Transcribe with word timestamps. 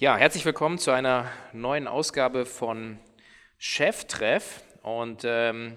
Ja, 0.00 0.16
herzlich 0.16 0.44
willkommen 0.44 0.78
zu 0.78 0.92
einer 0.92 1.26
neuen 1.52 1.88
Ausgabe 1.88 2.46
von 2.46 3.00
Cheftreff. 3.58 4.62
Und 4.80 5.22
ähm, 5.24 5.76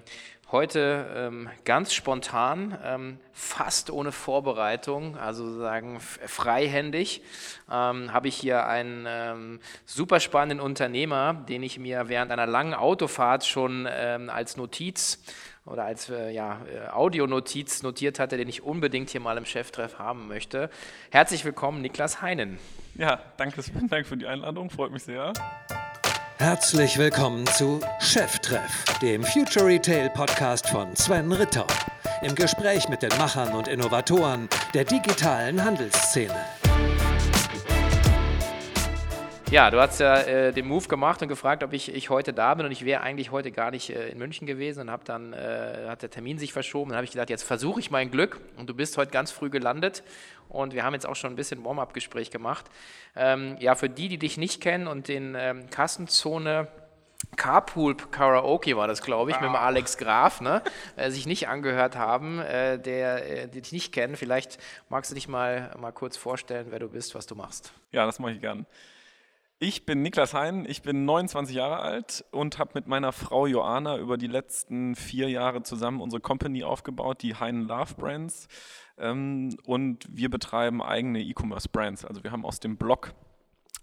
heute 0.52 1.12
ähm, 1.12 1.50
ganz 1.64 1.92
spontan, 1.92 2.78
ähm, 2.84 3.18
fast 3.32 3.90
ohne 3.90 4.12
Vorbereitung, 4.12 5.18
also 5.18 5.44
sozusagen 5.44 5.98
freihändig, 5.98 7.22
ähm, 7.68 8.12
habe 8.12 8.28
ich 8.28 8.36
hier 8.36 8.64
einen 8.66 9.06
ähm, 9.08 9.60
super 9.86 10.20
spannenden 10.20 10.60
Unternehmer, 10.60 11.34
den 11.48 11.64
ich 11.64 11.80
mir 11.80 12.08
während 12.08 12.30
einer 12.30 12.46
langen 12.46 12.74
Autofahrt 12.74 13.44
schon 13.44 13.88
ähm, 13.90 14.30
als 14.30 14.56
Notiz 14.56 15.18
oder 15.66 15.82
als 15.82 16.10
äh, 16.10 16.30
ja, 16.30 16.60
äh, 16.72 16.90
Audionotiz 16.90 17.82
notiert 17.82 18.20
hatte, 18.20 18.36
den 18.36 18.48
ich 18.48 18.62
unbedingt 18.62 19.10
hier 19.10 19.20
mal 19.20 19.36
im 19.36 19.46
Cheftreff 19.46 19.98
haben 19.98 20.28
möchte. 20.28 20.70
Herzlich 21.10 21.44
willkommen, 21.44 21.82
Niklas 21.82 22.22
Heinen. 22.22 22.60
Ja, 22.94 23.18
danke 23.38 23.62
danke 23.88 24.04
für 24.04 24.16
die 24.16 24.26
Einladung, 24.26 24.68
freut 24.68 24.92
mich 24.92 25.04
sehr. 25.04 25.32
Herzlich 26.38 26.98
willkommen 26.98 27.46
zu 27.46 27.80
Cheftreff, 28.00 28.84
dem 29.00 29.22
Future 29.22 29.66
Retail 29.66 30.10
Podcast 30.10 30.68
von 30.68 30.94
Sven 30.96 31.32
Ritter. 31.32 31.66
Im 32.20 32.34
Gespräch 32.34 32.88
mit 32.88 33.02
den 33.02 33.16
Machern 33.18 33.54
und 33.54 33.68
Innovatoren 33.68 34.48
der 34.74 34.84
digitalen 34.84 35.64
Handelsszene. 35.64 36.34
Ja, 39.52 39.70
du 39.70 39.78
hast 39.82 40.00
ja 40.00 40.16
äh, 40.16 40.50
den 40.50 40.66
Move 40.66 40.88
gemacht 40.88 41.20
und 41.20 41.28
gefragt, 41.28 41.62
ob 41.62 41.74
ich, 41.74 41.94
ich 41.94 42.08
heute 42.08 42.32
da 42.32 42.54
bin 42.54 42.64
und 42.64 42.72
ich 42.72 42.86
wäre 42.86 43.02
eigentlich 43.02 43.32
heute 43.32 43.52
gar 43.52 43.70
nicht 43.70 43.90
äh, 43.90 44.08
in 44.08 44.16
München 44.16 44.46
gewesen 44.46 44.80
und 44.80 44.90
habe 44.90 45.04
dann 45.04 45.34
äh, 45.34 45.88
hat 45.88 46.00
der 46.00 46.08
Termin 46.08 46.38
sich 46.38 46.54
verschoben. 46.54 46.88
Dann 46.88 46.96
habe 46.96 47.04
ich 47.04 47.10
gedacht, 47.10 47.28
jetzt 47.28 47.42
versuche 47.42 47.78
ich 47.78 47.90
mein 47.90 48.10
Glück 48.10 48.40
und 48.56 48.70
du 48.70 48.74
bist 48.74 48.96
heute 48.96 49.10
ganz 49.10 49.30
früh 49.30 49.50
gelandet 49.50 50.04
und 50.48 50.72
wir 50.72 50.84
haben 50.84 50.94
jetzt 50.94 51.06
auch 51.06 51.16
schon 51.16 51.34
ein 51.34 51.36
bisschen 51.36 51.62
Warm-up-Gespräch 51.66 52.30
gemacht. 52.30 52.64
Ähm, 53.14 53.58
ja, 53.60 53.74
für 53.74 53.90
die, 53.90 54.08
die 54.08 54.16
dich 54.16 54.38
nicht 54.38 54.62
kennen 54.62 54.86
und 54.86 55.08
den 55.08 55.34
ähm, 55.38 55.68
Kassenzone 55.68 56.68
Carpool 57.36 57.94
Karaoke 57.94 58.74
war 58.78 58.88
das, 58.88 59.02
glaube 59.02 59.32
ich, 59.32 59.36
ah. 59.36 59.40
mit 59.42 59.50
dem. 59.50 59.56
Alex 59.56 59.98
Graf, 59.98 60.40
ne? 60.40 60.62
äh, 60.96 61.10
sich 61.10 61.26
nicht 61.26 61.48
angehört 61.48 61.96
haben, 61.96 62.38
äh, 62.38 62.78
der 62.78 63.42
äh, 63.42 63.48
die 63.48 63.60
dich 63.60 63.72
nicht 63.72 63.92
kennen. 63.92 64.16
Vielleicht 64.16 64.58
magst 64.88 65.10
du 65.10 65.14
dich 65.14 65.28
mal, 65.28 65.76
mal 65.78 65.92
kurz 65.92 66.16
vorstellen, 66.16 66.68
wer 66.70 66.78
du 66.78 66.88
bist, 66.88 67.14
was 67.14 67.26
du 67.26 67.34
machst. 67.34 67.74
Ja, 67.90 68.06
das 68.06 68.18
mache 68.18 68.32
ich 68.32 68.40
gern. 68.40 68.64
Ich 69.64 69.86
bin 69.86 70.02
Niklas 70.02 70.34
Hein, 70.34 70.64
ich 70.68 70.82
bin 70.82 71.04
29 71.04 71.54
Jahre 71.54 71.78
alt 71.78 72.24
und 72.32 72.58
habe 72.58 72.72
mit 72.74 72.88
meiner 72.88 73.12
Frau 73.12 73.46
Joana 73.46 73.96
über 73.96 74.16
die 74.16 74.26
letzten 74.26 74.96
vier 74.96 75.28
Jahre 75.28 75.62
zusammen 75.62 76.00
unsere 76.00 76.20
Company 76.20 76.64
aufgebaut, 76.64 77.22
die 77.22 77.36
Hein 77.36 77.68
Love 77.68 77.94
Brands. 77.94 78.48
Ähm, 78.98 79.56
und 79.64 80.04
wir 80.10 80.30
betreiben 80.30 80.82
eigene 80.82 81.20
E-Commerce 81.20 81.68
Brands. 81.68 82.04
Also 82.04 82.24
wir 82.24 82.32
haben 82.32 82.44
aus 82.44 82.58
dem 82.58 82.76
Blog 82.76 83.14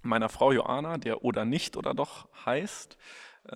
meiner 0.01 0.27
Frau 0.27 0.51
Joana, 0.51 0.97
der 0.97 1.23
oder 1.23 1.45
nicht 1.45 1.77
oder 1.77 1.93
doch 1.93 2.27
heißt, 2.45 2.97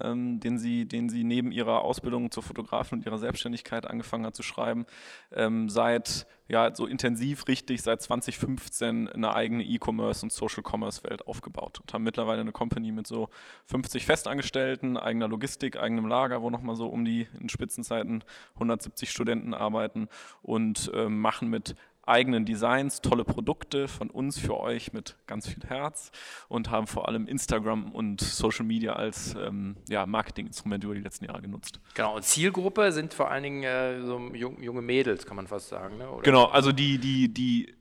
ähm, 0.01 0.39
den, 0.39 0.57
sie, 0.57 0.85
den 0.87 1.09
sie 1.09 1.23
neben 1.23 1.51
ihrer 1.51 1.81
Ausbildung 1.81 2.31
zur 2.31 2.43
Fotografin 2.43 2.99
und 2.99 3.05
ihrer 3.05 3.17
Selbstständigkeit 3.17 3.85
angefangen 3.85 4.25
hat 4.25 4.35
zu 4.35 4.43
schreiben, 4.43 4.85
ähm, 5.31 5.69
seit 5.69 6.25
ja 6.47 6.75
so 6.75 6.85
intensiv 6.85 7.47
richtig 7.47 7.81
seit 7.81 8.01
2015 8.01 9.09
eine 9.09 9.33
eigene 9.33 9.63
E-Commerce 9.63 10.25
und 10.25 10.31
Social 10.31 10.63
Commerce 10.63 11.03
Welt 11.03 11.25
aufgebaut 11.27 11.79
und 11.79 11.93
haben 11.93 12.03
mittlerweile 12.03 12.41
eine 12.41 12.51
Company 12.51 12.91
mit 12.91 13.07
so 13.07 13.29
50 13.67 14.05
Festangestellten, 14.05 14.97
eigener 14.97 15.27
Logistik, 15.27 15.77
eigenem 15.77 16.05
Lager, 16.05 16.41
wo 16.41 16.49
nochmal 16.49 16.75
so 16.75 16.87
um 16.87 17.05
die 17.05 17.27
in 17.39 17.49
Spitzenzeiten 17.49 18.23
170 18.55 19.09
Studenten 19.09 19.53
arbeiten 19.53 20.09
und 20.41 20.91
äh, 20.93 21.07
machen 21.07 21.49
mit 21.49 21.75
eigenen 22.05 22.45
Designs, 22.45 23.01
tolle 23.01 23.23
Produkte 23.23 23.87
von 23.87 24.09
uns 24.09 24.39
für 24.39 24.59
euch 24.59 24.93
mit 24.93 25.15
ganz 25.27 25.47
viel 25.47 25.63
Herz 25.67 26.11
und 26.49 26.69
haben 26.69 26.87
vor 26.87 27.07
allem 27.07 27.27
Instagram 27.27 27.91
und 27.91 28.21
Social 28.21 28.65
Media 28.65 28.93
als 28.93 29.35
ähm, 29.35 29.77
ja, 29.89 30.05
Marketinginstrument 30.05 30.83
über 30.83 30.95
die 30.95 31.01
letzten 31.01 31.25
Jahre 31.25 31.41
genutzt. 31.41 31.79
Genau, 31.93 32.15
und 32.15 32.23
Zielgruppe 32.23 32.91
sind 32.91 33.13
vor 33.13 33.31
allen 33.31 33.43
Dingen 33.43 33.63
äh, 33.63 34.01
so 34.01 34.19
junge 34.33 34.81
Mädels, 34.81 35.25
kann 35.25 35.37
man 35.37 35.47
fast 35.47 35.69
sagen. 35.69 35.97
Ne? 35.97 36.07
Genau, 36.23 36.45
also 36.45 36.71
die, 36.71 36.97
die, 36.97 37.33
die 37.33 37.73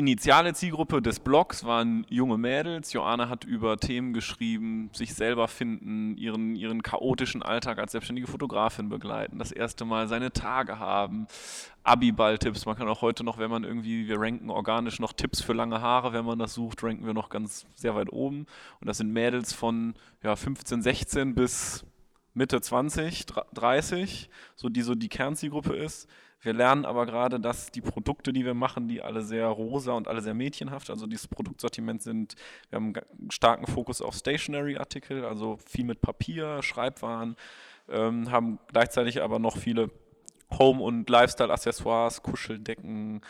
initiale 0.00 0.54
Zielgruppe 0.54 1.02
des 1.02 1.20
Blogs 1.20 1.64
waren 1.64 2.06
junge 2.08 2.38
Mädels. 2.38 2.94
Joanna 2.94 3.28
hat 3.28 3.44
über 3.44 3.76
Themen 3.76 4.14
geschrieben, 4.14 4.88
sich 4.94 5.12
selber 5.14 5.46
finden, 5.46 6.16
ihren, 6.16 6.56
ihren 6.56 6.82
chaotischen 6.82 7.42
Alltag 7.42 7.78
als 7.78 7.92
selbstständige 7.92 8.26
Fotografin 8.26 8.88
begleiten, 8.88 9.38
das 9.38 9.52
erste 9.52 9.84
Mal 9.84 10.08
seine 10.08 10.32
Tage 10.32 10.78
haben, 10.78 11.26
Abiball-Tipps. 11.84 12.64
Man 12.64 12.76
kann 12.76 12.88
auch 12.88 13.02
heute 13.02 13.24
noch, 13.24 13.36
wenn 13.36 13.50
man 13.50 13.62
irgendwie, 13.62 14.08
wir 14.08 14.18
ranken 14.18 14.48
organisch 14.48 15.00
noch 15.00 15.12
Tipps 15.12 15.42
für 15.42 15.52
lange 15.52 15.82
Haare, 15.82 16.14
wenn 16.14 16.24
man 16.24 16.38
das 16.38 16.54
sucht, 16.54 16.82
ranken 16.82 17.04
wir 17.04 17.12
noch 17.12 17.28
ganz 17.28 17.66
sehr 17.74 17.94
weit 17.94 18.10
oben. 18.10 18.46
Und 18.80 18.86
das 18.86 18.96
sind 18.96 19.12
Mädels 19.12 19.52
von 19.52 19.92
ja, 20.22 20.34
15, 20.34 20.80
16 20.80 21.34
bis 21.34 21.84
Mitte 22.32 22.58
20, 22.58 23.26
30, 23.52 24.30
so 24.56 24.70
die 24.70 24.82
so 24.82 24.94
die 24.94 25.10
Kernzielgruppe 25.10 25.76
ist. 25.76 26.08
Wir 26.40 26.54
lernen 26.54 26.86
aber 26.86 27.04
gerade, 27.06 27.38
dass 27.38 27.70
die 27.70 27.82
Produkte, 27.82 28.32
die 28.32 28.44
wir 28.44 28.54
machen, 28.54 28.88
die 28.88 29.02
alle 29.02 29.22
sehr 29.22 29.46
rosa 29.46 29.92
und 29.92 30.08
alle 30.08 30.22
sehr 30.22 30.34
mädchenhaft, 30.34 30.88
also 30.88 31.06
dieses 31.06 31.28
Produktsortiment 31.28 32.02
sind, 32.02 32.34
wir 32.70 32.76
haben 32.76 32.94
einen 32.94 33.30
starken 33.30 33.66
Fokus 33.66 34.00
auf 34.00 34.14
Stationary-Artikel, 34.14 35.24
also 35.24 35.58
viel 35.66 35.84
mit 35.84 36.00
Papier, 36.00 36.62
Schreibwaren, 36.62 37.36
ähm, 37.88 38.30
haben 38.30 38.58
gleichzeitig 38.68 39.22
aber 39.22 39.38
noch 39.38 39.58
viele 39.58 39.90
Home- 40.58 40.82
und 40.82 41.08
Lifestyle-Accessoires, 41.08 42.22
Kuscheldecken, 42.22 43.20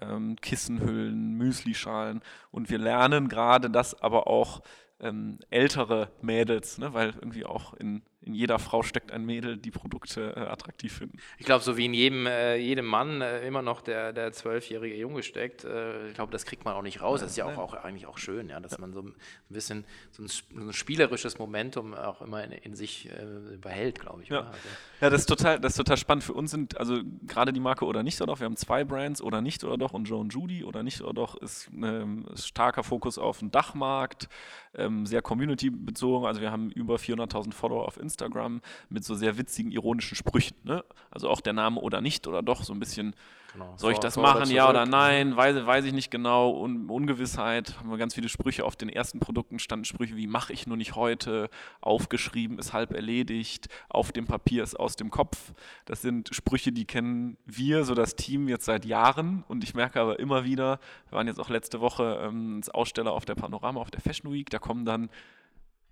ähm, 0.00 0.36
Kissenhüllen, 0.36 1.34
Müslischalen. 1.34 2.20
Und 2.50 2.68
wir 2.68 2.78
lernen 2.78 3.28
gerade, 3.28 3.70
dass 3.70 4.00
aber 4.02 4.26
auch 4.26 4.60
ähm, 5.00 5.38
ältere 5.50 6.10
Mädels, 6.20 6.78
ne, 6.78 6.92
weil 6.92 7.10
irgendwie 7.10 7.44
auch 7.44 7.74
in 7.74 8.02
in 8.26 8.34
jeder 8.34 8.58
Frau 8.58 8.82
steckt 8.82 9.12
ein 9.12 9.24
Mädel, 9.24 9.56
die 9.56 9.70
Produkte 9.70 10.34
äh, 10.36 10.40
attraktiv 10.40 10.98
finden. 10.98 11.18
Ich 11.38 11.46
glaube, 11.46 11.62
so 11.62 11.76
wie 11.76 11.84
in 11.84 11.94
jedem, 11.94 12.26
äh, 12.26 12.56
jedem 12.56 12.84
Mann 12.84 13.20
äh, 13.22 13.46
immer 13.46 13.62
noch 13.62 13.82
der, 13.82 14.12
der 14.12 14.32
zwölfjährige 14.32 14.96
Junge 14.96 15.22
steckt, 15.22 15.64
äh, 15.64 16.08
ich 16.08 16.14
glaube, 16.14 16.32
das 16.32 16.44
kriegt 16.44 16.64
man 16.64 16.74
auch 16.74 16.82
nicht 16.82 17.00
raus. 17.00 17.20
das 17.20 17.30
ist 17.30 17.36
ja 17.36 17.46
auch, 17.46 17.56
auch, 17.56 17.74
eigentlich 17.74 18.06
auch 18.06 18.18
schön, 18.18 18.48
ja, 18.48 18.58
dass 18.58 18.72
ja. 18.72 18.78
man 18.80 18.92
so 18.92 19.02
ein 19.02 19.14
bisschen 19.48 19.84
so 20.10 20.24
ein, 20.24 20.28
so 20.28 20.42
ein, 20.56 20.72
spielerisches 20.72 21.38
Momentum 21.38 21.94
auch 21.94 22.20
immer 22.20 22.42
in, 22.42 22.50
in 22.50 22.74
sich 22.74 23.08
äh, 23.08 23.56
behält, 23.58 24.00
glaube 24.00 24.24
ich. 24.24 24.28
Ja. 24.28 24.40
Also. 24.40 24.58
ja, 25.00 25.10
das 25.10 25.20
ist 25.20 25.26
total, 25.26 25.60
das 25.60 25.72
ist 25.72 25.76
total 25.76 25.96
spannend. 25.96 26.24
Für 26.24 26.34
uns 26.34 26.50
sind 26.50 26.76
also 26.78 26.98
gerade 27.26 27.52
die 27.52 27.60
Marke 27.60 27.84
oder 27.84 28.02
nicht 28.02 28.20
oder 28.20 28.32
doch. 28.32 28.40
Wir 28.40 28.46
haben 28.46 28.56
zwei 28.56 28.82
Brands 28.82 29.22
oder 29.22 29.40
nicht 29.40 29.62
oder 29.62 29.78
doch 29.78 29.92
und 29.92 30.06
Joe 30.06 30.18
und 30.18 30.34
Judy 30.34 30.64
oder 30.64 30.82
nicht 30.82 31.00
oder 31.00 31.14
doch 31.14 31.36
ist 31.36 31.68
ein 31.72 31.84
ähm, 31.84 32.26
starker 32.34 32.82
Fokus 32.82 33.18
auf 33.18 33.38
den 33.38 33.52
Dachmarkt, 33.52 34.28
ähm, 34.74 35.06
sehr 35.06 35.22
community 35.22 35.70
bezogen. 35.70 36.26
Also 36.26 36.40
wir 36.40 36.50
haben 36.50 36.70
über 36.72 36.96
400.000 36.96 37.52
Follower 37.52 37.86
auf 37.86 37.98
Instagram. 37.98 38.15
Instagram 38.16 38.62
mit 38.88 39.04
so 39.04 39.14
sehr 39.14 39.36
witzigen, 39.38 39.70
ironischen 39.70 40.16
Sprüchen. 40.16 40.56
Ne? 40.64 40.84
Also 41.10 41.28
auch 41.28 41.40
der 41.40 41.52
Name 41.52 41.80
oder 41.80 42.00
nicht 42.00 42.26
oder 42.26 42.42
doch 42.42 42.62
so 42.62 42.72
ein 42.72 42.80
bisschen 42.80 43.14
Genau. 43.52 43.72
Soll 43.78 43.92
ich 43.92 43.98
das 43.98 44.18
machen, 44.18 44.50
ja 44.50 44.68
oder 44.68 44.84
nein? 44.84 45.34
Weiß, 45.34 45.64
weiß 45.64 45.86
ich 45.86 45.94
nicht 45.94 46.10
genau. 46.10 46.62
Un 46.62 46.90
Ungewissheit. 46.90 47.78
Haben 47.78 47.90
wir 47.90 47.96
ganz 47.96 48.14
viele 48.14 48.28
Sprüche 48.28 48.66
auf 48.66 48.76
den 48.76 48.90
ersten 48.90 49.18
Produkten 49.18 49.58
standen 49.58 49.86
Sprüche 49.86 50.14
wie 50.14 50.26
mache 50.26 50.52
ich 50.52 50.66
nur 50.66 50.76
nicht 50.76 50.94
heute, 50.94 51.48
aufgeschrieben 51.80 52.58
ist 52.58 52.74
halb 52.74 52.92
erledigt, 52.92 53.68
auf 53.88 54.12
dem 54.12 54.26
Papier 54.26 54.62
ist 54.62 54.78
aus 54.78 54.96
dem 54.96 55.10
Kopf. 55.10 55.54
Das 55.86 56.02
sind 56.02 56.34
Sprüche, 56.34 56.70
die 56.70 56.84
kennen 56.84 57.38
wir, 57.46 57.84
so 57.84 57.94
das 57.94 58.14
Team 58.14 58.46
jetzt 58.46 58.66
seit 58.66 58.84
Jahren. 58.84 59.42
Und 59.48 59.64
ich 59.64 59.74
merke 59.74 60.02
aber 60.02 60.18
immer 60.18 60.44
wieder, 60.44 60.78
wir 61.08 61.16
waren 61.16 61.26
jetzt 61.26 61.40
auch 61.40 61.48
letzte 61.48 61.80
Woche 61.80 62.20
ähm, 62.22 62.56
als 62.56 62.68
Aussteller 62.68 63.12
auf 63.12 63.24
der 63.24 63.36
Panorama, 63.36 63.80
auf 63.80 63.90
der 63.90 64.02
Fashion 64.02 64.30
Week, 64.34 64.50
da 64.50 64.58
kommen 64.58 64.84
dann 64.84 65.08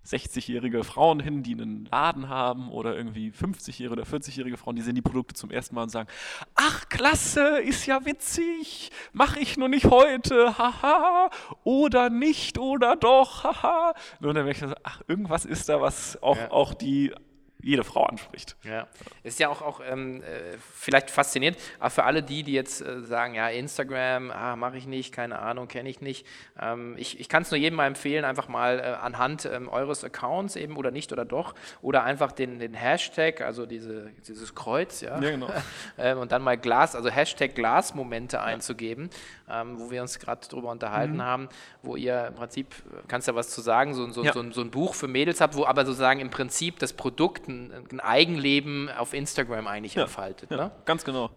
60-jährige 0.05 0.83
Frauen 0.83 1.19
hin, 1.19 1.43
die 1.43 1.53
einen 1.53 1.85
Laden 1.85 2.29
haben 2.29 2.69
oder 2.69 2.95
irgendwie 2.95 3.31
50-jährige 3.31 3.91
oder 3.91 4.03
40-jährige 4.03 4.57
Frauen, 4.57 4.75
die 4.75 4.81
sehen 4.81 4.95
die 4.95 5.01
Produkte 5.01 5.33
zum 5.33 5.51
ersten 5.51 5.75
Mal 5.75 5.83
und 5.83 5.89
sagen, 5.89 6.09
ach 6.55 6.87
klasse, 6.89 7.59
ist 7.59 7.85
ja 7.85 8.05
witzig, 8.05 8.91
mache 9.13 9.39
ich 9.39 9.57
nur 9.57 9.69
nicht 9.69 9.85
heute, 9.85 10.57
haha, 10.57 11.29
oder 11.63 12.09
nicht 12.09 12.57
oder 12.57 12.95
doch, 12.95 13.43
haha. 13.43 13.93
Und 14.19 14.33
dann 14.33 14.45
merke 14.45 14.65
ich, 14.65 14.73
ach, 14.83 15.01
irgendwas 15.07 15.45
ist 15.45 15.69
da, 15.69 15.81
was 15.81 16.21
auch, 16.21 16.37
ja. 16.37 16.51
auch 16.51 16.73
die 16.73 17.13
jede 17.61 17.83
Frau 17.83 18.03
anspricht. 18.03 18.55
Ja, 18.63 18.87
ist 19.23 19.39
ja 19.39 19.49
auch, 19.49 19.61
auch 19.61 19.81
ähm, 19.87 20.21
äh, 20.21 20.57
vielleicht 20.59 21.09
faszinierend, 21.09 21.57
aber 21.79 21.89
für 21.89 22.03
alle 22.03 22.21
die, 22.21 22.43
die 22.43 22.53
jetzt 22.53 22.81
äh, 22.81 23.01
sagen, 23.01 23.33
ja, 23.35 23.49
Instagram, 23.49 24.31
ah, 24.31 24.55
mache 24.55 24.77
ich 24.77 24.87
nicht, 24.87 25.11
keine 25.11 25.39
Ahnung, 25.39 25.67
kenne 25.67 25.89
ich 25.89 26.01
nicht. 26.01 26.27
Ähm, 26.59 26.95
ich 26.97 27.19
ich 27.19 27.29
kann 27.29 27.41
es 27.41 27.51
nur 27.51 27.59
jedem 27.59 27.77
mal 27.77 27.87
empfehlen, 27.87 28.25
einfach 28.25 28.47
mal 28.47 28.79
äh, 28.79 28.83
anhand 28.83 29.45
ähm, 29.45 29.69
eures 29.69 30.03
Accounts 30.03 30.55
eben 30.55 30.77
oder 30.77 30.91
nicht 30.91 31.11
oder 31.11 31.25
doch 31.25 31.55
oder 31.81 32.03
einfach 32.03 32.31
den, 32.31 32.59
den 32.59 32.73
Hashtag, 32.73 33.41
also 33.41 33.65
diese, 33.65 34.11
dieses 34.27 34.53
Kreuz, 34.53 35.01
ja, 35.01 35.19
ja 35.19 35.31
genau. 35.31 35.49
Ähm, 35.97 36.19
und 36.19 36.31
dann 36.31 36.41
mal 36.41 36.57
Glas, 36.57 36.95
also 36.95 37.09
Hashtag 37.09 37.55
Glasmomente 37.55 38.37
ja. 38.37 38.43
einzugeben, 38.43 39.09
ähm, 39.49 39.79
wo 39.79 39.91
wir 39.91 40.01
uns 40.01 40.19
gerade 40.19 40.47
drüber 40.47 40.71
unterhalten 40.71 41.15
mhm. 41.15 41.21
haben, 41.21 41.49
wo 41.83 41.95
ihr 41.95 42.27
im 42.27 42.35
Prinzip, 42.35 42.75
kannst 43.07 43.27
du 43.27 43.31
ja 43.31 43.35
was 43.35 43.49
zu 43.49 43.61
sagen, 43.61 43.93
so, 43.93 44.09
so, 44.11 44.23
ja. 44.23 44.33
so, 44.33 44.51
so, 44.51 44.61
ein 44.61 44.71
Buch 44.71 44.95
für 44.95 45.07
Mädels 45.07 45.41
habt, 45.41 45.55
wo 45.55 45.65
aber 45.65 45.85
sozusagen 45.85 46.19
im 46.19 46.29
Prinzip 46.29 46.79
das 46.79 46.93
Produkt 46.93 47.47
ein, 47.47 47.71
ein 47.91 47.99
Eigenleben 47.99 48.89
auf 48.89 49.13
Instagram 49.13 49.67
eigentlich 49.67 49.95
ja, 49.95 50.03
entfaltet. 50.03 50.51
Ja, 50.51 50.57
ne? 50.57 50.71
Ganz 50.85 51.03
genau. 51.05 51.31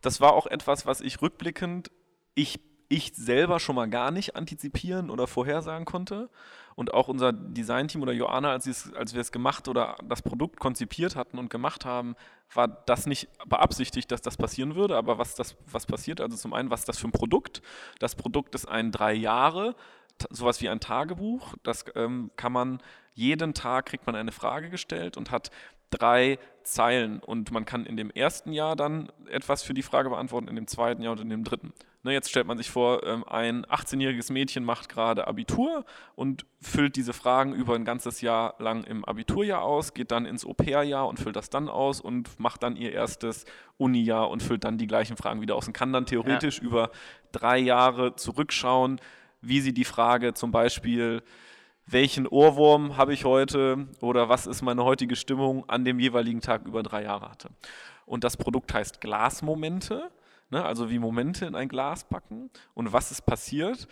Das 0.00 0.20
war 0.20 0.32
auch 0.32 0.46
etwas, 0.46 0.86
was 0.86 1.00
ich 1.00 1.20
rückblickend, 1.20 1.90
ich 2.34 2.60
ich 2.90 3.12
selber 3.14 3.60
schon 3.60 3.76
mal 3.76 3.88
gar 3.88 4.10
nicht 4.10 4.34
antizipieren 4.34 5.10
oder 5.10 5.26
vorhersagen 5.28 5.86
konnte. 5.86 6.28
Und 6.74 6.92
auch 6.92 7.08
unser 7.08 7.32
Designteam 7.32 8.02
oder 8.02 8.12
Joanna, 8.12 8.50
als, 8.50 8.92
als 8.94 9.14
wir 9.14 9.20
es 9.20 9.32
gemacht 9.32 9.68
oder 9.68 9.96
das 10.04 10.22
Produkt 10.22 10.58
konzipiert 10.58 11.14
hatten 11.14 11.38
und 11.38 11.50
gemacht 11.50 11.84
haben, 11.84 12.16
war 12.52 12.66
das 12.66 13.06
nicht 13.06 13.28
beabsichtigt, 13.46 14.10
dass 14.10 14.22
das 14.22 14.36
passieren 14.36 14.74
würde. 14.74 14.96
Aber 14.96 15.18
was, 15.18 15.36
das, 15.36 15.56
was 15.70 15.86
passiert, 15.86 16.20
also 16.20 16.36
zum 16.36 16.52
einen, 16.52 16.70
was 16.70 16.80
ist 16.80 16.88
das 16.88 16.98
für 16.98 17.06
ein 17.06 17.12
Produkt? 17.12 17.62
Das 18.00 18.16
Produkt 18.16 18.54
ist 18.56 18.66
ein 18.66 18.90
drei 18.90 19.12
Jahre, 19.12 19.76
sowas 20.30 20.60
wie 20.60 20.68
ein 20.68 20.80
Tagebuch. 20.80 21.54
Das 21.62 21.84
ähm, 21.94 22.32
kann 22.34 22.52
man 22.52 22.82
jeden 23.14 23.54
Tag 23.54 23.86
kriegt 23.86 24.06
man 24.06 24.16
eine 24.16 24.32
Frage 24.32 24.68
gestellt 24.68 25.16
und 25.16 25.30
hat 25.30 25.50
drei 25.90 26.38
Zeilen 26.62 27.20
und 27.20 27.50
man 27.50 27.64
kann 27.64 27.86
in 27.86 27.96
dem 27.96 28.10
ersten 28.10 28.52
Jahr 28.52 28.76
dann 28.76 29.10
etwas 29.28 29.62
für 29.62 29.74
die 29.74 29.82
Frage 29.82 30.10
beantworten, 30.10 30.48
in 30.48 30.56
dem 30.56 30.66
zweiten 30.66 31.02
Jahr 31.02 31.12
und 31.12 31.20
in 31.20 31.30
dem 31.30 31.44
dritten. 31.44 31.72
Ne, 32.02 32.12
jetzt 32.12 32.30
stellt 32.30 32.46
man 32.46 32.56
sich 32.56 32.70
vor, 32.70 33.04
ähm, 33.04 33.24
ein 33.28 33.66
18-jähriges 33.66 34.32
Mädchen 34.32 34.64
macht 34.64 34.88
gerade 34.88 35.26
Abitur 35.26 35.84
und 36.14 36.46
füllt 36.62 36.96
diese 36.96 37.12
Fragen 37.12 37.52
über 37.52 37.74
ein 37.74 37.84
ganzes 37.84 38.22
Jahr 38.22 38.54
lang 38.58 38.84
im 38.84 39.04
Abiturjahr 39.04 39.62
aus, 39.62 39.92
geht 39.92 40.10
dann 40.10 40.24
ins 40.24 40.46
Au-pair-Jahr 40.46 41.06
und 41.06 41.20
füllt 41.20 41.36
das 41.36 41.50
dann 41.50 41.68
aus 41.68 42.00
und 42.00 42.40
macht 42.40 42.62
dann 42.62 42.76
ihr 42.76 42.92
erstes 42.92 43.44
Uni-Jahr 43.76 44.30
und 44.30 44.42
füllt 44.42 44.64
dann 44.64 44.78
die 44.78 44.86
gleichen 44.86 45.18
Fragen 45.18 45.42
wieder 45.42 45.56
aus 45.56 45.66
und 45.66 45.74
kann 45.74 45.92
dann 45.92 46.06
theoretisch 46.06 46.58
ja. 46.58 46.64
über 46.64 46.90
drei 47.32 47.58
Jahre 47.58 48.16
zurückschauen, 48.16 48.98
wie 49.42 49.60
sie 49.60 49.74
die 49.74 49.84
Frage 49.84 50.32
zum 50.32 50.52
Beispiel 50.52 51.22
welchen 51.92 52.26
Ohrwurm 52.26 52.96
habe 52.96 53.12
ich 53.12 53.24
heute 53.24 53.88
oder 54.00 54.28
was 54.28 54.46
ist 54.46 54.62
meine 54.62 54.84
heutige 54.84 55.16
Stimmung 55.16 55.68
an 55.68 55.84
dem 55.84 55.98
jeweiligen 55.98 56.40
Tag 56.40 56.66
über 56.66 56.82
drei 56.82 57.02
Jahre 57.02 57.30
hatte. 57.30 57.50
Und 58.06 58.24
das 58.24 58.36
Produkt 58.36 58.72
heißt 58.72 59.00
Glasmomente, 59.00 60.10
ne, 60.50 60.64
also 60.64 60.90
wie 60.90 60.98
Momente 60.98 61.46
in 61.46 61.54
ein 61.54 61.68
Glas 61.68 62.04
packen. 62.04 62.50
Und 62.74 62.92
was 62.92 63.10
ist 63.10 63.22
passiert? 63.22 63.88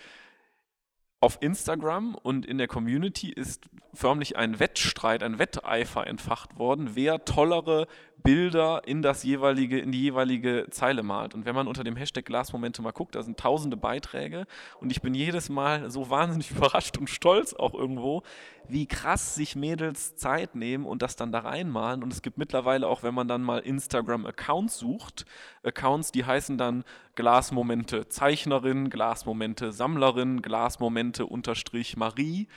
Auf 1.20 1.38
Instagram 1.40 2.14
und 2.14 2.46
in 2.46 2.58
der 2.58 2.68
Community 2.68 3.32
ist 3.32 3.68
förmlich 3.92 4.36
ein 4.36 4.60
Wettstreit, 4.60 5.24
ein 5.24 5.40
Wetteifer 5.40 6.06
entfacht 6.06 6.58
worden, 6.58 6.90
wer 6.94 7.24
tollere 7.24 7.88
Bilder 8.22 8.82
in 8.86 9.02
das 9.02 9.22
jeweilige, 9.22 9.78
in 9.78 9.92
die 9.92 10.02
jeweilige 10.02 10.66
Zeile 10.70 11.02
malt. 11.02 11.34
Und 11.34 11.44
wenn 11.44 11.54
man 11.54 11.66
unter 11.68 11.84
dem 11.84 11.96
Hashtag 11.96 12.24
Glasmomente 12.24 12.82
mal 12.82 12.90
guckt, 12.90 13.14
da 13.14 13.22
sind 13.22 13.38
tausende 13.38 13.76
Beiträge 13.76 14.46
und 14.80 14.90
ich 14.90 15.00
bin 15.00 15.14
jedes 15.14 15.48
Mal 15.48 15.90
so 15.90 16.10
wahnsinnig 16.10 16.50
überrascht 16.56 16.98
und 16.98 17.08
stolz 17.08 17.54
auch 17.54 17.74
irgendwo, 17.74 18.22
wie 18.68 18.86
krass 18.86 19.34
sich 19.34 19.56
Mädels 19.56 20.16
Zeit 20.16 20.54
nehmen 20.54 20.84
und 20.84 21.02
das 21.02 21.16
dann 21.16 21.32
da 21.32 21.40
reinmalen. 21.40 22.02
Und 22.02 22.12
es 22.12 22.22
gibt 22.22 22.38
mittlerweile 22.38 22.86
auch, 22.86 23.02
wenn 23.02 23.14
man 23.14 23.28
dann 23.28 23.42
mal 23.42 23.58
Instagram-Accounts 23.58 24.78
sucht, 24.78 25.24
Accounts, 25.62 26.12
die 26.12 26.24
heißen 26.24 26.58
dann 26.58 26.84
Glasmomente 27.14 28.08
Zeichnerin, 28.08 28.90
Glasmomente 28.90 29.72
Sammlerin, 29.72 30.42
Glasmomente 30.42 31.26
unterstrich 31.26 31.96
Marie. 31.96 32.48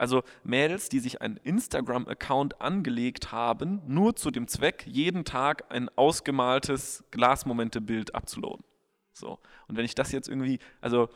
Also 0.00 0.22
Mädels, 0.44 0.88
die 0.88 0.98
sich 0.98 1.20
einen 1.20 1.36
Instagram-Account 1.36 2.62
angelegt 2.62 3.32
haben, 3.32 3.82
nur 3.86 4.16
zu 4.16 4.30
dem 4.30 4.48
Zweck, 4.48 4.86
jeden 4.86 5.26
Tag 5.26 5.66
ein 5.68 5.90
ausgemaltes 5.94 7.04
Glasmomente-Bild 7.10 8.14
abzuladen. 8.14 8.64
So. 9.12 9.38
Und 9.68 9.76
wenn 9.76 9.84
ich 9.84 9.94
das 9.94 10.10
jetzt 10.10 10.26
irgendwie, 10.26 10.58
also 10.80 11.10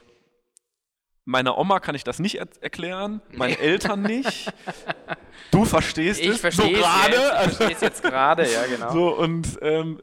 meiner 1.25 1.57
Oma 1.57 1.81
kann 1.81 1.95
ich 1.95 2.05
das 2.05 2.19
nicht 2.19 2.39
er 2.39 2.47
erklären, 2.61 3.23
meinen 3.33 3.59
Eltern 3.59 4.03
nicht. 4.03 4.53
Du 5.51 5.65
verstehst 5.65 6.21
ich 6.21 6.45
es 6.45 6.57
so 6.57 6.69
gerade. 6.69 7.17
Ich 7.17 7.57
verstehe 7.57 7.73
es 7.73 7.81
jetzt 7.81 8.03
gerade, 8.03 8.53
ja 8.53 8.67
genau. 8.67 8.93
So 8.93 9.17
und 9.17 9.59
ähm, 9.63 9.99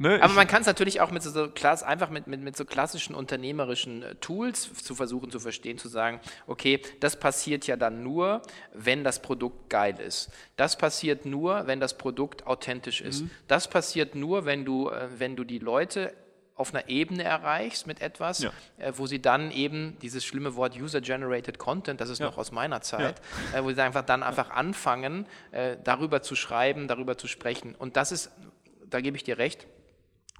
Ne, 0.00 0.18
Aber 0.22 0.32
man 0.32 0.46
kann 0.46 0.62
es 0.62 0.66
natürlich 0.66 1.02
auch 1.02 1.10
mit 1.10 1.22
so, 1.22 1.28
so 1.28 1.50
klass, 1.50 1.82
einfach 1.82 2.08
mit, 2.08 2.26
mit, 2.26 2.40
mit 2.40 2.56
so 2.56 2.64
klassischen 2.64 3.14
unternehmerischen 3.14 4.02
äh, 4.02 4.14
Tools 4.14 4.72
zu 4.82 4.94
versuchen 4.94 5.30
zu 5.30 5.38
verstehen, 5.40 5.76
zu 5.76 5.88
sagen, 5.88 6.20
okay, 6.46 6.80
das 7.00 7.20
passiert 7.20 7.66
ja 7.66 7.76
dann 7.76 8.02
nur, 8.02 8.40
wenn 8.72 9.04
das 9.04 9.20
Produkt 9.20 9.68
geil 9.68 10.00
ist. 10.00 10.30
Das 10.56 10.78
passiert 10.78 11.26
nur, 11.26 11.66
wenn 11.66 11.80
das 11.80 11.98
Produkt 11.98 12.46
authentisch 12.46 13.02
ist. 13.02 13.24
Mhm. 13.24 13.30
Das 13.46 13.68
passiert 13.68 14.14
nur, 14.14 14.46
wenn 14.46 14.64
du, 14.64 14.88
äh, 14.88 15.08
wenn 15.18 15.36
du 15.36 15.44
die 15.44 15.58
Leute 15.58 16.14
auf 16.54 16.72
einer 16.72 16.88
Ebene 16.88 17.24
erreichst 17.24 17.86
mit 17.86 18.00
etwas, 18.00 18.38
ja. 18.38 18.52
äh, 18.78 18.94
wo 18.96 19.06
sie 19.06 19.20
dann 19.20 19.50
eben 19.50 19.98
dieses 20.00 20.24
schlimme 20.24 20.56
Wort 20.56 20.80
User-Generated 20.80 21.58
Content, 21.58 22.00
das 22.00 22.08
ist 22.08 22.20
ja. 22.20 22.26
noch 22.26 22.38
aus 22.38 22.52
meiner 22.52 22.80
Zeit, 22.80 23.20
ja. 23.52 23.58
äh, 23.58 23.64
wo 23.64 23.70
sie 23.70 23.82
einfach 23.82 24.06
dann 24.06 24.22
einfach 24.22 24.48
anfangen, 24.48 25.26
äh, 25.50 25.76
darüber 25.84 26.22
zu 26.22 26.36
schreiben, 26.36 26.88
darüber 26.88 27.18
zu 27.18 27.26
sprechen. 27.26 27.74
Und 27.74 27.98
das 27.98 28.12
ist, 28.12 28.30
da 28.88 29.02
gebe 29.02 29.18
ich 29.18 29.24
dir 29.24 29.36
recht, 29.36 29.66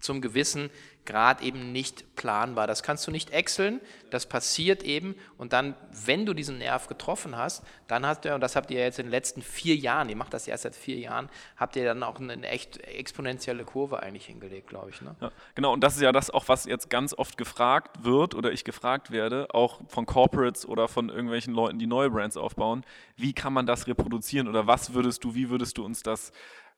zum 0.01 0.21
gewissen 0.21 0.71
Grad 1.07 1.43
eben 1.43 1.73
nicht 1.73 2.15
planbar. 2.15 2.67
Das 2.67 2.83
kannst 2.83 3.07
du 3.07 3.11
nicht 3.11 3.31
exceln, 3.31 3.81
das 4.11 4.27
passiert 4.27 4.83
eben 4.83 5.15
und 5.39 5.53
dann, 5.53 5.75
wenn 6.05 6.27
du 6.27 6.35
diesen 6.35 6.59
Nerv 6.59 6.87
getroffen 6.87 7.37
hast, 7.37 7.65
dann 7.89 8.07
hast 8.07 8.25
du, 8.25 8.35
und 8.35 8.41
das 8.41 8.55
habt 8.55 8.71
ihr 8.71 8.81
jetzt 8.81 8.99
in 8.99 9.07
den 9.07 9.11
letzten 9.11 9.43
vier 9.43 9.75
Jahren, 9.77 10.09
ihr 10.09 10.17
macht 10.17 10.35
das 10.35 10.47
ja 10.47 10.53
erst 10.53 10.65
seit 10.65 10.77
vier 10.77 10.99
Jahren, 10.99 11.29
habt 11.57 11.77
ihr 11.77 11.85
dann 11.85 12.03
auch 12.03 12.21
eine 12.21 12.47
echt 12.47 12.79
exponentielle 12.79 13.65
Kurve 13.65 14.03
eigentlich 14.03 14.27
hingelegt, 14.27 14.69
glaube 14.69 14.91
ich. 14.91 15.01
Ne? 15.01 15.17
Ja, 15.21 15.33
genau, 15.55 15.73
und 15.73 15.83
das 15.83 15.97
ist 15.97 16.03
ja 16.03 16.13
das 16.13 16.31
auch, 16.31 16.49
was 16.49 16.67
jetzt 16.67 16.91
ganz 16.91 17.15
oft 17.15 17.37
gefragt 17.37 18.05
wird 18.05 18.35
oder 18.35 18.53
ich 18.53 18.65
gefragt 18.65 19.11
werde, 19.11 19.49
auch 19.53 19.81
von 19.89 20.07
Corporates 20.07 20.67
oder 20.67 20.87
von 20.87 21.09
irgendwelchen 21.09 21.55
Leuten, 21.55 21.79
die 21.79 21.87
neue 21.87 22.11
Brands 22.11 22.37
aufbauen, 22.37 22.85
wie 23.17 23.33
kann 23.33 23.53
man 23.53 23.67
das 23.67 23.87
reproduzieren 23.87 24.49
oder 24.49 24.67
was 24.67 24.95
würdest 24.95 25.25
du, 25.25 25.35
wie 25.35 25.51
würdest 25.51 25.79
du 25.79 25.85
uns 25.85 26.03
das 26.03 26.33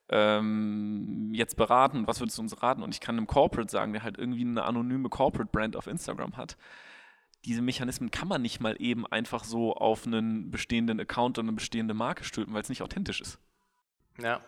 ähm, 0.08 1.31
jetzt 1.32 1.56
beraten, 1.56 2.06
was 2.06 2.20
würdest 2.20 2.38
du 2.38 2.43
uns 2.43 2.62
raten? 2.62 2.82
Und 2.82 2.94
ich 2.94 3.00
kann 3.00 3.16
einem 3.16 3.26
Corporate 3.26 3.70
sagen, 3.70 3.93
der 3.93 4.02
halt 4.02 4.19
irgendwie 4.19 4.43
eine 4.43 4.64
anonyme 4.64 5.08
Corporate 5.08 5.50
Brand 5.50 5.76
auf 5.76 5.87
Instagram 5.87 6.37
hat, 6.37 6.56
diese 7.44 7.62
Mechanismen 7.62 8.10
kann 8.10 8.28
man 8.28 8.43
nicht 8.43 8.60
mal 8.60 8.76
eben 8.78 9.06
einfach 9.06 9.44
so 9.44 9.75
auf 9.75 10.06
einen 10.06 10.50
bestehenden 10.50 11.00
Account 11.00 11.38
und 11.38 11.46
eine 11.46 11.56
bestehende 11.56 11.94
Marke 11.94 12.25
stülpen, 12.25 12.54
weil 12.54 12.62
es 12.62 12.69
nicht 12.69 12.82
authentisch 12.82 13.20
ist. 13.20 13.38
Ja. 14.19 14.40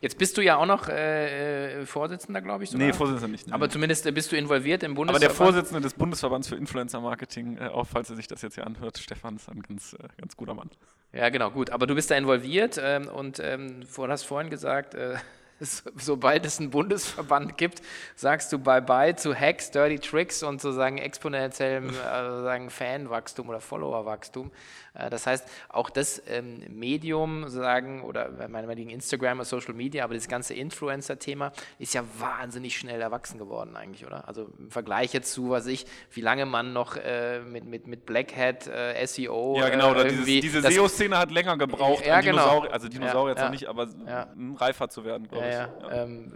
Jetzt 0.00 0.18
bist 0.18 0.36
du 0.36 0.42
ja 0.42 0.56
auch 0.56 0.66
noch 0.66 0.88
äh, 0.88 1.82
äh 1.82 1.86
Vorsitzender, 1.86 2.40
glaube 2.40 2.64
ich. 2.64 2.70
Sogar. 2.70 2.86
Nee, 2.86 2.92
Vorsitzender 2.92 3.28
nicht. 3.28 3.46
Nee. 3.46 3.52
Aber 3.52 3.68
zumindest 3.68 4.06
äh, 4.06 4.12
bist 4.12 4.32
du 4.32 4.36
involviert 4.36 4.82
im 4.82 4.94
Bundesverband. 4.94 5.24
Aber 5.24 5.34
der 5.34 5.52
Vorsitzende 5.52 5.80
des 5.80 5.94
Bundesverbands 5.94 6.48
für 6.48 6.56
Influencer 6.56 7.00
Marketing, 7.00 7.58
äh, 7.58 7.68
auch 7.68 7.86
falls 7.86 8.10
er 8.10 8.16
sich 8.16 8.26
das 8.26 8.42
jetzt 8.42 8.54
hier 8.54 8.66
anhört, 8.66 8.98
Stefan 8.98 9.36
ist 9.36 9.48
ein 9.48 9.62
ganz, 9.62 9.94
äh, 9.94 10.08
ganz 10.18 10.36
guter 10.36 10.54
Mann. 10.54 10.70
Ja, 11.12 11.28
genau, 11.28 11.50
gut. 11.50 11.70
Aber 11.70 11.86
du 11.86 11.94
bist 11.94 12.10
da 12.10 12.16
involviert 12.16 12.80
ähm, 12.82 13.08
und 13.08 13.40
ähm, 13.40 13.82
du 13.94 14.08
hast 14.08 14.24
vorhin 14.24 14.50
gesagt, 14.50 14.94
äh, 14.94 15.16
sobald 15.60 16.44
es 16.46 16.58
einen 16.58 16.70
Bundesverband 16.70 17.56
gibt, 17.56 17.82
sagst 18.16 18.52
du 18.52 18.58
Bye-bye 18.58 19.16
zu 19.16 19.34
Hacks, 19.34 19.70
Dirty 19.70 19.98
Tricks 19.98 20.42
und 20.42 20.60
sozusagen 20.60 20.98
exponentiellem 20.98 21.90
äh, 21.90 22.70
Fanwachstum 22.70 23.48
oder 23.48 23.60
Followerwachstum. 23.60 24.50
Äh, 24.94 25.10
das 25.10 25.26
heißt, 25.26 25.46
auch 25.68 25.90
das 25.90 26.22
ähm, 26.28 26.62
Medium 26.68 27.48
sagen 27.48 28.02
oder 28.02 28.30
meinetwegen 28.48 28.90
Instagram 28.90 29.38
oder 29.38 29.44
Social 29.44 29.74
Media, 29.74 30.04
aber 30.04 30.14
das 30.14 30.28
ganze 30.28 30.54
Influencer-Thema 30.54 31.52
ist 31.78 31.94
ja 31.94 32.04
wahnsinnig 32.18 32.76
schnell 32.76 33.00
erwachsen 33.00 33.38
geworden 33.38 33.76
eigentlich, 33.76 34.06
oder? 34.06 34.28
Also 34.28 34.48
im 34.58 34.70
Vergleich 34.70 35.12
jetzt 35.12 35.32
zu, 35.32 35.50
was 35.50 35.66
ich, 35.66 35.86
wie 36.12 36.20
lange 36.20 36.46
man 36.46 36.72
noch 36.72 36.96
äh, 36.96 37.40
mit, 37.40 37.64
mit, 37.64 37.86
mit 37.86 38.06
Black 38.06 38.36
Hat 38.36 38.66
äh, 38.66 39.04
SEO. 39.06 39.58
Ja, 39.58 39.68
genau, 39.68 39.90
oder 39.90 40.04
dieses, 40.04 40.24
diese 40.24 40.62
SEO-Szene 40.62 41.18
hat 41.18 41.30
länger 41.30 41.56
gebraucht, 41.58 42.06
ja, 42.06 42.20
genau. 42.20 42.42
Dinosaurier, 42.42 42.72
also 42.72 42.88
Dinosaurier 42.88 43.24
ja, 43.24 43.30
jetzt 43.30 43.38
ja, 43.38 43.44
noch 43.44 43.52
nicht, 43.52 43.66
aber 43.66 43.88
ja. 44.06 44.28
reifer 44.56 44.88
zu 44.88 45.04
werden, 45.04 45.28
glaube 45.28 45.48
ich. 45.48 45.92
Ähm, 45.92 46.32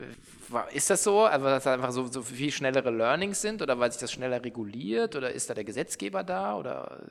ist 0.72 0.90
das 0.90 1.04
so, 1.04 1.24
also 1.24 1.44
dass 1.46 1.64
da 1.64 1.74
einfach 1.74 1.92
so, 1.92 2.06
so 2.06 2.22
viel 2.22 2.50
schnellere 2.50 2.90
Learnings 2.90 3.40
sind 3.40 3.60
oder 3.62 3.78
weil 3.78 3.92
sich 3.92 4.00
das 4.00 4.12
schneller 4.12 4.42
reguliert 4.42 5.14
oder 5.14 5.30
ist 5.30 5.50
da 5.50 5.54
der 5.54 5.64
Gesetzgeber 5.64 6.24
da 6.24 6.56
oder 6.56 7.02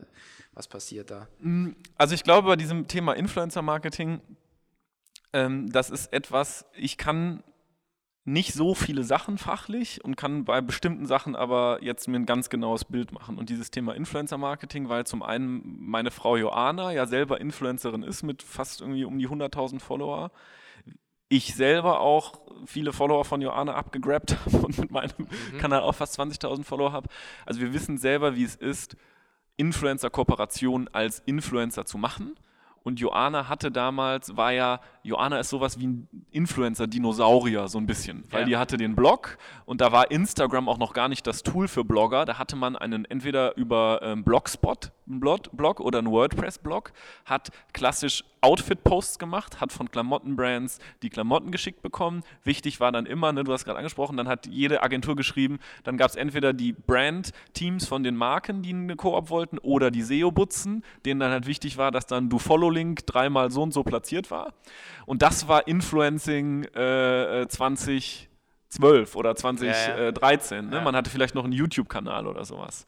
was 0.57 0.67
passiert 0.67 1.11
da? 1.11 1.27
Also 1.97 2.15
ich 2.15 2.23
glaube 2.23 2.47
bei 2.47 2.55
diesem 2.55 2.87
Thema 2.87 3.13
Influencer-Marketing, 3.13 4.21
ähm, 5.33 5.71
das 5.71 5.91
ist 5.91 6.11
etwas, 6.11 6.65
ich 6.75 6.97
kann 6.97 7.43
nicht 8.25 8.53
so 8.53 8.73
viele 8.73 9.03
Sachen 9.03 9.37
fachlich 9.37 10.03
und 10.03 10.17
kann 10.17 10.43
bei 10.45 10.59
bestimmten 10.59 11.05
Sachen 11.05 11.35
aber 11.35 11.81
jetzt 11.81 12.07
mir 12.07 12.17
ein 12.17 12.25
ganz 12.25 12.49
genaues 12.49 12.83
Bild 12.83 13.13
machen. 13.13 13.37
Und 13.37 13.49
dieses 13.49 13.71
Thema 13.71 13.95
Influencer-Marketing, 13.95 14.89
weil 14.89 15.05
zum 15.05 15.23
einen 15.23 15.61
meine 15.79 16.11
Frau 16.11 16.35
Joana 16.35 16.91
ja 16.91 17.05
selber 17.05 17.39
Influencerin 17.39 18.03
ist 18.03 18.23
mit 18.23 18.41
fast 18.41 18.81
irgendwie 18.81 19.05
um 19.05 19.17
die 19.19 19.29
100.000 19.29 19.79
Follower, 19.79 20.31
ich 21.29 21.55
selber 21.55 21.99
auch 21.99 22.39
viele 22.65 22.93
Follower 22.93 23.25
von 23.25 23.41
Joanna 23.41 23.75
abgegrabt 23.75 24.35
habe 24.45 24.57
und 24.65 24.77
mit 24.79 24.91
meinem 24.91 25.13
mhm. 25.19 25.57
Kanal 25.59 25.81
auch 25.81 25.95
fast 25.95 26.19
20.000 26.19 26.63
Follower 26.63 26.91
habe. 26.91 27.09
Also 27.45 27.61
wir 27.61 27.73
wissen 27.73 27.97
selber, 27.97 28.35
wie 28.35 28.43
es 28.43 28.55
ist, 28.55 28.97
Influencer-Kooperationen 29.57 30.87
als 30.93 31.21
Influencer 31.25 31.85
zu 31.85 31.97
machen. 31.97 32.35
Und 32.87 33.01
Joanna 33.01 33.49
hatte 33.49 33.69
damals, 33.69 34.37
war 34.37 34.53
ja, 34.53 34.79
Joanna 35.03 35.41
ist 35.41 35.49
sowas 35.49 35.77
wie 35.77 35.87
ein 35.87 36.07
Influencer-Dinosaurier, 36.31 37.67
so 37.67 37.79
ein 37.79 37.85
bisschen. 37.85 38.23
Weil 38.29 38.43
ja. 38.43 38.45
die 38.45 38.55
hatte 38.55 38.77
den 38.77 38.95
Blog 38.95 39.37
und 39.65 39.81
da 39.81 39.91
war 39.91 40.09
Instagram 40.09 40.69
auch 40.69 40.77
noch 40.77 40.93
gar 40.93 41.09
nicht 41.09 41.27
das 41.27 41.43
Tool 41.43 41.67
für 41.67 41.83
Blogger. 41.83 42.23
Da 42.23 42.37
hatte 42.37 42.55
man 42.55 42.77
einen 42.77 43.03
entweder 43.03 43.57
über 43.57 43.99
ähm, 44.03 44.23
Blogspot, 44.23 44.93
einen 45.05 45.19
Blog 45.19 45.81
oder 45.81 45.99
einen 45.99 46.09
WordPress-Blog, 46.11 46.93
hat 47.25 47.49
klassisch 47.73 48.23
Outfit-Posts 48.41 49.19
gemacht, 49.19 49.59
hat 49.59 49.71
von 49.71 49.89
Klamottenbrands 49.89 50.79
die 51.01 51.09
Klamotten 51.09 51.51
geschickt 51.51 51.81
bekommen. 51.81 52.23
Wichtig 52.43 52.79
war 52.79 52.91
dann 52.91 53.05
immer, 53.05 53.31
ne, 53.33 53.43
du 53.43 53.51
hast 53.51 53.65
gerade 53.65 53.77
angesprochen, 53.77 54.15
dann 54.15 54.27
hat 54.27 54.47
jede 54.47 54.83
Agentur 54.83 55.15
geschrieben, 55.15 55.59
dann 55.83 55.97
gab 55.97 56.09
es 56.09 56.15
entweder 56.15 56.53
die 56.53 56.73
Brand-Teams 56.73 57.87
von 57.87 58.03
den 58.03 58.15
Marken, 58.15 58.61
die 58.61 58.69
eine 58.69 58.95
Koop 58.95 59.29
wollten, 59.29 59.57
oder 59.57 59.91
die 59.91 60.01
SEO-Butzen, 60.01 60.83
denen 61.05 61.19
dann 61.19 61.31
halt 61.31 61.47
wichtig 61.47 61.77
war, 61.77 61.91
dass 61.91 62.05
dann 62.05 62.29
du 62.29 62.39
Follow-Link 62.77 63.05
dreimal 63.05 63.51
so 63.51 63.63
und 63.63 63.73
so 63.73 63.83
platziert 63.83 64.31
war. 64.31 64.53
Und 65.05 65.21
das 65.21 65.47
war 65.47 65.67
Influencing 65.67 66.63
äh, 66.75 67.47
2012 67.47 69.15
oder 69.15 69.35
2013. 69.35 70.55
Ja, 70.55 70.61
ja. 70.61 70.61
Ne? 70.61 70.75
Ja. 70.77 70.81
Man 70.81 70.95
hatte 70.95 71.09
vielleicht 71.09 71.35
noch 71.35 71.43
einen 71.43 71.53
YouTube-Kanal 71.53 72.27
oder 72.27 72.45
sowas. 72.45 72.87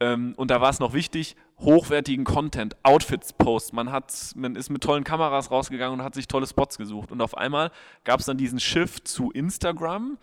Ähm, 0.00 0.34
und 0.36 0.50
da 0.50 0.60
war 0.60 0.70
es 0.70 0.80
noch 0.80 0.92
wichtig, 0.92 1.36
hochwertigen 1.58 2.24
Content, 2.24 2.76
Outfits 2.82 3.32
post. 3.34 3.72
Man, 3.72 3.92
hat, 3.92 4.14
man 4.34 4.56
ist 4.56 4.70
mit 4.70 4.82
tollen 4.82 5.04
Kameras 5.04 5.50
rausgegangen 5.50 6.00
und 6.00 6.04
hat 6.04 6.14
sich 6.14 6.26
tolle 6.26 6.46
Spots 6.46 6.78
gesucht. 6.78 7.12
Und 7.12 7.20
auf 7.20 7.36
einmal 7.36 7.70
gab 8.04 8.20
es 8.20 8.26
dann 8.26 8.38
diesen 8.38 8.60
Shift 8.60 9.06
zu 9.06 9.30
Instagram 9.30 10.18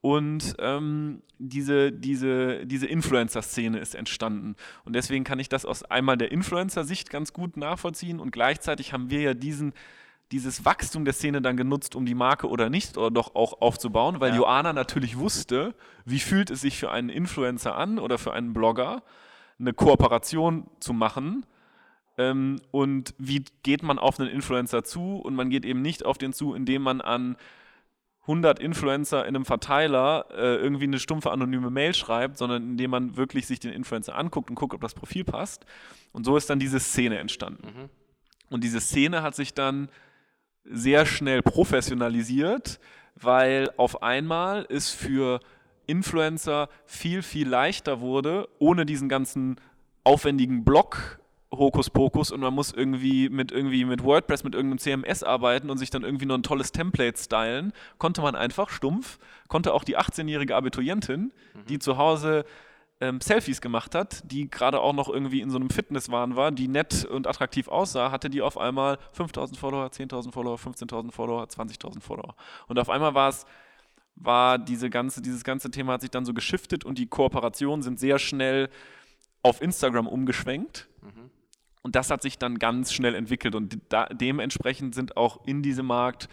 und 0.00 0.54
ähm, 0.58 1.22
diese, 1.38 1.92
diese, 1.92 2.66
diese 2.66 2.86
Influencer-Szene 2.86 3.78
ist 3.78 3.94
entstanden. 3.94 4.56
Und 4.84 4.94
deswegen 4.94 5.24
kann 5.24 5.38
ich 5.38 5.48
das 5.48 5.64
aus 5.64 5.82
einmal 5.82 6.16
der 6.16 6.32
Influencer-Sicht 6.32 7.10
ganz 7.10 7.32
gut 7.32 7.56
nachvollziehen 7.56 8.20
und 8.20 8.30
gleichzeitig 8.30 8.92
haben 8.92 9.10
wir 9.10 9.20
ja 9.20 9.34
diesen 9.34 9.72
dieses 10.32 10.64
Wachstum 10.64 11.04
der 11.04 11.14
Szene 11.14 11.42
dann 11.42 11.56
genutzt, 11.56 11.96
um 11.96 12.06
die 12.06 12.14
Marke 12.14 12.48
oder 12.48 12.70
nicht 12.70 12.96
oder 12.96 13.10
doch 13.10 13.34
auch 13.34 13.60
aufzubauen, 13.60 14.20
weil 14.20 14.30
ja. 14.30 14.36
Joanna 14.36 14.72
natürlich 14.72 15.18
wusste, 15.18 15.74
wie 16.04 16.20
fühlt 16.20 16.50
es 16.50 16.60
sich 16.60 16.78
für 16.78 16.90
einen 16.90 17.08
Influencer 17.08 17.74
an 17.74 17.98
oder 17.98 18.16
für 18.16 18.32
einen 18.32 18.52
Blogger, 18.52 19.02
eine 19.58 19.72
Kooperation 19.72 20.68
zu 20.78 20.92
machen. 20.92 21.46
Ähm, 22.16 22.60
und 22.70 23.14
wie 23.18 23.44
geht 23.62 23.82
man 23.82 23.98
auf 23.98 24.20
einen 24.20 24.28
Influencer 24.28 24.84
zu? 24.84 25.16
Und 25.16 25.34
man 25.34 25.50
geht 25.50 25.64
eben 25.64 25.82
nicht 25.82 26.04
auf 26.04 26.16
den 26.16 26.32
zu, 26.32 26.54
indem 26.54 26.82
man 26.82 27.00
an 27.00 27.36
100 28.30 28.60
Influencer 28.60 29.26
in 29.26 29.34
einem 29.34 29.44
Verteiler 29.44 30.26
äh, 30.30 30.56
irgendwie 30.56 30.84
eine 30.84 31.00
stumpfe 31.00 31.30
anonyme 31.30 31.70
Mail 31.70 31.94
schreibt, 31.94 32.38
sondern 32.38 32.62
indem 32.62 32.92
man 32.92 33.16
wirklich 33.16 33.46
sich 33.46 33.58
den 33.58 33.72
Influencer 33.72 34.16
anguckt 34.16 34.50
und 34.50 34.56
guckt, 34.56 34.72
ob 34.72 34.80
das 34.80 34.94
Profil 34.94 35.24
passt. 35.24 35.66
Und 36.12 36.24
so 36.24 36.36
ist 36.36 36.48
dann 36.48 36.60
diese 36.60 36.78
Szene 36.78 37.18
entstanden. 37.18 37.66
Mhm. 37.66 37.88
Und 38.48 38.64
diese 38.64 38.80
Szene 38.80 39.22
hat 39.22 39.34
sich 39.34 39.52
dann 39.52 39.88
sehr 40.64 41.06
schnell 41.06 41.42
professionalisiert, 41.42 42.78
weil 43.16 43.70
auf 43.76 44.02
einmal 44.02 44.66
es 44.68 44.90
für 44.90 45.40
Influencer 45.86 46.68
viel, 46.86 47.22
viel 47.22 47.48
leichter 47.48 48.00
wurde, 48.00 48.48
ohne 48.58 48.86
diesen 48.86 49.08
ganzen 49.08 49.56
aufwendigen 50.04 50.64
Blog 50.64 51.19
Hokuspokus 51.52 52.30
und 52.30 52.40
man 52.40 52.54
muss 52.54 52.72
irgendwie 52.72 53.28
mit 53.28 53.50
irgendwie 53.50 53.84
mit 53.84 54.04
WordPress, 54.04 54.44
mit 54.44 54.54
irgendeinem 54.54 54.78
CMS 54.78 55.22
arbeiten 55.22 55.68
und 55.68 55.78
sich 55.78 55.90
dann 55.90 56.02
irgendwie 56.02 56.26
noch 56.26 56.36
ein 56.36 56.42
tolles 56.42 56.72
Template 56.72 57.18
stylen, 57.18 57.72
konnte 57.98 58.22
man 58.22 58.36
einfach 58.36 58.70
stumpf, 58.70 59.18
konnte 59.48 59.74
auch 59.74 59.84
die 59.84 59.98
18-jährige 59.98 60.54
Abiturientin, 60.54 61.32
mhm. 61.54 61.66
die 61.68 61.78
zu 61.80 61.98
Hause 61.98 62.44
ähm, 63.00 63.20
Selfies 63.20 63.60
gemacht 63.60 63.94
hat, 63.94 64.22
die 64.30 64.48
gerade 64.48 64.80
auch 64.80 64.92
noch 64.92 65.08
irgendwie 65.08 65.40
in 65.40 65.50
so 65.50 65.56
einem 65.56 65.70
Fitnesswahn 65.70 66.36
war, 66.36 66.52
die 66.52 66.68
nett 66.68 67.04
und 67.04 67.26
attraktiv 67.26 67.66
aussah, 67.66 68.12
hatte 68.12 68.30
die 68.30 68.42
auf 68.42 68.56
einmal 68.56 68.98
5000 69.12 69.58
Follower, 69.58 69.86
10.000 69.86 70.32
Follower, 70.32 70.56
15.000 70.56 71.10
Follower, 71.10 71.42
20.000 71.44 72.00
Follower. 72.00 72.36
Und 72.68 72.78
auf 72.78 72.90
einmal 72.90 73.14
war 73.14 73.30
es 73.30 73.46
war 74.22 74.58
diese 74.58 74.90
ganze, 74.90 75.22
dieses 75.22 75.44
ganze 75.44 75.70
Thema 75.70 75.94
hat 75.94 76.02
sich 76.02 76.10
dann 76.10 76.26
so 76.26 76.34
geschiftet 76.34 76.84
und 76.84 76.98
die 76.98 77.06
Kooperationen 77.06 77.82
sind 77.82 77.98
sehr 77.98 78.18
schnell 78.18 78.68
auf 79.42 79.62
Instagram 79.62 80.06
umgeschwenkt. 80.06 80.88
Mhm. 81.00 81.30
Und 81.82 81.96
das 81.96 82.10
hat 82.10 82.22
sich 82.22 82.38
dann 82.38 82.58
ganz 82.58 82.92
schnell 82.92 83.14
entwickelt 83.14 83.54
und 83.54 83.78
da, 83.88 84.06
dementsprechend 84.06 84.94
sind 84.94 85.16
auch 85.16 85.46
in 85.46 85.62
diesem 85.62 85.86
Markt 85.86 86.28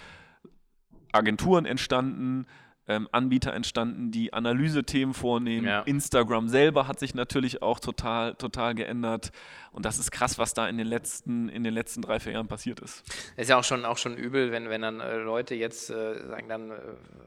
Agenturen 1.13 1.65
entstanden, 1.65 2.45
ähm, 2.89 3.07
Anbieter 3.11 3.53
entstanden, 3.53 4.11
die 4.11 4.33
Analysethemen 4.33 5.13
vornehmen. 5.13 5.67
Ja. 5.67 5.81
Instagram 5.81 6.47
selber 6.47 6.87
hat 6.87 6.99
sich 6.99 7.13
natürlich 7.13 7.61
auch 7.61 7.79
total, 7.79 8.35
total 8.35 8.75
geändert. 8.75 9.31
Und 9.71 9.85
das 9.85 9.99
ist 9.99 10.11
krass, 10.11 10.37
was 10.37 10.53
da 10.53 10.67
in 10.67 10.77
den 10.77 10.87
letzten, 10.87 11.49
in 11.49 11.63
den 11.63 11.73
letzten 11.73 12.01
drei, 12.01 12.19
vier 12.19 12.33
Jahren 12.33 12.47
passiert 12.47 12.79
ist. 12.79 13.03
Es 13.35 13.43
ist 13.43 13.49
ja 13.49 13.57
auch 13.57 13.63
schon, 13.63 13.83
auch 13.83 13.97
schon 13.97 14.15
übel, 14.15 14.51
wenn, 14.51 14.69
wenn 14.69 14.81
dann 14.81 15.01
äh, 15.01 15.17
Leute 15.17 15.55
jetzt 15.55 15.89
äh, 15.89 16.27
sagen 16.27 16.47
dann, 16.47 16.71
äh, 16.71 16.75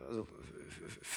also 0.09 0.27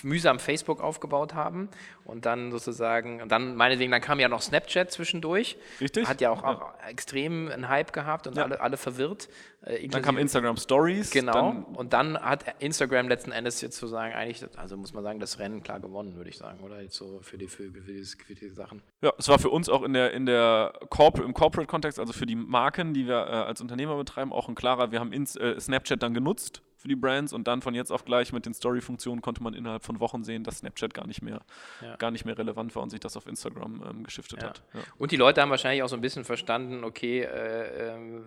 mühsam 0.04 0.40
Facebook 0.40 0.82
aufgebaut 0.82 1.34
haben 1.34 1.70
und 2.06 2.26
dann 2.26 2.52
sozusagen, 2.52 3.22
und 3.22 3.32
dann 3.32 3.56
meinetwegen, 3.56 3.92
dann 3.92 4.02
kam 4.02 4.20
ja 4.20 4.28
noch 4.28 4.42
Snapchat 4.42 4.92
zwischendurch. 4.92 5.58
Richtig. 5.80 6.08
Hat 6.08 6.22
ja 6.22 6.32
auch, 6.32 6.44
ja. 6.44 6.50
auch 6.50 6.74
extrem 6.90 7.50
einen 7.50 7.70
Hype 7.70 7.94
gehabt 7.94 8.28
und 8.28 8.38
ja. 8.38 8.44
alle, 8.44 8.60
alle 8.60 8.78
verwirrt. 8.78 9.30
Äh, 9.66 9.88
dann 9.88 10.02
kam 10.02 10.18
Instagram 10.18 10.58
Stories. 10.58 11.12
Genau. 11.12 11.32
Dann 11.32 11.64
und 11.64 11.94
dann 11.94 12.18
hat 12.18 12.44
Instagram 12.60 13.08
letzten 13.08 13.32
Endes 13.32 13.62
jetzt 13.62 13.78
sozusagen 13.78 14.14
eigentlich, 14.14 14.46
also 14.58 14.76
muss 14.78 14.94
man 14.94 15.04
sagen, 15.04 15.20
das 15.20 15.40
Rennen 15.40 15.64
klar 15.64 15.80
gewonnen, 15.80 16.16
würde 16.16 16.30
ich 16.30 16.38
sagen, 16.38 16.60
oder? 16.62 16.82
Jetzt 16.82 16.96
so 16.96 17.20
für 17.22 17.38
die, 17.38 17.48
für, 17.48 17.72
für, 17.72 17.82
die, 17.82 18.04
für 18.04 18.36
die 18.36 18.50
Sachen. 18.50 18.82
Ja, 19.02 19.14
es 19.18 19.30
war 19.30 19.40
für 19.40 19.50
uns 19.50 19.70
auch 19.70 19.84
in 19.84 19.94
der, 19.94 20.12
in 20.14 20.26
der 20.26 20.74
Corporate, 20.90 21.28
im 21.28 21.34
Corporate-Kontext, 21.34 22.00
also 22.00 22.14
für 22.14 22.26
die 22.26 22.36
Marken, 22.36 22.94
die 22.94 23.08
wir 23.08 23.28
äh, 23.28 23.32
als 23.32 23.62
Unternehmer 23.62 23.96
betreiben, 23.96 24.34
auch 24.34 24.50
ein 24.50 24.56
klarer, 24.56 24.92
wir 24.92 25.00
haben 25.00 25.14
ins, 25.14 25.36
äh, 25.36 25.60
Snapchat 25.60 26.04
dann 26.04 26.14
genutzt 26.14 26.62
für 26.84 26.90
die 26.90 26.98
Brands 26.98 27.32
und 27.32 27.48
dann 27.48 27.62
von 27.62 27.74
jetzt 27.74 27.92
auf 27.92 28.04
gleich 28.04 28.34
mit 28.34 28.46
den 28.46 28.54
Story-Funktionen 28.54 29.22
konnte 29.22 29.42
man 29.42 29.54
innerhalb 29.54 29.86
von 29.86 30.02
Wochen 30.02 30.26
sehen, 30.26 30.44
dass 30.44 30.58
Snapchat 30.58 30.94
gar 30.94 31.08
nicht 31.08 31.22
mehr, 31.22 31.40
ja. 31.82 31.96
gar 31.96 32.12
nicht 32.12 32.26
mehr 32.26 32.38
relevant 32.38 32.76
war 32.76 32.84
und 32.84 32.90
sich 32.90 33.00
das 33.00 33.16
auf 33.16 33.26
Instagram 33.26 33.82
ähm, 33.90 34.04
geschiftet 34.04 34.42
ja. 34.42 34.50
hat. 34.50 34.64
Ja. 34.74 34.82
Und 34.98 35.14
die 35.14 35.16
Leute 35.16 35.42
haben 35.42 35.50
wahrscheinlich 35.50 35.82
auch 35.82 35.88
so 35.88 35.96
ein 35.96 36.02
bisschen 36.02 36.26
verstanden, 36.26 36.84
okay, 36.84 37.22
äh, 37.22 37.94
äh, 37.94 38.22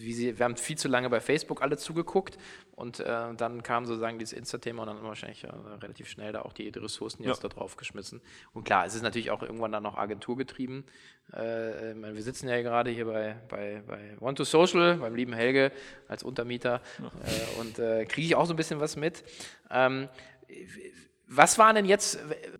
wie 0.00 0.12
sie, 0.12 0.36
wir 0.36 0.44
haben 0.44 0.56
viel 0.56 0.76
zu 0.76 0.88
lange 0.88 1.08
bei 1.10 1.20
Facebook 1.20 1.62
alle 1.62 1.76
zugeguckt 1.76 2.38
und 2.72 2.98
äh, 2.98 3.34
dann 3.36 3.62
kam 3.62 3.86
sozusagen 3.86 4.18
dieses 4.18 4.32
Insta-Thema 4.32 4.82
und 4.82 4.88
dann 4.88 5.02
wahrscheinlich 5.04 5.46
relativ 5.80 6.08
schnell 6.08 6.32
da 6.32 6.42
auch 6.42 6.52
die, 6.52 6.72
die 6.72 6.78
Ressourcen 6.80 7.22
jetzt 7.22 7.44
da 7.44 7.48
drauf 7.48 7.76
geschmissen. 7.76 8.20
Und 8.52 8.64
klar, 8.64 8.84
es 8.84 8.96
ist 8.96 9.02
natürlich 9.02 9.30
auch 9.30 9.42
irgendwann 9.42 9.70
dann 9.70 9.84
noch 9.84 9.96
agenturgetrieben. 9.96 10.84
Äh, 11.32 11.94
wir 11.94 12.22
sitzen 12.22 12.48
ja 12.48 12.60
gerade 12.62 12.90
hier 12.90 13.06
bei, 13.06 13.36
bei, 13.48 13.82
bei 13.86 14.16
One 14.20 14.34
to 14.34 14.42
Social, 14.42 14.96
beim 14.96 15.14
lieben 15.14 15.32
Helge 15.32 15.70
als 16.08 16.24
Untermieter 16.24 16.80
äh, 16.98 17.60
und 17.60 17.78
äh, 17.92 18.02
äh, 18.02 18.06
kriege 18.06 18.26
ich 18.26 18.36
auch 18.36 18.46
so 18.46 18.54
ein 18.54 18.56
bisschen 18.56 18.80
was 18.80 18.96
mit. 18.96 19.24
Ähm, 19.70 20.08
was 21.34 21.58
waren 21.58 21.76
denn 21.76 21.86
jetzt, 21.86 22.18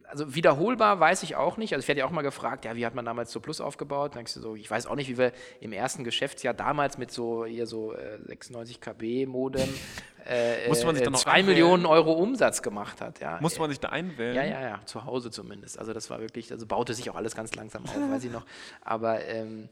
also 0.08 0.34
wiederholbar 0.34 0.98
weiß 0.98 1.24
ich 1.24 1.36
auch 1.36 1.58
nicht. 1.58 1.74
Also 1.74 1.82
ich 1.82 1.88
werde 1.88 2.00
ja 2.00 2.06
auch 2.06 2.10
mal 2.10 2.22
gefragt, 2.22 2.64
ja, 2.64 2.74
wie 2.74 2.86
hat 2.86 2.94
man 2.94 3.04
damals 3.04 3.30
so 3.30 3.38
Plus 3.38 3.60
aufgebaut? 3.60 4.12
Dann 4.12 4.20
denkst 4.20 4.34
du 4.34 4.40
so, 4.40 4.56
ich 4.56 4.70
weiß 4.70 4.86
auch 4.86 4.94
nicht, 4.94 5.10
wie 5.10 5.18
wir 5.18 5.32
im 5.60 5.72
ersten 5.72 6.04
Geschäftsjahr 6.04 6.54
damals 6.54 6.96
mit 6.96 7.10
so 7.10 7.44
hier 7.44 7.66
so 7.66 7.92
äh, 7.92 8.18
96 8.24 8.80
KB 8.80 9.26
Modem 9.26 9.68
äh, 10.26 10.68
Musste 10.68 10.86
man 10.86 10.94
sich 10.94 11.04
dann 11.04 11.12
noch 11.12 11.20
2 11.20 11.42
Millionen 11.42 11.84
Euro 11.84 12.12
Umsatz 12.12 12.62
gemacht 12.62 13.02
hat. 13.02 13.20
Ja. 13.20 13.38
Musste 13.42 13.60
man 13.60 13.68
sich 13.68 13.80
da 13.80 13.90
einwählen? 13.90 14.34
Ja, 14.34 14.44
ja, 14.44 14.62
ja, 14.62 14.80
zu 14.86 15.04
Hause 15.04 15.30
zumindest. 15.30 15.78
Also 15.78 15.92
das 15.92 16.08
war 16.08 16.20
wirklich, 16.20 16.50
also 16.50 16.64
baute 16.66 16.94
sich 16.94 17.10
auch 17.10 17.16
alles 17.16 17.34
ganz 17.34 17.54
langsam 17.54 17.84
auf, 17.84 17.94
weiß 17.94 18.24
ich 18.24 18.32
noch. 18.32 18.46
Aber 18.80 19.22
ähm, 19.26 19.68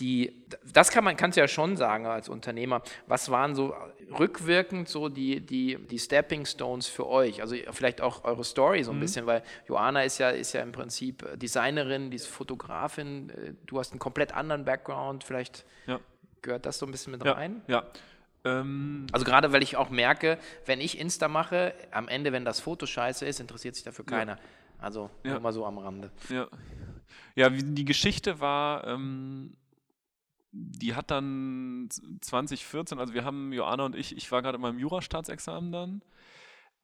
die, 0.00 0.44
das 0.72 0.90
kann 0.90 1.04
man 1.04 1.16
kannst 1.16 1.36
ja 1.36 1.46
schon 1.46 1.76
sagen 1.76 2.06
als 2.06 2.28
Unternehmer. 2.28 2.82
Was 3.06 3.30
waren 3.30 3.54
so 3.54 3.74
rückwirkend 4.18 4.88
so 4.88 5.08
die, 5.08 5.40
die, 5.40 5.76
die 5.76 5.98
Stepping 5.98 6.46
Stones 6.46 6.86
für 6.86 7.06
euch? 7.06 7.42
Also 7.42 7.54
vielleicht 7.70 8.00
auch 8.00 8.24
eure 8.24 8.42
Story 8.42 8.82
so 8.82 8.90
ein 8.90 8.96
mhm. 8.96 9.00
bisschen, 9.00 9.26
weil 9.26 9.42
Joana 9.68 10.02
ist 10.02 10.18
ja, 10.18 10.30
ist 10.30 10.54
ja 10.54 10.62
im 10.62 10.72
Prinzip 10.72 11.26
Designerin, 11.38 12.10
die 12.10 12.16
ist 12.16 12.26
Fotografin, 12.26 13.30
äh, 13.30 13.52
du 13.66 13.78
hast 13.78 13.92
einen 13.92 14.00
komplett 14.00 14.34
anderen 14.34 14.64
Background, 14.64 15.22
vielleicht 15.22 15.64
ja. 15.86 16.00
gehört 16.42 16.64
das 16.66 16.78
so 16.78 16.86
ein 16.86 16.92
bisschen 16.92 17.12
mit 17.12 17.24
ja, 17.24 17.32
rein? 17.32 17.60
Ja. 17.68 17.84
Ähm 18.44 19.06
also 19.12 19.26
gerade 19.26 19.52
weil 19.52 19.62
ich 19.62 19.76
auch 19.76 19.90
merke, 19.90 20.38
wenn 20.64 20.80
ich 20.80 20.98
Insta 20.98 21.28
mache, 21.28 21.74
am 21.90 22.08
Ende, 22.08 22.32
wenn 22.32 22.46
das 22.46 22.58
Foto 22.58 22.86
scheiße 22.86 23.26
ist, 23.26 23.38
interessiert 23.38 23.74
sich 23.74 23.84
dafür 23.84 24.06
keiner. 24.06 24.32
Ja. 24.32 24.38
Also 24.78 25.10
nur 25.22 25.40
mal 25.40 25.52
so 25.52 25.66
am 25.66 25.76
Rande. 25.76 26.10
Ja, 26.30 26.48
ja 27.34 27.50
die 27.50 27.84
Geschichte 27.84 28.40
war, 28.40 28.86
ähm, 28.86 29.52
die 30.52 30.94
hat 30.94 31.10
dann 31.10 31.88
2014, 32.20 32.98
also 32.98 33.14
wir 33.14 33.24
haben 33.24 33.52
Joanna 33.52 33.84
und 33.84 33.96
ich, 33.96 34.16
ich 34.16 34.30
war 34.32 34.42
gerade 34.42 34.56
in 34.56 34.62
meinem 34.62 34.78
Jurastaatsexamen 34.78 35.72
dann. 35.72 36.02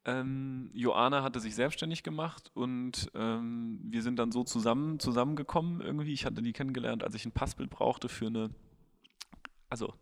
Ähm, 0.04 0.70
Joanna 0.72 1.24
hatte 1.24 1.40
sich 1.40 1.56
selbstständig 1.56 2.04
gemacht 2.04 2.52
und 2.54 3.10
ähm, 3.14 3.80
wir 3.82 4.02
sind 4.02 4.18
dann 4.20 4.30
so 4.30 4.44
zusammen 4.44 5.00
zusammengekommen 5.00 5.80
irgendwie. 5.80 6.12
Ich 6.12 6.24
hatte 6.24 6.42
die 6.42 6.52
kennengelernt, 6.52 7.02
als 7.02 7.16
ich 7.16 7.26
ein 7.26 7.32
Passbild 7.32 7.70
brauchte 7.70 8.08
für 8.08 8.26
eine, 8.26 8.50
also 9.68 9.94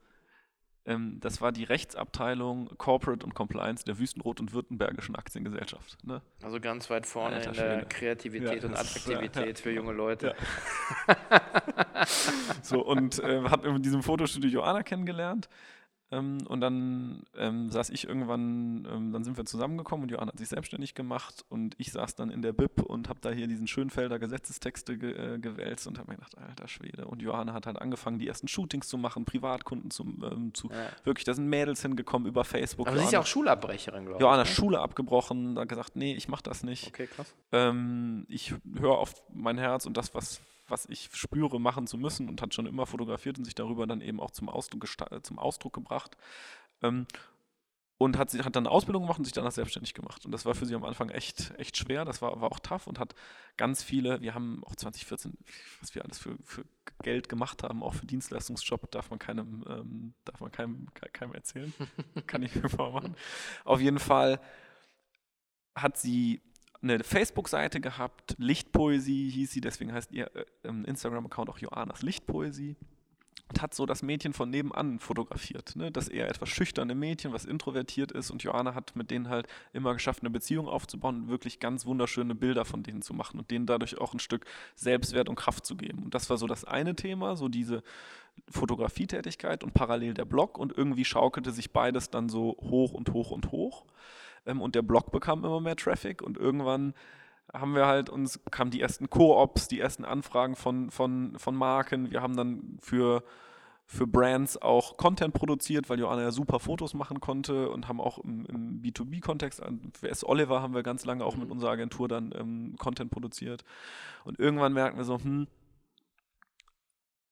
ähm, 0.86 1.18
das 1.20 1.40
war 1.40 1.50
die 1.50 1.64
Rechtsabteilung 1.64 2.70
Corporate 2.76 3.24
und 3.24 3.34
Compliance 3.34 3.84
der 3.84 3.96
Wüstenrot- 3.96 4.40
und 4.40 4.52
Württembergischen 4.52 5.16
Aktiengesellschaft. 5.16 5.96
Ne? 6.04 6.20
Also 6.42 6.60
ganz 6.60 6.90
weit 6.90 7.06
vorne 7.06 7.36
Alter, 7.36 7.50
in 7.50 7.56
der 7.56 7.84
Kreativität 7.86 8.62
ja, 8.62 8.68
und 8.68 8.74
Attraktivität 8.76 9.58
ja, 9.58 9.62
für 9.62 9.70
junge 9.70 9.92
Leute. 9.92 10.34
Ja. 11.08 12.06
so, 12.62 12.84
und 12.84 13.18
äh, 13.18 13.42
habe 13.44 13.68
in 13.68 13.82
diesem 13.82 14.02
Fotostudio 14.02 14.50
Joanna 14.50 14.82
kennengelernt. 14.82 15.48
Ähm, 16.10 16.38
und 16.48 16.60
dann 16.60 17.24
ähm, 17.36 17.70
saß 17.70 17.90
ich 17.90 18.06
irgendwann, 18.06 18.86
ähm, 18.90 19.12
dann 19.12 19.24
sind 19.24 19.36
wir 19.36 19.44
zusammengekommen 19.44 20.04
und 20.04 20.10
Johanna 20.10 20.32
hat 20.32 20.38
sich 20.38 20.48
selbstständig 20.48 20.94
gemacht 20.94 21.44
und 21.48 21.74
ich 21.78 21.92
saß 21.92 22.14
dann 22.14 22.30
in 22.30 22.42
der 22.42 22.52
BIP 22.52 22.82
und 22.82 23.08
habe 23.08 23.20
da 23.20 23.30
hier 23.30 23.46
diesen 23.46 23.66
Schönfelder 23.66 24.18
Gesetzestexte 24.18 24.98
ge 24.98 25.14
äh, 25.14 25.38
gewälzt 25.38 25.86
und 25.86 25.98
habe 25.98 26.10
mir 26.10 26.16
gedacht, 26.16 26.36
alter 26.38 26.68
Schwede. 26.68 27.06
Und 27.06 27.22
Johanna 27.22 27.52
hat 27.52 27.66
halt 27.66 27.78
angefangen, 27.78 28.18
die 28.18 28.28
ersten 28.28 28.48
Shootings 28.48 28.88
zu 28.88 28.98
machen, 28.98 29.24
Privatkunden 29.24 29.90
zu, 29.90 30.04
ähm, 30.04 30.52
zu 30.54 30.68
Ja. 30.70 30.90
wirklich, 31.04 31.24
da 31.24 31.34
sind 31.34 31.48
Mädels 31.48 31.82
hingekommen 31.82 32.28
über 32.28 32.44
Facebook. 32.44 32.86
Aber 32.86 32.98
sie 32.98 33.04
ist 33.04 33.12
ja 33.12 33.20
auch 33.20 33.26
Schulabbrecherin, 33.26 34.04
glaube 34.04 34.18
ich. 34.18 34.22
Johanna 34.22 34.44
ne? 34.44 34.46
Schule 34.46 34.80
abgebrochen, 34.80 35.54
da 35.54 35.64
gesagt, 35.64 35.96
nee, 35.96 36.14
ich 36.14 36.28
mach 36.28 36.42
das 36.42 36.62
nicht. 36.62 36.88
Okay, 36.88 37.06
krass. 37.06 37.34
Ähm, 37.52 38.26
ich 38.28 38.54
höre 38.78 38.98
auf 38.98 39.14
mein 39.32 39.58
Herz 39.58 39.86
und 39.86 39.96
das, 39.96 40.14
was, 40.14 40.40
was 40.74 40.86
ich 40.86 41.08
spüre, 41.12 41.60
machen 41.60 41.86
zu 41.86 41.96
müssen 41.96 42.28
und 42.28 42.42
hat 42.42 42.52
schon 42.52 42.66
immer 42.66 42.84
fotografiert 42.84 43.38
und 43.38 43.44
sich 43.44 43.54
darüber 43.54 43.86
dann 43.86 44.00
eben 44.00 44.18
auch 44.20 44.32
zum 44.32 44.48
Ausdruck, 44.48 44.84
äh, 45.12 45.22
zum 45.22 45.38
Ausdruck 45.38 45.72
gebracht. 45.72 46.16
Ähm, 46.82 47.06
und 47.96 48.18
hat, 48.18 48.34
hat 48.34 48.56
dann 48.56 48.66
eine 48.66 48.74
Ausbildung 48.74 49.02
gemacht 49.04 49.18
und 49.20 49.24
sich 49.24 49.32
danach 49.32 49.52
selbstständig 49.52 49.94
gemacht. 49.94 50.24
Und 50.24 50.32
das 50.32 50.44
war 50.44 50.56
für 50.56 50.66
sie 50.66 50.74
am 50.74 50.82
Anfang 50.82 51.10
echt, 51.10 51.52
echt 51.58 51.76
schwer, 51.76 52.04
das 52.04 52.20
war, 52.20 52.40
war 52.40 52.50
auch 52.50 52.58
tough 52.58 52.88
und 52.88 52.98
hat 52.98 53.14
ganz 53.56 53.84
viele, 53.84 54.20
wir 54.20 54.34
haben 54.34 54.64
auch 54.64 54.74
2014, 54.74 55.38
was 55.80 55.94
wir 55.94 56.04
alles 56.04 56.18
für, 56.18 56.36
für 56.42 56.64
Geld 57.04 57.28
gemacht 57.28 57.62
haben, 57.62 57.84
auch 57.84 57.94
für 57.94 58.04
Dienstleistungsjob, 58.04 58.90
darf 58.90 59.10
man 59.10 59.20
keinem, 59.20 59.64
ähm, 59.68 60.14
darf 60.24 60.40
man 60.40 60.50
keinem, 60.50 60.92
ke- 60.94 61.08
keinem 61.12 61.34
erzählen. 61.34 61.72
Kann 62.26 62.42
ich 62.42 62.52
mir 62.56 62.68
vormachen. 62.68 63.14
Auf 63.64 63.80
jeden 63.80 64.00
Fall 64.00 64.40
hat 65.76 65.96
sie 65.96 66.42
eine 66.84 67.02
Facebook-Seite 67.02 67.80
gehabt, 67.80 68.36
Lichtpoesie 68.38 69.30
hieß 69.30 69.50
sie, 69.50 69.60
deswegen 69.60 69.92
heißt 69.92 70.12
ihr 70.12 70.34
äh, 70.36 70.44
ähm, 70.64 70.84
Instagram-Account 70.84 71.50
auch 71.50 71.58
Joannas 71.58 72.02
Lichtpoesie. 72.02 72.76
Und 73.50 73.60
hat 73.60 73.74
so 73.74 73.84
das 73.84 74.02
Mädchen 74.02 74.32
von 74.32 74.48
nebenan 74.48 74.98
fotografiert. 74.98 75.76
Ne? 75.76 75.92
Das 75.92 76.08
eher 76.08 76.28
etwas 76.28 76.48
schüchterne 76.48 76.94
Mädchen, 76.94 77.34
was 77.34 77.44
introvertiert 77.44 78.10
ist. 78.10 78.30
Und 78.30 78.42
Joanna 78.42 78.74
hat 78.74 78.96
mit 78.96 79.10
denen 79.10 79.28
halt 79.28 79.48
immer 79.74 79.92
geschafft, 79.92 80.22
eine 80.22 80.30
Beziehung 80.30 80.66
aufzubauen 80.66 81.24
und 81.24 81.28
wirklich 81.28 81.60
ganz 81.60 81.84
wunderschöne 81.84 82.34
Bilder 82.34 82.64
von 82.64 82.82
denen 82.82 83.02
zu 83.02 83.12
machen 83.12 83.38
und 83.38 83.50
denen 83.50 83.66
dadurch 83.66 83.98
auch 83.98 84.14
ein 84.14 84.18
Stück 84.18 84.46
Selbstwert 84.76 85.28
und 85.28 85.34
Kraft 85.34 85.66
zu 85.66 85.76
geben. 85.76 86.04
Und 86.04 86.14
das 86.14 86.30
war 86.30 86.38
so 86.38 86.46
das 86.46 86.64
eine 86.64 86.96
Thema, 86.96 87.36
so 87.36 87.48
diese 87.48 87.82
Fotografietätigkeit 88.48 89.62
und 89.62 89.74
parallel 89.74 90.14
der 90.14 90.24
Blog. 90.24 90.56
Und 90.56 90.76
irgendwie 90.76 91.04
schaukelte 91.04 91.50
sich 91.50 91.70
beides 91.70 92.08
dann 92.08 92.30
so 92.30 92.56
hoch 92.62 92.94
und 92.94 93.12
hoch 93.12 93.30
und 93.30 93.52
hoch. 93.52 93.84
Ähm, 94.46 94.60
und 94.60 94.74
der 94.74 94.82
Blog 94.82 95.10
bekam 95.12 95.44
immer 95.44 95.60
mehr 95.60 95.76
Traffic 95.76 96.22
und 96.22 96.36
irgendwann 96.38 96.94
haben 97.52 97.74
wir 97.74 97.86
halt 97.86 98.08
uns, 98.10 98.40
kamen 98.50 98.70
die 98.70 98.80
ersten 98.80 99.10
Koops, 99.10 99.68
die 99.68 99.78
ersten 99.78 100.04
Anfragen 100.04 100.56
von, 100.56 100.90
von, 100.90 101.38
von 101.38 101.54
Marken. 101.54 102.10
Wir 102.10 102.20
haben 102.22 102.36
dann 102.36 102.78
für, 102.80 103.22
für 103.86 104.06
Brands 104.06 104.60
auch 104.60 104.96
Content 104.96 105.34
produziert, 105.34 105.88
weil 105.90 106.00
Joanna 106.00 106.22
ja 106.22 106.30
super 106.32 106.58
Fotos 106.58 106.94
machen 106.94 107.20
konnte 107.20 107.68
und 107.70 107.86
haben 107.86 108.00
auch 108.00 108.18
im, 108.18 108.46
im 108.46 108.82
B2B-Kontext, 108.82 109.62
an- 109.62 109.92
für 109.96 110.08
S. 110.08 110.24
Oliver 110.24 110.62
haben 110.62 110.74
wir 110.74 110.82
ganz 110.82 111.04
lange 111.04 111.24
auch 111.24 111.36
mit 111.36 111.50
unserer 111.50 111.70
Agentur 111.72 112.08
dann 112.08 112.32
ähm, 112.36 112.74
Content 112.78 113.10
produziert. 113.10 113.62
Und 114.24 114.38
irgendwann 114.40 114.72
merken 114.72 114.96
wir 114.96 115.04
so, 115.04 115.18
hm, 115.18 115.46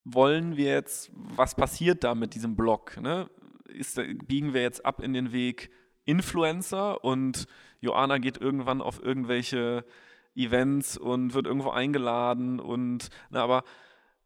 wollen 0.05 0.57
wir 0.57 0.67
jetzt, 0.73 1.11
was 1.15 1.55
passiert 1.55 2.05
da 2.05 2.15
mit 2.15 2.35
diesem 2.35 2.55
Blog? 2.55 3.01
Ne? 3.01 3.29
Ist, 3.67 3.97
da- 3.99 4.03
biegen 4.27 4.53
wir 4.55 4.63
jetzt 4.63 4.85
ab 4.85 5.01
in 5.03 5.15
den 5.15 5.33
Weg 5.33 5.71
Influencer 6.05 7.05
und 7.05 7.47
Joanna 7.81 8.19
geht 8.19 8.39
irgendwann 8.39 8.81
auf 8.81 9.03
irgendwelche 9.03 9.85
Events 10.35 10.97
und 10.97 11.35
wird 11.35 11.47
irgendwo 11.47 11.71
eingeladen 11.71 12.61
und 12.61 13.11
na, 13.31 13.43
aber 13.43 13.65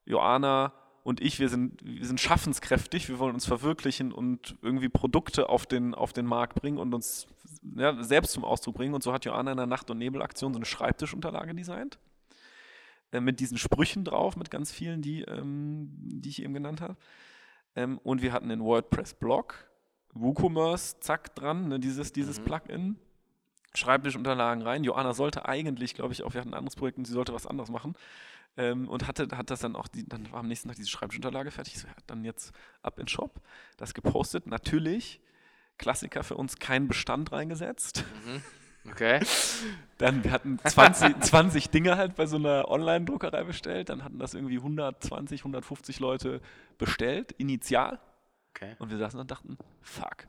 Joanna 0.05 0.73
und 1.07 1.21
ich, 1.21 1.39
wir 1.39 1.49
sind, 1.49 1.85
wir 1.85 2.05
sind 2.05 2.21
schaffenskräftig, 2.21 3.09
wir 3.09 3.21
wollen 3.21 3.35
uns 3.35 3.47
verwirklichen 3.47 4.11
und 4.11 4.57
irgendwie 4.61 4.89
Produkte 4.89 5.49
auf 5.49 5.65
den, 5.65 5.95
auf 5.95 6.13
den 6.13 6.27
Markt 6.27 6.57
bringen 6.57 6.79
und 6.79 6.93
uns 6.95 7.29
ja, 7.77 8.03
selbst 8.03 8.33
zum 8.33 8.45
Ausdruck 8.45 8.75
bringen. 8.75 8.93
Und 8.93 9.05
so 9.05 9.13
hat 9.13 9.25
Joanna 9.25 9.53
in 9.53 9.57
der 9.57 9.67
Nacht- 9.67 9.89
und 9.89 9.99
Nebelaktion 9.99 10.53
so 10.53 10.59
eine 10.59 10.67
Schreibtischunterlage 10.67 11.55
designt 11.55 12.01
äh, 13.13 13.21
mit 13.21 13.39
diesen 13.39 13.57
Sprüchen 13.57 14.05
drauf, 14.05 14.37
mit 14.37 14.51
ganz 14.51 14.73
vielen, 14.73 15.01
die, 15.01 15.23
ähm, 15.23 15.91
die 15.97 16.29
ich 16.29 16.43
eben 16.43 16.55
genannt 16.55 16.81
habe. 16.81 16.97
Ähm, 17.77 17.99
und 18.03 18.21
wir 18.21 18.33
hatten 18.33 18.49
den 18.49 18.65
WordPress-Blog, 18.65 19.71
WooCommerce, 20.21 21.01
zack, 21.01 21.35
dran, 21.35 21.69
ne, 21.69 21.79
dieses, 21.81 22.13
dieses 22.13 22.41
Mhm. 22.41 22.45
Plugin. 22.45 22.97
Schreibtischunterlagen 23.75 24.63
rein. 24.63 24.85
Joanna 24.85 25.13
sollte 25.13 25.47
eigentlich, 25.47 25.95
glaube 25.95 26.13
ich, 26.15 26.23
auch, 26.23 26.33
wir 26.33 26.41
hatten 26.41 26.51
ein 26.51 26.59
anderes 26.59 26.77
Projekt 26.77 26.97
und 26.99 27.05
sie 27.05 27.13
sollte 27.13 27.35
was 27.35 27.47
anderes 27.47 27.71
machen. 27.71 27.95
Ähm, 28.57 28.89
und 28.89 29.07
hatte, 29.07 29.29
hat 29.37 29.51
das 29.51 29.61
dann 29.61 29.77
auch, 29.77 29.87
die, 29.87 30.09
dann 30.09 30.33
war 30.33 30.41
am 30.41 30.49
nächsten 30.49 30.69
Tag 30.69 30.77
diese 30.77 30.89
Schreibtischunterlage 30.89 31.51
fertig. 31.51 31.75
Ich 31.75 31.81
so, 31.81 31.89
ja, 31.89 31.95
dann 32.07 32.25
jetzt 32.25 32.53
ab 32.83 32.99
in 32.99 33.07
Shop. 33.07 33.43
Das 33.77 33.93
gepostet. 33.93 34.47
Natürlich, 34.47 35.21
Klassiker 35.77 36.25
für 36.25 36.37
uns, 36.37 36.57
kein 36.57 36.89
Bestand 36.89 37.33
reingesetzt. 37.33 38.03
Okay. 38.91 39.21
Dann, 39.99 40.25
wir 40.25 40.31
hatten 40.31 40.59
20, 40.63 41.21
20 41.21 41.71
Dinge 41.71 41.97
halt 41.99 42.15
bei 42.15 42.25
so 42.27 42.37
einer 42.37 42.69
Online-Druckerei 42.69 43.45
bestellt. 43.45 43.91
Dann 43.91 44.05
hatten 44.05 44.19
das 44.19 44.33
irgendwie 44.33 44.57
120, 44.57 45.41
150 45.41 46.01
Leute 46.01 46.41
bestellt, 46.79 47.33
initial. 47.33 47.99
Okay. 48.57 48.75
Und 48.79 48.91
wir 48.91 48.99
saßen 48.99 49.21
und 49.21 49.31
dachten, 49.31 49.59
fuck. 49.83 50.27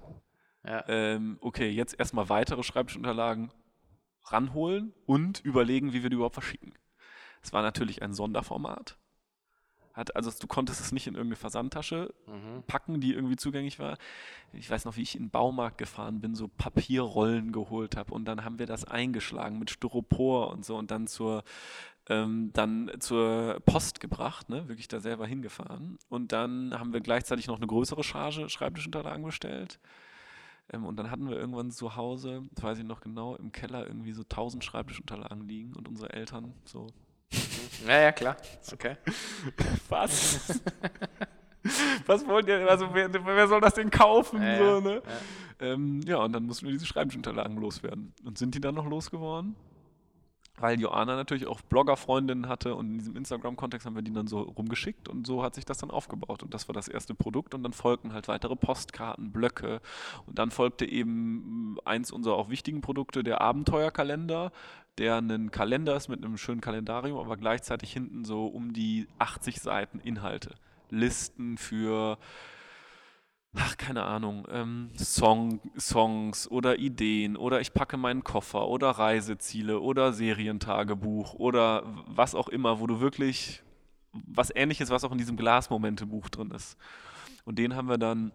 Ja. 0.65 0.83
Ähm, 0.87 1.37
okay, 1.41 1.69
jetzt 1.69 1.97
erstmal 1.97 2.29
weitere 2.29 2.61
Schreibtischunterlagen 2.63 3.51
ranholen 4.25 4.93
und 5.05 5.39
überlegen, 5.45 5.93
wie 5.93 6.03
wir 6.03 6.09
die 6.09 6.15
überhaupt 6.15 6.35
verschicken. 6.35 6.73
Es 7.41 7.53
war 7.53 7.61
natürlich 7.61 8.01
ein 8.01 8.13
Sonderformat. 8.13 8.97
Hat, 9.93 10.15
also 10.15 10.29
du 10.39 10.45
konntest 10.45 10.81
es 10.81 10.91
nicht 10.91 11.07
in 11.07 11.15
irgendeine 11.15 11.37
Versandtasche 11.37 12.13
Mhm. 12.27 12.63
packen, 12.67 12.99
die 12.99 13.13
irgendwie 13.13 13.37
zugänglich 13.37 13.79
war. 13.79 13.97
Ich 14.53 14.69
weiß 14.69 14.85
noch, 14.85 14.97
wie 14.97 15.01
ich 15.01 15.15
in 15.15 15.23
den 15.23 15.29
Baumarkt 15.31 15.77
gefahren 15.77 16.19
bin, 16.19 16.35
so 16.35 16.49
Papierrollen 16.49 17.51
geholt 17.51 17.95
habe 17.95 18.13
und 18.13 18.25
dann 18.25 18.43
haben 18.43 18.59
wir 18.59 18.67
das 18.67 18.83
eingeschlagen 18.85 19.57
mit 19.57 19.71
Styropor 19.71 20.51
und 20.51 20.65
so 20.65 20.77
und 20.77 20.91
dann 20.91 21.07
zur 21.07 21.43
ähm, 22.09 22.51
dann 22.53 22.91
zur 22.99 23.59
Post 23.65 23.99
gebracht, 23.99 24.49
ne? 24.49 24.67
wirklich 24.67 24.87
da 24.87 24.99
selber 24.99 25.27
hingefahren. 25.27 25.97
Und 26.09 26.31
dann 26.31 26.77
haben 26.77 26.93
wir 26.93 27.01
gleichzeitig 27.01 27.47
noch 27.47 27.57
eine 27.57 27.67
größere 27.67 28.03
Charge 28.03 28.49
Schreibtischunterlagen 28.49 29.23
bestellt. 29.23 29.79
Ähm, 30.71 30.85
und 30.85 30.97
dann 30.97 31.11
hatten 31.11 31.29
wir 31.29 31.37
irgendwann 31.37 31.71
zu 31.71 31.95
Hause, 31.95 32.43
das 32.51 32.63
weiß 32.63 32.77
ich 32.79 32.85
noch 32.85 33.01
genau, 33.01 33.35
im 33.35 33.51
Keller 33.51 33.85
irgendwie 33.85 34.13
so 34.13 34.23
1000 34.23 34.63
Schreibtischunterlagen 34.63 35.47
liegen 35.47 35.73
und 35.75 35.87
unsere 35.87 36.11
Eltern 36.13 36.53
so, 36.65 36.87
Ja, 37.85 37.99
ja, 37.99 38.11
klar. 38.11 38.37
Okay. 38.71 38.97
was? 39.89 40.61
was 42.05 42.25
wollt 42.25 42.47
ihr, 42.47 42.69
also 42.69 42.93
wer, 42.93 43.13
wer 43.13 43.47
soll 43.47 43.61
das 43.61 43.73
denn 43.73 43.89
kaufen? 43.89 44.41
Ja, 44.41 44.57
so, 44.57 44.79
ne? 44.79 45.01
ja. 45.05 45.67
Ähm, 45.67 46.01
ja, 46.05 46.17
und 46.17 46.33
dann 46.33 46.43
mussten 46.43 46.67
wir 46.67 46.73
diese 46.73 46.85
Schreibtischunterlagen 46.85 47.57
loswerden. 47.57 48.13
Und 48.23 48.37
sind 48.37 48.53
die 48.53 48.61
dann 48.61 48.75
noch 48.75 48.85
losgeworden? 48.85 49.55
Weil 50.59 50.79
Joanna 50.79 51.15
natürlich 51.15 51.45
auch 51.45 51.61
Bloggerfreundinnen 51.61 52.49
hatte 52.49 52.73
und 52.75 52.91
in 52.91 52.97
diesem 52.97 53.15
Instagram-Kontext 53.15 53.85
haben 53.85 53.95
wir 53.95 54.01
die 54.01 54.11
dann 54.11 54.27
so 54.27 54.41
rumgeschickt 54.41 55.07
und 55.07 55.27
so 55.27 55.43
hat 55.43 55.53
sich 55.53 55.65
das 55.65 55.77
dann 55.77 55.91
aufgebaut. 55.91 56.41
Und 56.41 56.53
das 56.53 56.67
war 56.67 56.73
das 56.73 56.87
erste 56.87 57.13
Produkt 57.13 57.53
und 57.53 57.61
dann 57.63 57.73
folgten 57.73 58.13
halt 58.13 58.27
weitere 58.27 58.55
Postkarten, 58.55 59.31
Blöcke 59.31 59.81
und 60.25 60.39
dann 60.39 60.49
folgte 60.49 60.85
eben 60.85 61.77
eins 61.85 62.11
unserer 62.11 62.35
auch 62.35 62.49
wichtigen 62.49 62.81
Produkte, 62.81 63.23
der 63.23 63.41
Abenteuerkalender, 63.41 64.51
der 64.97 65.17
ein 65.17 65.51
Kalender 65.51 65.95
ist 65.95 66.07
mit 66.07 66.23
einem 66.23 66.37
schönen 66.37 66.61
Kalendarium, 66.61 67.19
aber 67.19 67.37
gleichzeitig 67.37 67.93
hinten 67.93 68.25
so 68.25 68.47
um 68.47 68.73
die 68.73 69.07
80 69.19 69.61
Seiten 69.61 69.99
Inhalte. 69.99 70.55
Listen 70.89 71.57
für 71.57 72.17
ach, 73.55 73.77
keine 73.77 74.03
Ahnung, 74.03 74.47
ähm, 74.51 74.91
Song, 74.97 75.60
Songs 75.77 76.49
oder 76.49 76.77
Ideen 76.79 77.36
oder 77.38 77.60
ich 77.62 77.73
packe 77.73 77.97
meinen 77.97 78.23
Koffer 78.23 78.67
oder 78.67 78.91
Reiseziele 78.91 79.79
oder 79.79 80.13
Serientagebuch 80.13 81.33
oder 81.36 81.83
was 82.07 82.36
auch 82.36 82.49
immer, 82.49 82.79
wo 82.79 82.88
du 82.88 82.99
wirklich 82.99 83.63
was 84.13 84.51
ähnliches, 84.55 84.89
was 84.89 85.03
auch 85.03 85.12
in 85.12 85.17
diesem 85.17 85.38
Glasmomente-Buch 85.38 86.29
drin 86.29 86.51
ist. 86.51 86.77
Und 87.45 87.57
den 87.60 87.75
haben 87.75 87.88
wir 87.89 87.97
dann 87.97 88.31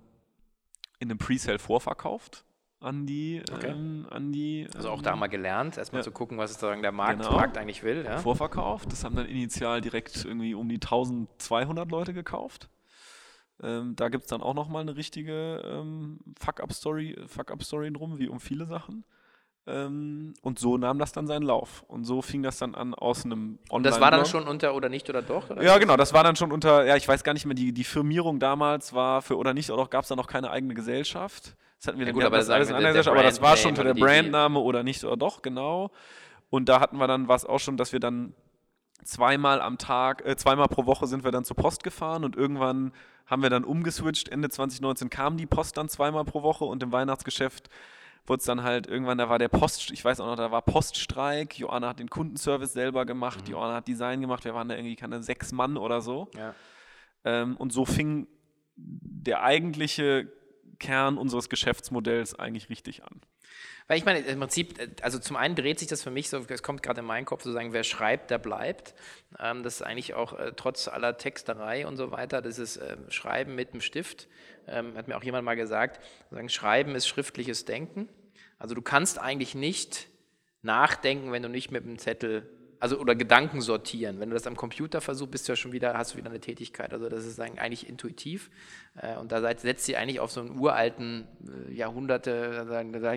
in 0.99 1.11
einem 1.11 1.19
Presale 1.19 1.59
vorverkauft 1.59 2.45
an 2.81 3.07
die, 3.07 3.43
Okay. 3.53 3.71
ähm, 3.71 4.07
an 4.11 4.33
die 4.33 4.67
Also 4.75 4.91
auch 4.91 4.99
ähm, 4.99 5.03
da 5.05 5.17
mal 5.17 5.29
gelernt, 5.29 5.79
erstmal 5.79 6.01
ja. 6.01 6.05
zu 6.05 6.11
gucken, 6.11 6.39
was 6.39 6.53
sozusagen 6.53 6.83
der 6.83 6.93
Markt, 6.93 7.19
Genau. 7.21 7.37
Markt 7.37 7.57
eigentlich 7.59 7.83
will. 7.83 8.05
Ja? 8.05 8.19
vorverkauft. 8.19 8.91
Das 8.93 9.05
haben 9.05 9.15
dann 9.15 9.27
initial 9.27 9.81
direkt 9.81 10.25
irgendwie 10.25 10.55
um 10.55 10.69
die 10.69 10.77
1200 10.81 11.91
Leute 11.91 12.13
gekauft. 12.13 12.69
Ähm, 13.63 13.95
da 13.97 14.09
gibt 14.09 14.25
es 14.25 14.31
dann 14.31 14.43
auch 14.43 14.55
nochmal 14.55 14.83
eine 14.83 14.97
richtige 14.97 15.63
ähm, 15.65 16.19
Fuck-Up-Story 16.41 17.17
Fuck 17.27 17.53
drum, 17.95 18.19
wie 18.19 18.29
um 18.29 18.41
viele 18.41 18.67
Sachen. 18.67 19.05
Ähm, 19.65 20.35
und 20.43 20.59
so 20.59 20.77
nahm 20.77 20.99
das 20.99 21.13
dann 21.13 21.29
seinen 21.29 21.45
Lauf. 21.45 21.85
Und 21.87 22.05
so 22.05 22.21
fing 22.21 22.43
das 22.43 22.59
dann 22.59 22.75
an 22.75 22.95
aus 22.95 23.25
einem 23.25 23.33
Online. 23.43 23.59
Und 23.71 23.83
das 23.85 24.01
war 24.01 24.11
dann 24.11 24.27
schon 24.27 24.49
unter 24.49 24.75
oder 24.75 24.89
nicht 24.89 25.09
oder 25.09 25.23
doch? 25.23 25.51
Oder? 25.51 25.63
Ja, 25.63 25.79
genau, 25.79 25.97
das 25.97 26.13
war 26.13 26.25
dann 26.25 26.35
schon 26.35 26.51
unter, 26.51 26.85
ja, 26.85 26.97
ich 26.97 27.07
weiß 27.07 27.23
gar 27.23 27.33
nicht 27.33 27.47
mehr, 27.47 27.55
die, 27.55 27.73
die 27.73 27.85
Firmierung 27.85 28.41
damals 28.41 28.93
war 28.93 29.23
für 29.23 29.39
oder 29.39 29.55
nicht, 29.55 29.71
oder 29.71 29.87
gab 29.87 30.03
es 30.03 30.09
da 30.09 30.17
noch 30.17 30.27
keine 30.27 30.51
eigene 30.51 30.75
Gesellschaft. 30.75 31.55
Das 31.79 31.87
hatten 31.87 31.99
wir 31.99 32.07
Ja 32.07 32.13
dann 32.13 32.15
gut, 32.15 32.25
aber 32.25 32.39
das 32.39 32.51
alles 32.51 32.71
in 32.71 32.75
einer 32.75 32.89
Gesellschaft, 32.89 33.17
aber 33.17 33.25
das 33.25 33.41
war 33.41 33.57
schon 33.57 33.71
unter 33.71 33.85
der 33.85 33.95
Brandname 33.95 34.59
oder 34.59 34.83
nicht 34.83 35.05
oder 35.05 35.17
doch, 35.17 35.43
genau. 35.43 35.91
Und 36.51 36.69
da 36.69 36.81
hatten 36.81 36.97
wir 36.97 37.07
dann 37.07 37.29
was 37.29 37.45
auch 37.45 37.61
schon, 37.61 37.77
dass 37.77 37.93
wir 37.93 38.01
dann 38.01 38.35
zweimal 39.05 39.61
am 39.61 39.79
Tag, 39.79 40.25
äh, 40.27 40.37
zweimal 40.37 40.69
pro 40.69 40.87
Woche 40.87 41.07
sind 41.07 41.25
wir 41.25 41.31
dann 41.31 41.45
zur 41.45 41.57
Post 41.57 41.83
gefahren 41.83 42.25
und 42.25 42.37
irgendwann 42.37 42.93
haben 43.27 43.43
wir 43.43 43.51
dann 43.51 43.65
umgeswitcht. 43.65 44.29
Ende 44.29 44.49
2019 44.49 45.11
kam 45.11 45.37
die 45.37 45.47
Post 45.47 45.77
dann 45.77 45.89
zweimal 45.89 46.25
pro 46.25 46.43
Woche 46.43 46.65
und 46.65 46.83
im 46.83 46.93
Weihnachtsgeschäft 46.93 47.71
wurde 48.27 48.41
es 48.41 48.45
dann 48.45 48.63
halt 48.63 48.87
irgendwann, 48.87 49.19
da 49.19 49.29
war 49.29 49.39
der 49.39 49.49
Post, 49.49 49.91
ich 49.91 50.05
weiß 50.05 50.21
auch 50.21 50.27
noch, 50.27 50.37
da 50.37 50.51
war 50.51 50.63
Poststreik. 50.63 51.59
Joanna 51.59 51.89
hat 51.89 51.99
den 51.99 52.11
Kundenservice 52.11 52.73
selber 52.73 53.05
gemacht, 53.05 53.47
mhm. 53.47 53.53
Joanna 53.53 53.75
hat 53.75 53.89
Design 53.89 54.21
gemacht. 54.21 54.45
Wir 54.45 54.55
waren 54.55 54.69
da 54.69 54.77
irgendwie 54.77 54.97
keine 54.97 55.23
sechs 55.23 55.53
Mann 55.53 55.77
oder 55.77 56.01
so. 56.01 56.29
Ja. 56.37 56.55
Ähm, 57.25 57.57
und 57.57 57.73
so 57.73 57.85
fing 57.85 58.29
der 58.77 59.43
eigentliche 59.43 60.33
Kern 60.83 61.17
unseres 61.17 61.49
Geschäftsmodells 61.49 62.39
eigentlich 62.39 62.69
richtig 62.69 63.05
an. 63.05 63.23
Weil 63.87 63.99
ich 63.99 64.05
meine, 64.05 64.21
im 64.21 64.39
Prinzip, 64.39 64.79
also 65.03 65.19
zum 65.19 65.37
einen 65.37 65.55
dreht 65.55 65.79
sich 65.79 65.89
das 65.89 66.03
für 66.03 66.11
mich 66.11 66.29
so, 66.29 66.45
es 66.49 66.63
kommt 66.63 66.83
gerade 66.83 67.01
in 67.01 67.07
meinen 67.07 67.25
Kopf 67.25 67.43
sozusagen, 67.43 67.73
wer 67.73 67.85
schreibt, 67.85 68.31
der 68.31 68.39
bleibt. 68.39 68.95
Ähm, 69.39 69.63
das 69.63 69.77
ist 69.77 69.83
eigentlich 69.83 70.15
auch 70.15 70.39
äh, 70.39 70.53
trotz 70.57 70.89
aller 70.89 71.17
Texterei 71.17 71.87
und 71.87 71.97
so 71.97 72.11
weiter, 72.11 72.43
das 72.43 72.59
ist 72.59 72.77
äh, 72.77 72.97
Schreiben 73.09 73.55
mit 73.55 73.73
dem 73.73 73.81
Stift. 73.81 74.29
Ähm, 74.67 74.97
hat 74.97 75.09
mir 75.09 75.17
auch 75.17 75.25
jemand 75.25 75.45
mal 75.45 75.57
gesagt, 75.57 76.05
sagen, 76.31 76.49
Schreiben 76.49 76.95
ist 76.95 77.09
schriftliches 77.09 77.65
Denken. 77.65 78.09
Also 78.59 78.75
du 78.75 78.83
kannst 78.83 79.19
eigentlich 79.19 79.55
nicht 79.55 80.09
nachdenken, 80.63 81.33
wenn 81.33 81.43
du 81.43 81.49
nicht 81.49 81.71
mit 81.71 81.85
dem 81.85 81.99
Zettel 81.99 82.49
also 82.83 82.99
oder 82.99 83.15
Gedanken 83.15 83.61
sortieren. 83.61 84.19
Wenn 84.19 84.31
du 84.31 84.35
das 84.35 84.49
am 84.49 84.57
Computer 84.57 85.01
versuchst, 85.01 85.31
bist 85.31 85.47
du 85.47 85.53
ja 85.53 85.57
schon 85.57 85.71
wieder, 85.71 85.97
hast 85.97 86.15
du 86.15 86.19
wieder 86.19 86.31
eine 86.31 86.41
Tätigkeit. 86.41 86.93
Also 86.93 87.09
das 87.09 87.25
ist 87.25 87.39
eigentlich 87.39 87.89
intuitiv. 87.89 88.51
Äh, 88.97 89.17
und 89.19 89.31
da 89.31 89.41
setzt 89.57 89.85
sie 89.85 89.97
eigentlich 89.97 90.19
auf 90.19 90.33
so 90.33 90.41
einen 90.41 90.59
uralten 90.59 91.29
äh, 91.69 91.73
Jahrhunderte, 91.73 92.67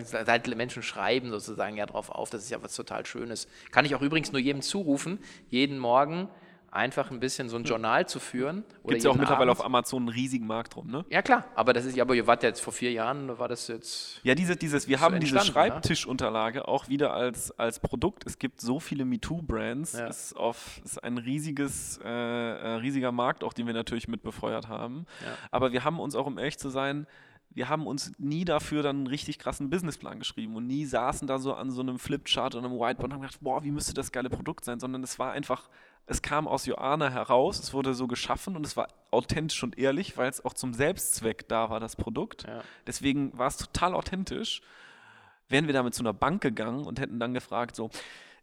seit 0.08 0.56
Menschen 0.56 0.84
schreiben 0.84 1.32
sozusagen 1.32 1.78
ja 1.78 1.88
drauf 1.88 2.12
auf. 2.12 2.30
Das 2.30 2.44
ist 2.44 2.52
ja 2.52 2.62
was 2.62 2.76
total 2.76 3.08
Schönes. 3.08 3.48
Kann 3.72 3.86
ich 3.86 3.96
auch 3.96 4.04
übrigens 4.04 4.32
nur 4.32 4.40
jedem 4.40 4.62
zurufen, 4.62 5.18
jeden 5.50 5.80
Morgen 5.80 6.30
einfach 6.76 7.12
ein 7.12 7.20
bisschen 7.20 7.50
so 7.50 7.58
ein 7.58 7.64
Journal 7.64 8.08
zu 8.08 8.20
führen. 8.20 8.64
Gibt 8.86 8.98
es 8.98 9.04
ja 9.04 9.12
auch 9.12 9.16
mittlerweile 9.16 9.52
Abend. 9.52 9.62
auf 9.62 9.66
Amazon 9.66 10.04
einen 10.04 10.10
riesigen 10.10 10.46
Markt 10.46 10.76
drum, 10.76 10.88
ne? 10.88 11.06
Ja 11.10 11.22
klar, 11.22 11.46
aber 11.56 11.74
das 11.74 11.86
ist, 11.86 12.00
aber 12.00 12.16
ihr 12.16 12.28
wart 12.28 12.44
ja 12.44 12.50
jetzt 12.50 12.62
vor 12.62 12.74
vier 12.74 12.92
Jahren, 12.92 13.38
war 13.40 13.48
das 13.48 13.68
jetzt. 13.68 14.20
Ja, 14.24 14.36
diese, 14.36 14.56
dieses, 14.56 14.88
wir 14.88 15.00
haben 15.00 15.20
diese 15.20 15.36
ne? 15.36 15.42
Schreibtischunterlage 15.42 16.60
ne? 16.60 16.68
auch 16.68 16.90
wieder 16.90 17.14
als, 17.14 17.58
als 17.58 17.80
Produkt. 17.80 18.26
Es 18.26 18.38
gibt 18.38 18.62
so 18.62 18.80
viele 18.80 19.06
MeToo-Brands. 19.06 19.94
Ja. 19.94 20.08
Es 20.08 20.34
ist, 20.34 20.84
ist 20.84 21.04
ein 21.04 21.18
riesiges, 21.18 22.00
äh, 22.04 22.08
äh, 22.08 22.68
riesiger 22.76 23.12
Markt, 23.12 23.44
auch 23.44 23.54
den 23.54 23.68
wir 23.68 23.74
natürlich 23.74 24.08
mit 24.08 24.24
befeuert 24.24 24.68
haben. 24.68 25.06
Ja. 25.22 25.38
Aber 25.52 25.72
wir 25.72 25.84
haben 25.84 26.00
uns 26.00 26.16
auch, 26.16 26.26
um 26.26 26.38
ehrlich 26.38 26.58
zu 26.58 26.70
sein, 26.70 27.08
wir 27.56 27.70
haben 27.70 27.88
uns 27.88 28.12
nie 28.18 28.44
dafür 28.44 28.84
dann 28.84 28.98
einen 28.98 29.08
richtig 29.08 29.40
krassen 29.40 29.70
Businessplan 29.70 30.20
geschrieben 30.20 30.58
und 30.58 30.68
nie 30.68 30.86
saßen 30.86 31.26
da 31.26 31.40
so 31.40 31.54
an 31.54 31.72
so 31.72 31.82
einem 31.82 32.00
Flipchart 32.00 32.54
oder 32.54 32.66
einem 32.66 32.78
Whiteboard 32.78 33.06
und 33.06 33.14
haben 33.14 33.22
gedacht, 33.22 33.40
boah, 33.40 33.64
wie 33.64 33.72
müsste 33.72 33.94
das 33.94 34.12
geile 34.12 34.30
Produkt 34.30 34.66
sein, 34.66 34.80
sondern 34.80 35.02
es 35.04 35.18
war 35.20 35.32
einfach 35.32 35.70
es 36.08 36.22
kam 36.22 36.48
aus 36.48 36.66
Joanna 36.66 37.10
heraus, 37.10 37.60
es 37.60 37.74
wurde 37.74 37.94
so 37.94 38.08
geschaffen 38.08 38.56
und 38.56 38.66
es 38.66 38.78
war 38.78 38.88
authentisch 39.12 39.64
und 39.64 39.78
ehrlich, 39.78 40.18
weil 40.18 40.30
es 40.30 40.44
auch 40.44 40.54
zum 40.54 40.74
Selbstzweck 40.74 41.48
da 41.48 41.70
war, 41.70 41.80
das 41.80 41.96
Produkt. 41.96 42.44
Ja. 42.44 42.62
Deswegen 42.86 43.38
war 43.38 43.48
es 43.48 43.58
total 43.58 43.94
authentisch. 43.94 44.62
Wären 45.50 45.68
wir 45.68 45.74
damit 45.74 45.94
zu 45.94 46.04
einer 46.04 46.14
Bank 46.14 46.42
gegangen 46.42 46.86
und 46.86 47.00
hätten 47.00 47.20
dann 47.20 47.34
gefragt, 47.34 47.76
so, 47.76 47.90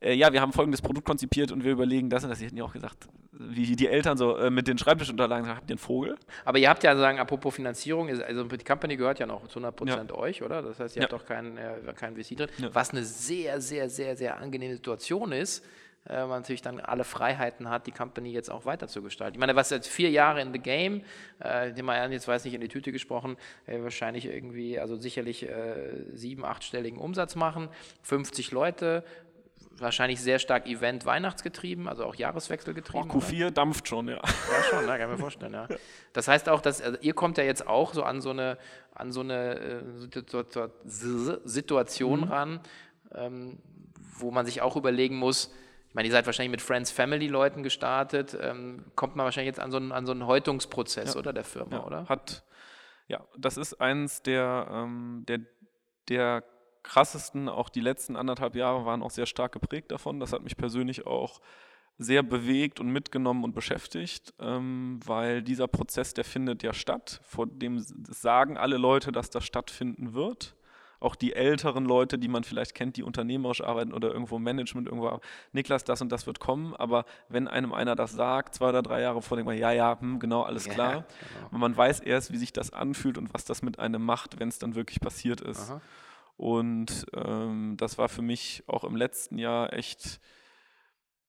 äh, 0.01 0.15
ja, 0.15 0.33
wir 0.33 0.41
haben 0.41 0.53
folgendes 0.53 0.83
Produkt 0.83 1.07
konzipiert 1.07 1.53
und 1.53 1.65
wir 1.65 1.73
überlegen 1.73 2.11
das 2.11 2.25
und 2.25 2.31
das. 2.31 2.39
Sie 2.39 2.47
hätten 2.47 2.57
ja 2.57 2.65
auch 2.65 2.73
gesagt, 2.73 3.09
wie 3.33 3.77
die 3.77 3.89
Eltern 3.89 4.17
so 4.17 4.37
äh, 4.37 4.51
mit 4.51 4.67
den 4.67 4.79
Schreibtischunterlagen 4.79 5.45
sagen, 5.45 5.57
habt 5.57 5.71
ihr 5.71 5.75
einen 5.75 5.79
Vogel? 5.79 6.17
Aber 6.45 6.59
ihr 6.59 6.69
habt 6.69 6.83
ja 6.83 6.97
sagen, 6.97 7.19
apropos 7.19 7.55
Finanzierung, 7.55 8.09
also 8.09 8.45
die 8.45 8.65
Company 8.65 8.97
gehört 8.97 9.21
ja 9.21 9.27
noch 9.27 9.47
zu 9.49 9.59
100 9.59 9.77
Prozent 9.77 10.11
ja. 10.11 10.17
euch, 10.17 10.43
oder? 10.43 10.63
Das 10.63 10.81
heißt, 10.81 10.97
ihr 10.97 11.03
ja. 11.03 11.09
habt 11.09 11.15
auch 11.15 11.27
keinen 11.27 11.57
äh, 11.57 11.93
kein 11.95 12.17
VC 12.17 12.37
drin. 12.37 12.49
Was 12.73 12.91
eine 12.91 13.05
sehr, 13.05 13.61
sehr, 13.61 13.89
sehr, 13.89 14.17
sehr 14.17 14.39
angenehme 14.39 14.75
Situation 14.75 15.33
ist, 15.33 15.65
äh, 16.09 16.21
man 16.21 16.41
natürlich 16.41 16.63
dann 16.63 16.81
alle 16.81 17.05
Freiheiten 17.05 17.69
hat, 17.69 17.87
die 17.87 17.93
Company 17.93 18.33
jetzt 18.33 18.51
auch 18.51 18.65
weiter 18.65 18.89
zu 18.89 19.03
gestalten. 19.03 19.35
Ich 19.35 19.41
meine, 19.41 19.55
was 19.55 19.71
jetzt 19.71 19.89
vier 19.89 20.11
Jahre 20.11 20.41
in 20.41 20.53
the 20.53 20.59
game, 20.59 21.03
äh, 21.43 21.71
jetzt 21.71 22.29
weiß 22.29 22.45
nicht 22.45 22.55
in 22.55 22.61
die 22.61 22.69
Tüte 22.69 22.93
gesprochen, 22.93 23.37
äh, 23.67 23.81
wahrscheinlich 23.83 24.27
irgendwie, 24.27 24.79
also 24.79 24.97
sicherlich 24.97 25.49
äh, 25.49 26.05
sieben, 26.13 26.45
achtstelligen 26.45 26.99
Umsatz 26.99 27.37
machen, 27.37 27.69
50 28.03 28.51
Leute, 28.51 29.05
wahrscheinlich 29.79 30.21
sehr 30.21 30.39
stark 30.39 30.67
Event 30.67 31.07
Weihnachtsgetrieben, 31.07 31.89
also 31.89 32.05
auch 32.05 32.15
Jahreswechsel 32.15 32.75
getrieben. 32.75 33.11
Oh, 33.11 33.19
Q4 33.19 33.37
oder? 33.37 33.51
dampft 33.51 33.89
schon, 33.89 34.09
ja. 34.09 34.17
Ja, 34.17 34.63
schon, 34.71 34.87
ne, 34.87 34.99
kann 34.99 35.03
ich 35.03 35.09
mir 35.09 35.19
vorstellen, 35.19 35.55
ja. 35.55 35.69
Das 36.13 36.29
heißt 36.29 36.49
auch, 36.49 36.61
dass 36.61 36.83
also 36.83 36.99
ihr 37.01 37.15
kommt 37.15 37.39
ja 37.39 37.45
jetzt 37.45 37.67
auch 37.67 37.95
so 37.95 38.03
an 38.03 38.21
so 38.21 38.31
eine, 38.31 38.59
an 38.95 39.13
so 39.13 39.21
eine 39.21 39.59
äh, 39.59 39.83
Situation 40.85 42.21
mhm. 42.21 42.25
ran, 42.25 42.61
ähm, 43.15 43.59
wo 44.19 44.31
man 44.31 44.47
sich 44.47 44.63
auch 44.63 44.77
überlegen 44.77 45.17
muss, 45.17 45.53
ich 45.93 45.95
meine, 45.95 46.09
ihr 46.09 46.13
seid 46.13 46.25
wahrscheinlich 46.25 46.53
mit 46.53 46.63
Friends 46.63 46.91
Family 46.91 47.27
Leuten 47.27 47.63
gestartet. 47.63 48.35
Ähm, 48.41 48.87
kommt 48.97 49.15
man 49.15 49.25
wahrscheinlich 49.25 49.49
jetzt 49.49 49.61
an 49.61 49.71
so 49.71 49.77
einen, 49.77 49.93
an 49.93 50.07
so 50.07 50.13
einen 50.13 50.27
Häutungsprozess, 50.27 51.13
ja. 51.13 51.21
oder 51.21 51.35
der 51.35 51.45
Firma, 51.45 51.77
ja. 51.77 51.85
oder? 51.85 52.09
Hat, 52.09 52.45
ja, 53.09 53.23
das 53.37 53.59
ist 53.59 53.79
eins 53.79 54.23
der, 54.23 54.69
ähm, 54.73 55.25
der, 55.29 55.41
der 56.09 56.45
krassesten, 56.83 57.51
auch 57.51 57.69
die 57.69 57.83
letzten 57.83 58.17
anderthalb 58.17 58.55
Jahre 58.55 58.87
waren 58.87 59.03
auch 59.03 59.11
sehr 59.11 59.27
stark 59.27 59.53
geprägt 59.53 59.93
davon. 59.93 60.19
Das 60.19 60.33
hat 60.33 60.43
mich 60.43 60.57
persönlich 60.57 61.07
auch 61.07 61.43
sehr 61.99 62.23
bewegt 62.23 62.81
und 62.81 62.89
mitgenommen 62.89 63.45
und 63.45 63.55
beschäftigt, 63.55 64.33
ähm, 64.41 64.99
weil 65.05 65.43
dieser 65.43 65.69
Prozess, 65.69 66.15
der 66.15 66.25
findet 66.25 66.63
ja 66.63 66.73
statt. 66.73 67.21
Vor 67.23 67.47
dem 67.47 67.81
sagen 67.81 68.57
alle 68.57 68.79
Leute, 68.79 69.13
dass 69.13 69.29
das 69.29 69.45
stattfinden 69.45 70.15
wird 70.15 70.57
auch 71.03 71.15
die 71.15 71.35
älteren 71.35 71.85
Leute, 71.85 72.19
die 72.19 72.29
man 72.29 72.45
vielleicht 72.45 72.75
kennt, 72.75 72.97
die 72.97 73.03
unternehmerisch 73.03 73.63
arbeiten 73.63 73.93
oder 73.93 74.13
irgendwo 74.13 74.37
im 74.37 74.43
Management 74.43 74.87
irgendwo, 74.87 75.21
Niklas, 75.53 75.85
das 75.85 76.01
und 76.01 76.11
das 76.11 76.27
wird 76.27 76.41
kommen, 76.41 76.75
aber 76.75 77.05
wenn 77.29 77.49
einem 77.49 77.73
einer 77.73 77.97
das 77.97 78.13
sagt, 78.13 78.55
zwei 78.55 78.71
oder 78.71 78.83
drei 78.83 79.01
Jahre 79.01 79.23
vor, 79.23 79.37
denkt 79.37 79.49
man, 79.49 79.59
ja, 79.59 79.73
ja, 79.73 79.99
hm, 80.01 80.19
genau, 80.19 80.43
alles 80.43 80.69
klar. 80.69 80.93
Ja, 80.93 80.99
genau. 80.99 81.49
Und 81.53 81.61
man 81.61 81.77
weiß 81.77 82.01
erst, 82.01 82.33
wie 82.33 82.39
sich 82.39 82.53
das 82.53 82.73
anfühlt 82.73 83.19
und 83.19 83.35
was 83.35 83.45
das 83.45 83.63
mit 83.63 83.79
einem 83.79 84.05
macht, 84.05 84.39
wenn 84.39 84.49
es 84.49 84.59
dann 84.59 84.75
wirklich 84.75 85.01
passiert 85.01 85.41
ist. 85.41 85.71
Aha. 85.71 85.81
Und 86.37 87.07
ähm, 87.15 87.77
das 87.77 87.99
war 87.99 88.09
für 88.09 88.23
mich 88.23 88.65
auch 88.67 88.85
im 88.85 88.97
letzten 88.97 89.39
Jahr 89.39 89.73
echt 89.73 90.21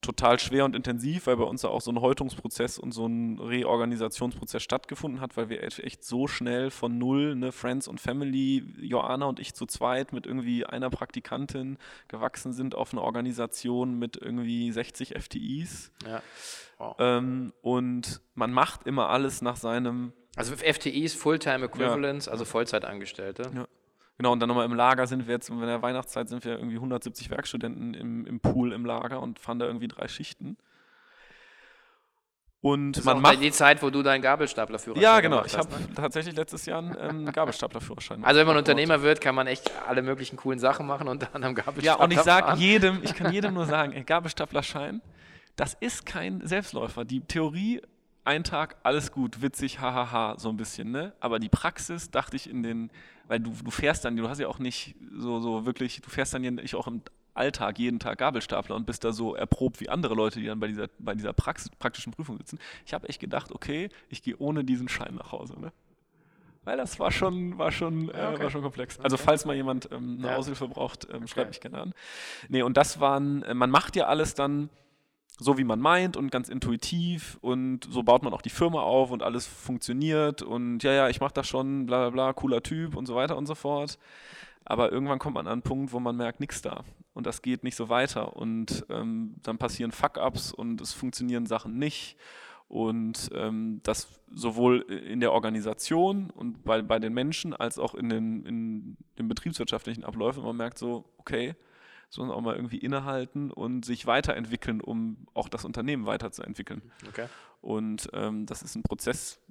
total 0.03 0.39
schwer 0.39 0.65
und 0.65 0.75
intensiv, 0.75 1.27
weil 1.27 1.37
bei 1.37 1.43
uns 1.43 1.65
auch 1.65 1.81
so 1.81 1.91
ein 1.91 1.99
Häutungsprozess 1.99 2.77
und 2.77 2.91
so 2.91 3.07
ein 3.07 3.39
Reorganisationsprozess 3.39 4.61
stattgefunden 4.61 5.21
hat, 5.21 5.35
weil 5.37 5.49
wir 5.49 5.63
echt 5.63 6.03
so 6.03 6.27
schnell 6.27 6.69
von 6.69 6.97
null, 6.97 7.35
ne, 7.35 7.51
Friends 7.51 7.87
und 7.87 7.99
Family, 7.99 8.63
Joanna 8.79 9.25
und 9.25 9.39
ich 9.39 9.53
zu 9.53 9.65
zweit 9.65 10.13
mit 10.13 10.27
irgendwie 10.27 10.65
einer 10.65 10.89
Praktikantin 10.89 11.77
gewachsen 12.07 12.53
sind 12.53 12.75
auf 12.75 12.91
eine 12.91 13.01
Organisation 13.01 13.97
mit 13.97 14.17
irgendwie 14.17 14.71
60 14.71 15.15
FTIs. 15.19 15.91
Ja. 16.05 16.21
Wow. 16.77 16.95
Ähm, 16.99 17.53
und 17.61 18.21
man 18.35 18.51
macht 18.51 18.85
immer 18.85 19.09
alles 19.09 19.41
nach 19.41 19.55
seinem. 19.55 20.13
Also 20.35 20.55
FTIs, 20.55 21.13
Fulltime 21.13 21.65
Equivalents, 21.65 22.25
ja. 22.25 22.31
also 22.31 22.45
Vollzeitangestellte. 22.45 23.51
Ja. 23.55 23.67
Genau, 24.17 24.32
und 24.32 24.39
dann 24.39 24.47
nochmal 24.47 24.65
im 24.65 24.76
Lager 24.76 25.08
sind 25.08 25.28
wir 25.28 25.34
jetzt, 25.34 25.49
in 25.49 25.60
der 25.60 25.82
Weihnachtszeit 25.82 26.30
sind 26.30 26.45
wir 26.45 26.54
irgendwie 26.54 26.76
170 26.76 27.30
Werkstudenten 27.30 27.93
im, 27.93 28.26
im 28.26 28.39
Pool 28.39 28.71
im 28.71 28.86
Lager 28.86 29.21
und 29.21 29.39
fahren 29.39 29.60
da 29.60 29.65
irgendwie 29.65 29.88
drei 29.88 30.08
Schichten. 30.08 30.58
Und 32.63 32.93
das 32.93 33.04
man 33.04 33.19
macht 33.19 33.41
die 33.41 33.52
Zeit, 33.52 33.84
wo 33.84 33.89
du 33.89 34.04
deinen 34.04 34.21
Gabelstaplerführerschein 34.21 35.04
Ja, 35.04 35.19
genau. 35.19 35.43
Ich 35.43 35.58
habe 35.58 35.67
ne? 35.67 35.95
tatsächlich 35.95 36.34
letztes 36.34 36.65
Jahr 36.65 36.80
einen 36.80 37.26
ähm, 37.26 37.32
Gabelstaplerführerschein. 37.34 38.23
Also 38.23 38.39
wenn 38.39 38.47
man 38.47 38.56
Unternehmer 38.56 39.02
wird, 39.02 39.19
kann 39.19 39.36
man 39.36 39.47
echt 39.47 39.69
alle 39.86 40.02
möglichen 40.02 40.38
coolen 40.38 40.60
Sachen 40.60 40.88
machen 40.88 41.10
und 41.10 41.28
dann 41.34 41.43
am 41.43 41.56
Gabelstapler. 41.56 41.84
Ja, 41.84 41.95
und 41.95 42.12
ich 42.12 42.21
sage 42.21 42.58
jedem, 42.58 43.04
ich 43.04 43.15
kann 43.15 43.34
jedem 43.34 43.54
nur 43.54 43.65
sagen, 43.65 43.91
ey, 43.91 44.06
Gabelstaplerschein, 44.06 45.02
das 45.58 45.73
ist 45.73 46.06
kein 46.06 46.39
Selbstläufer. 46.47 47.04
Die 47.04 47.19
Theorie 47.19 47.82
ein 48.25 48.43
Tag, 48.43 48.77
alles 48.83 49.12
gut, 49.12 49.41
witzig, 49.41 49.79
hahaha, 49.79 50.38
so 50.38 50.49
ein 50.49 50.57
bisschen, 50.57 50.91
ne? 50.91 51.13
Aber 51.19 51.39
die 51.39 51.49
Praxis 51.49 52.09
dachte 52.12 52.36
ich 52.36 52.49
in 52.49 52.63
den, 52.63 52.89
weil 53.27 53.39
du, 53.39 53.51
du 53.51 53.71
fährst 53.71 54.05
dann, 54.05 54.15
du 54.15 54.29
hast 54.29 54.39
ja 54.39 54.47
auch 54.47 54.59
nicht 54.59 54.95
so, 55.15 55.39
so 55.39 55.65
wirklich, 55.65 56.01
du 56.01 56.09
fährst 56.09 56.33
dann 56.33 56.43
ja 56.43 56.51
nicht 56.51 56.75
auch 56.75 56.88
im 56.88 57.01
Alltag 57.33 57.79
jeden 57.79 57.99
Tag 57.99 58.19
Gabelstapler 58.19 58.75
und 58.75 58.86
bist 58.86 59.03
da 59.03 59.12
so 59.12 59.36
erprobt 59.36 59.81
wie 59.81 59.89
andere 59.89 60.13
Leute, 60.13 60.39
die 60.39 60.45
dann 60.45 60.59
bei 60.59 60.67
dieser, 60.67 60.88
bei 60.99 61.15
dieser 61.15 61.33
Praxis, 61.33 61.69
praktischen 61.69 62.13
Prüfung 62.13 62.38
sitzen. 62.38 62.59
Ich 62.86 62.93
habe 62.93 63.09
echt 63.09 63.19
gedacht, 63.19 63.51
okay, 63.51 63.89
ich 64.09 64.21
gehe 64.21 64.38
ohne 64.38 64.63
diesen 64.63 64.88
Schein 64.88 65.15
nach 65.15 65.31
Hause, 65.31 65.59
ne? 65.59 65.71
Weil 66.65 66.77
das 66.77 66.97
war 66.97 67.12
schon, 67.12 67.57
war 67.57 67.73
schon, 67.73 68.07
äh, 68.07 68.12
okay. 68.12 68.43
war 68.43 68.49
schon 68.49 68.62
komplex. 68.62 68.97
Also 68.99 69.15
okay. 69.15 69.23
falls 69.25 69.43
mal 69.43 69.53
jemand 69.55 69.91
ähm, 69.91 70.19
eine 70.19 70.27
ja. 70.29 70.36
Aushilfe 70.38 70.69
braucht, 70.69 71.07
ähm, 71.12 71.27
schreibt 71.27 71.47
okay. 71.47 71.47
mich 71.47 71.59
gerne 71.59 71.81
an. 71.81 71.93
Nee, 72.47 72.62
und 72.62 72.77
das 72.77 73.01
waren, 73.01 73.43
äh, 73.43 73.53
man 73.53 73.69
macht 73.69 73.97
ja 73.97 74.05
alles 74.05 74.33
dann 74.33 74.69
so 75.39 75.57
wie 75.57 75.63
man 75.63 75.79
meint 75.79 76.15
und 76.15 76.31
ganz 76.31 76.49
intuitiv 76.49 77.37
und 77.41 77.87
so 77.89 78.03
baut 78.03 78.23
man 78.23 78.33
auch 78.33 78.41
die 78.41 78.49
Firma 78.49 78.81
auf 78.81 79.11
und 79.11 79.23
alles 79.23 79.47
funktioniert 79.47 80.41
und 80.41 80.83
ja, 80.83 80.93
ja, 80.93 81.09
ich 81.09 81.19
mache 81.21 81.33
das 81.33 81.47
schon, 81.47 81.85
bla 81.85 82.09
bla 82.09 82.09
bla, 82.09 82.33
cooler 82.33 82.61
Typ 82.61 82.95
und 82.95 83.05
so 83.05 83.15
weiter 83.15 83.37
und 83.37 83.45
so 83.45 83.55
fort. 83.55 83.97
Aber 84.65 84.93
irgendwann 84.93 85.19
kommt 85.19 85.35
man 85.35 85.47
an 85.47 85.53
einen 85.53 85.61
Punkt, 85.61 85.91
wo 85.91 85.99
man 85.99 86.15
merkt, 86.15 86.39
nichts 86.39 86.61
da 86.61 86.83
und 87.13 87.25
das 87.25 87.41
geht 87.41 87.63
nicht 87.63 87.75
so 87.75 87.89
weiter 87.89 88.35
und 88.35 88.85
ähm, 88.89 89.35
dann 89.43 89.57
passieren 89.57 89.91
Fuck-ups 89.91 90.53
und 90.53 90.79
es 90.81 90.93
funktionieren 90.93 91.45
Sachen 91.45 91.77
nicht 91.77 92.15
und 92.67 93.29
ähm, 93.35 93.81
das 93.83 94.07
sowohl 94.31 94.81
in 94.81 95.19
der 95.19 95.31
Organisation 95.31 96.31
und 96.31 96.63
bei, 96.63 96.81
bei 96.81 96.99
den 96.99 97.13
Menschen 97.13 97.53
als 97.53 97.77
auch 97.77 97.93
in 97.93 98.09
den, 98.09 98.45
in 98.45 98.97
den 99.19 99.27
betriebswirtschaftlichen 99.27 100.03
Abläufen. 100.03 100.43
Man 100.43 100.57
merkt 100.57 100.79
so, 100.79 101.05
okay, 101.17 101.55
sondern 102.13 102.38
auch 102.38 102.41
mal 102.41 102.56
irgendwie 102.56 102.78
innehalten 102.78 103.49
und 103.49 103.86
sich 103.86 104.06
weiterentwickeln, 104.06 104.82
um 104.82 105.26
auch 105.34 105.49
das 105.49 105.65
Unternehmen 105.65 106.06
weiterzuentwickeln. 106.06 106.91
Okay. 107.08 107.26
Und 107.60 108.08
ähm, 108.13 108.45
das 108.45 108.62
ist 108.62 108.76
ein 108.76 108.84
Prozess, 108.84 109.41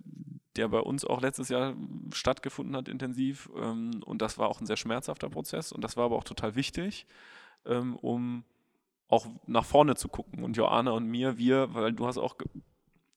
der 0.54 0.68
bei 0.68 0.78
uns 0.78 1.04
auch 1.04 1.20
letztes 1.20 1.48
Jahr 1.48 1.74
stattgefunden 2.12 2.76
hat, 2.76 2.88
intensiv. 2.88 3.50
Ähm, 3.56 4.00
und 4.04 4.22
das 4.22 4.38
war 4.38 4.48
auch 4.48 4.60
ein 4.60 4.66
sehr 4.66 4.76
schmerzhafter 4.76 5.28
Prozess 5.28 5.72
und 5.72 5.82
das 5.82 5.96
war 5.96 6.04
aber 6.04 6.14
auch 6.14 6.22
total 6.22 6.54
wichtig, 6.54 7.08
ähm, 7.66 7.96
um 7.96 8.44
auch 9.08 9.26
nach 9.46 9.64
vorne 9.64 9.96
zu 9.96 10.06
gucken. 10.06 10.44
Und 10.44 10.56
Joanna 10.56 10.92
und 10.92 11.08
mir, 11.08 11.38
wir, 11.38 11.74
weil 11.74 11.92
du 11.92 12.06
hast 12.06 12.16
auch 12.16 12.36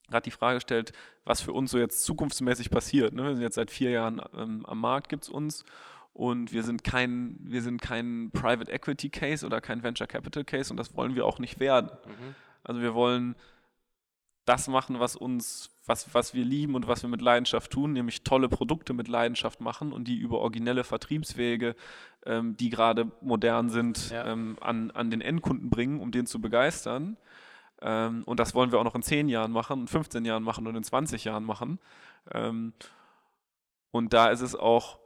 gerade 0.10 0.24
die 0.24 0.32
Frage 0.32 0.58
gestellt, 0.58 0.92
was 1.24 1.42
für 1.42 1.54
uns 1.54 1.70
so 1.70 1.78
jetzt 1.78 2.04
zukunftsmäßig 2.04 2.72
passiert. 2.72 3.14
Ne? 3.14 3.26
Wir 3.26 3.36
sind 3.36 3.44
jetzt 3.44 3.56
seit 3.56 3.70
vier 3.70 3.92
Jahren 3.92 4.22
ähm, 4.36 4.66
am 4.66 4.80
Markt, 4.80 5.10
gibt 5.10 5.24
es 5.24 5.30
uns. 5.30 5.66
Und 6.15 6.54
wir 6.54 6.63
sind 6.63 6.86
kein, 6.86 7.36
wir 7.41 7.62
sind 7.62 7.82
kein 7.82 8.32
Private 8.32 8.71
Equity 8.71 9.10
Case 9.10 9.45
oder 9.45 9.60
kein 9.60 9.84
Venture 9.84 10.08
Capital 10.08 10.45
Case 10.45 10.71
und 10.71 10.78
das 10.78 10.95
wollen 10.95 11.13
wir 11.13 11.25
auch 11.25 11.39
nicht 11.39 11.60
werden. 11.60 11.91
Mhm. 12.06 12.36
Also 12.63 12.82
wir 12.82 12.93
wollen 12.93 13.36
das 14.45 14.69
machen, 14.69 15.01
was 15.01 15.17
uns, 15.17 15.71
was, 15.86 16.13
was 16.13 16.34
wir 16.34 16.45
lieben 16.45 16.75
und 16.75 16.88
was 16.88 17.01
wir 17.01 17.10
mit 17.10 17.21
Leidenschaft 17.21 17.69
tun, 17.69 17.91
nämlich 17.91 18.23
tolle 18.23 18.47
Produkte 18.47 18.93
mit 18.93 19.10
Leidenschaft 19.10 19.60
machen 19.60 19.91
und 19.91 20.08
die 20.08 20.15
über 20.15 20.39
originelle 20.39 20.86
Vertriebswege, 20.86 21.75
ähm, 22.25 22.56
die 22.56 22.69
gerade 22.69 23.12
modern 23.19 23.69
sind, 23.69 24.12
ja. 24.12 24.25
ähm, 24.25 24.56
an, 24.62 24.91
an 24.91 25.10
den 25.10 25.19
Endkunden 25.19 25.69
bringen, 25.69 25.99
um 25.99 26.12
den 26.12 26.28
zu 26.28 26.39
begeistern. 26.39 27.17
Ähm, 27.82 28.23
und 28.23 28.39
das 28.39 28.56
wollen 28.56 28.71
wir 28.71 28.80
auch 28.80 28.86
noch 28.86 28.95
in 28.95 29.01
10 29.01 29.28
Jahren 29.28 29.51
machen, 29.51 29.82
in 29.82 29.88
15 29.89 30.23
Jahren 30.23 30.43
machen 30.43 30.65
und 30.65 30.78
in 30.78 30.84
20 30.84 31.25
Jahren 31.25 31.43
machen. 31.43 31.80
Ähm, 32.32 32.71
und 33.91 34.13
da 34.13 34.30
ist 34.30 34.41
es 34.41 34.56
auch 34.56 34.99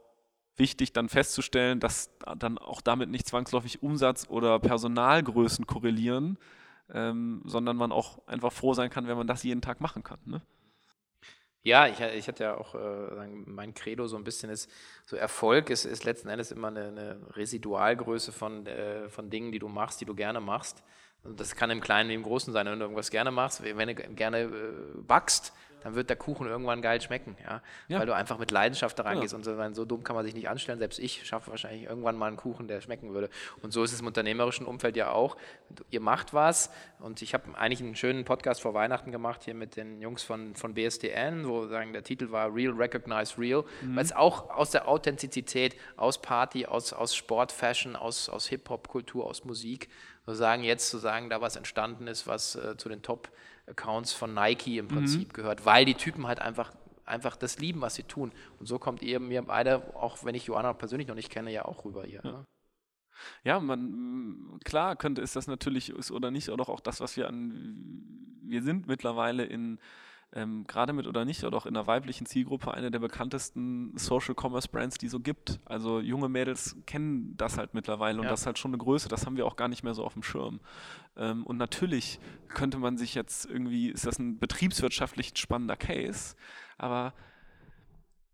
wichtig, 0.60 0.92
dann 0.92 1.08
festzustellen, 1.08 1.80
dass 1.80 2.10
dann 2.38 2.56
auch 2.58 2.80
damit 2.80 3.10
nicht 3.10 3.26
zwangsläufig 3.26 3.82
Umsatz 3.82 4.28
oder 4.28 4.60
Personalgrößen 4.60 5.66
korrelieren, 5.66 6.38
ähm, 6.92 7.42
sondern 7.44 7.76
man 7.76 7.90
auch 7.90 8.24
einfach 8.28 8.52
froh 8.52 8.74
sein 8.74 8.90
kann, 8.90 9.08
wenn 9.08 9.16
man 9.16 9.26
das 9.26 9.42
jeden 9.42 9.62
Tag 9.62 9.80
machen 9.80 10.04
kann. 10.04 10.20
Ne? 10.24 10.40
Ja, 11.62 11.86
ich, 11.86 12.00
ich 12.00 12.26
hatte 12.26 12.44
ja 12.44 12.56
auch, 12.56 12.74
äh, 12.74 13.26
mein 13.44 13.74
Credo 13.74 14.06
so 14.06 14.16
ein 14.16 14.24
bisschen 14.24 14.50
ist, 14.50 14.70
so 15.04 15.16
Erfolg 15.16 15.68
ist, 15.68 15.84
ist 15.84 16.04
letzten 16.04 16.28
Endes 16.28 16.52
immer 16.52 16.68
eine, 16.68 16.88
eine 16.88 17.16
Residualgröße 17.36 18.32
von, 18.32 18.66
äh, 18.66 19.08
von 19.10 19.28
Dingen, 19.28 19.52
die 19.52 19.58
du 19.58 19.68
machst, 19.68 20.00
die 20.00 20.06
du 20.06 20.14
gerne 20.14 20.40
machst. 20.40 20.82
Und 21.22 21.38
das 21.38 21.54
kann 21.54 21.70
im 21.70 21.82
Kleinen 21.82 22.08
wie 22.08 22.14
im 22.14 22.22
Großen 22.22 22.52
sein, 22.52 22.66
wenn 22.66 22.78
du 22.78 22.84
irgendwas 22.84 23.10
gerne 23.10 23.30
machst, 23.30 23.62
wenn 23.62 23.88
du 23.88 23.94
gerne 23.94 24.38
äh, 24.40 24.50
backst, 25.02 25.52
dann 25.82 25.94
wird 25.94 26.08
der 26.08 26.16
Kuchen 26.16 26.46
irgendwann 26.46 26.82
geil 26.82 27.00
schmecken, 27.00 27.36
ja? 27.42 27.62
ja. 27.88 27.98
Weil 27.98 28.06
du 28.06 28.14
einfach 28.14 28.38
mit 28.38 28.50
Leidenschaft 28.50 28.98
da 28.98 29.04
rangehst. 29.04 29.32
Ja. 29.32 29.38
Und 29.38 29.44
so, 29.44 29.72
so 29.72 29.84
dumm 29.84 30.04
kann 30.04 30.16
man 30.16 30.24
sich 30.24 30.34
nicht 30.34 30.48
anstellen. 30.48 30.78
Selbst 30.78 30.98
ich 30.98 31.26
schaffe 31.26 31.50
wahrscheinlich 31.50 31.84
irgendwann 31.84 32.16
mal 32.16 32.26
einen 32.26 32.36
Kuchen, 32.36 32.68
der 32.68 32.80
schmecken 32.80 33.12
würde. 33.12 33.30
Und 33.62 33.72
so 33.72 33.82
ist 33.82 33.92
es 33.92 34.00
im 34.00 34.06
unternehmerischen 34.06 34.66
Umfeld 34.66 34.96
ja 34.96 35.10
auch. 35.10 35.36
Ihr 35.90 36.00
macht 36.00 36.34
was 36.34 36.70
und 36.98 37.22
ich 37.22 37.34
habe 37.34 37.56
eigentlich 37.56 37.80
einen 37.80 37.96
schönen 37.96 38.24
Podcast 38.24 38.60
vor 38.60 38.74
Weihnachten 38.74 39.12
gemacht 39.12 39.44
hier 39.44 39.54
mit 39.54 39.76
den 39.76 40.00
Jungs 40.00 40.22
von, 40.22 40.54
von 40.54 40.74
BSDN, 40.74 41.48
wo 41.48 41.66
sagen, 41.66 41.92
der 41.92 42.02
Titel 42.02 42.30
war 42.30 42.54
Real 42.54 42.72
Recognize 42.72 43.38
Real, 43.38 43.64
mhm. 43.82 43.96
weil 43.96 44.04
es 44.04 44.12
auch 44.12 44.50
aus 44.50 44.70
der 44.70 44.88
Authentizität, 44.88 45.76
aus 45.96 46.20
Party, 46.20 46.66
aus, 46.66 46.92
aus 46.92 47.14
Sport, 47.14 47.52
Fashion, 47.52 47.96
aus, 47.96 48.28
aus 48.28 48.48
Hip-Hop-Kultur, 48.48 49.24
aus 49.26 49.44
Musik, 49.44 49.88
so 50.30 50.34
sagen 50.34 50.62
jetzt 50.62 50.88
zu 50.90 50.98
sagen, 50.98 51.30
da 51.30 51.40
was 51.40 51.56
entstanden 51.56 52.06
ist, 52.06 52.26
was 52.26 52.54
äh, 52.56 52.76
zu 52.76 52.88
den 52.88 53.02
Top- 53.02 53.30
Accounts 53.70 54.12
von 54.12 54.34
Nike 54.34 54.78
im 54.78 54.88
Prinzip 54.88 55.28
mhm. 55.28 55.32
gehört, 55.32 55.64
weil 55.64 55.84
die 55.84 55.94
Typen 55.94 56.26
halt 56.26 56.40
einfach, 56.40 56.72
einfach 57.06 57.36
das 57.36 57.58
lieben, 57.58 57.80
was 57.80 57.94
sie 57.94 58.02
tun. 58.02 58.32
Und 58.58 58.66
so 58.66 58.78
kommt 58.78 59.02
ihr 59.02 59.20
mir 59.20 59.42
beide, 59.42 59.94
auch 59.94 60.24
wenn 60.24 60.34
ich 60.34 60.46
Joanna 60.46 60.72
persönlich 60.72 61.08
noch 61.08 61.14
nicht 61.14 61.30
kenne, 61.30 61.52
ja 61.52 61.64
auch 61.64 61.84
rüber 61.84 62.04
hier. 62.04 62.20
Ja. 62.24 62.30
Ne? 62.30 62.46
Ja, 63.44 63.60
man, 63.60 64.58
klar 64.64 64.96
könnte 64.96 65.22
es 65.22 65.34
das 65.34 65.46
natürlich 65.46 65.90
ist 65.90 66.10
oder 66.10 66.30
nicht, 66.30 66.48
oder 66.48 66.68
auch 66.68 66.80
das, 66.80 67.00
was 67.00 67.16
wir 67.16 67.28
an, 67.28 68.02
wir 68.42 68.62
sind 68.62 68.86
mittlerweile 68.86 69.44
in 69.44 69.78
ähm, 70.32 70.64
gerade 70.66 70.92
mit 70.92 71.06
oder 71.06 71.24
nicht, 71.24 71.42
oder 71.42 71.56
auch 71.56 71.66
in 71.66 71.74
der 71.74 71.86
weiblichen 71.86 72.24
Zielgruppe 72.24 72.72
eine 72.72 72.90
der 72.90 73.00
bekanntesten 73.00 73.96
Social 73.96 74.34
Commerce 74.40 74.68
Brands, 74.68 74.96
die 74.96 75.08
so 75.08 75.18
gibt. 75.18 75.58
Also 75.64 76.00
junge 76.00 76.28
Mädels 76.28 76.76
kennen 76.86 77.36
das 77.36 77.58
halt 77.58 77.74
mittlerweile 77.74 78.18
und 78.18 78.24
ja. 78.24 78.30
das 78.30 78.40
ist 78.40 78.46
halt 78.46 78.58
schon 78.58 78.70
eine 78.70 78.78
Größe, 78.78 79.08
das 79.08 79.26
haben 79.26 79.36
wir 79.36 79.46
auch 79.46 79.56
gar 79.56 79.68
nicht 79.68 79.82
mehr 79.82 79.94
so 79.94 80.04
auf 80.04 80.12
dem 80.12 80.22
Schirm. 80.22 80.60
Ähm, 81.16 81.44
und 81.44 81.56
natürlich 81.56 82.20
könnte 82.48 82.78
man 82.78 82.96
sich 82.96 83.14
jetzt 83.14 83.46
irgendwie, 83.46 83.88
ist 83.88 84.06
das 84.06 84.18
ein 84.18 84.38
betriebswirtschaftlich 84.38 85.32
spannender 85.34 85.76
Case, 85.76 86.36
aber 86.78 87.12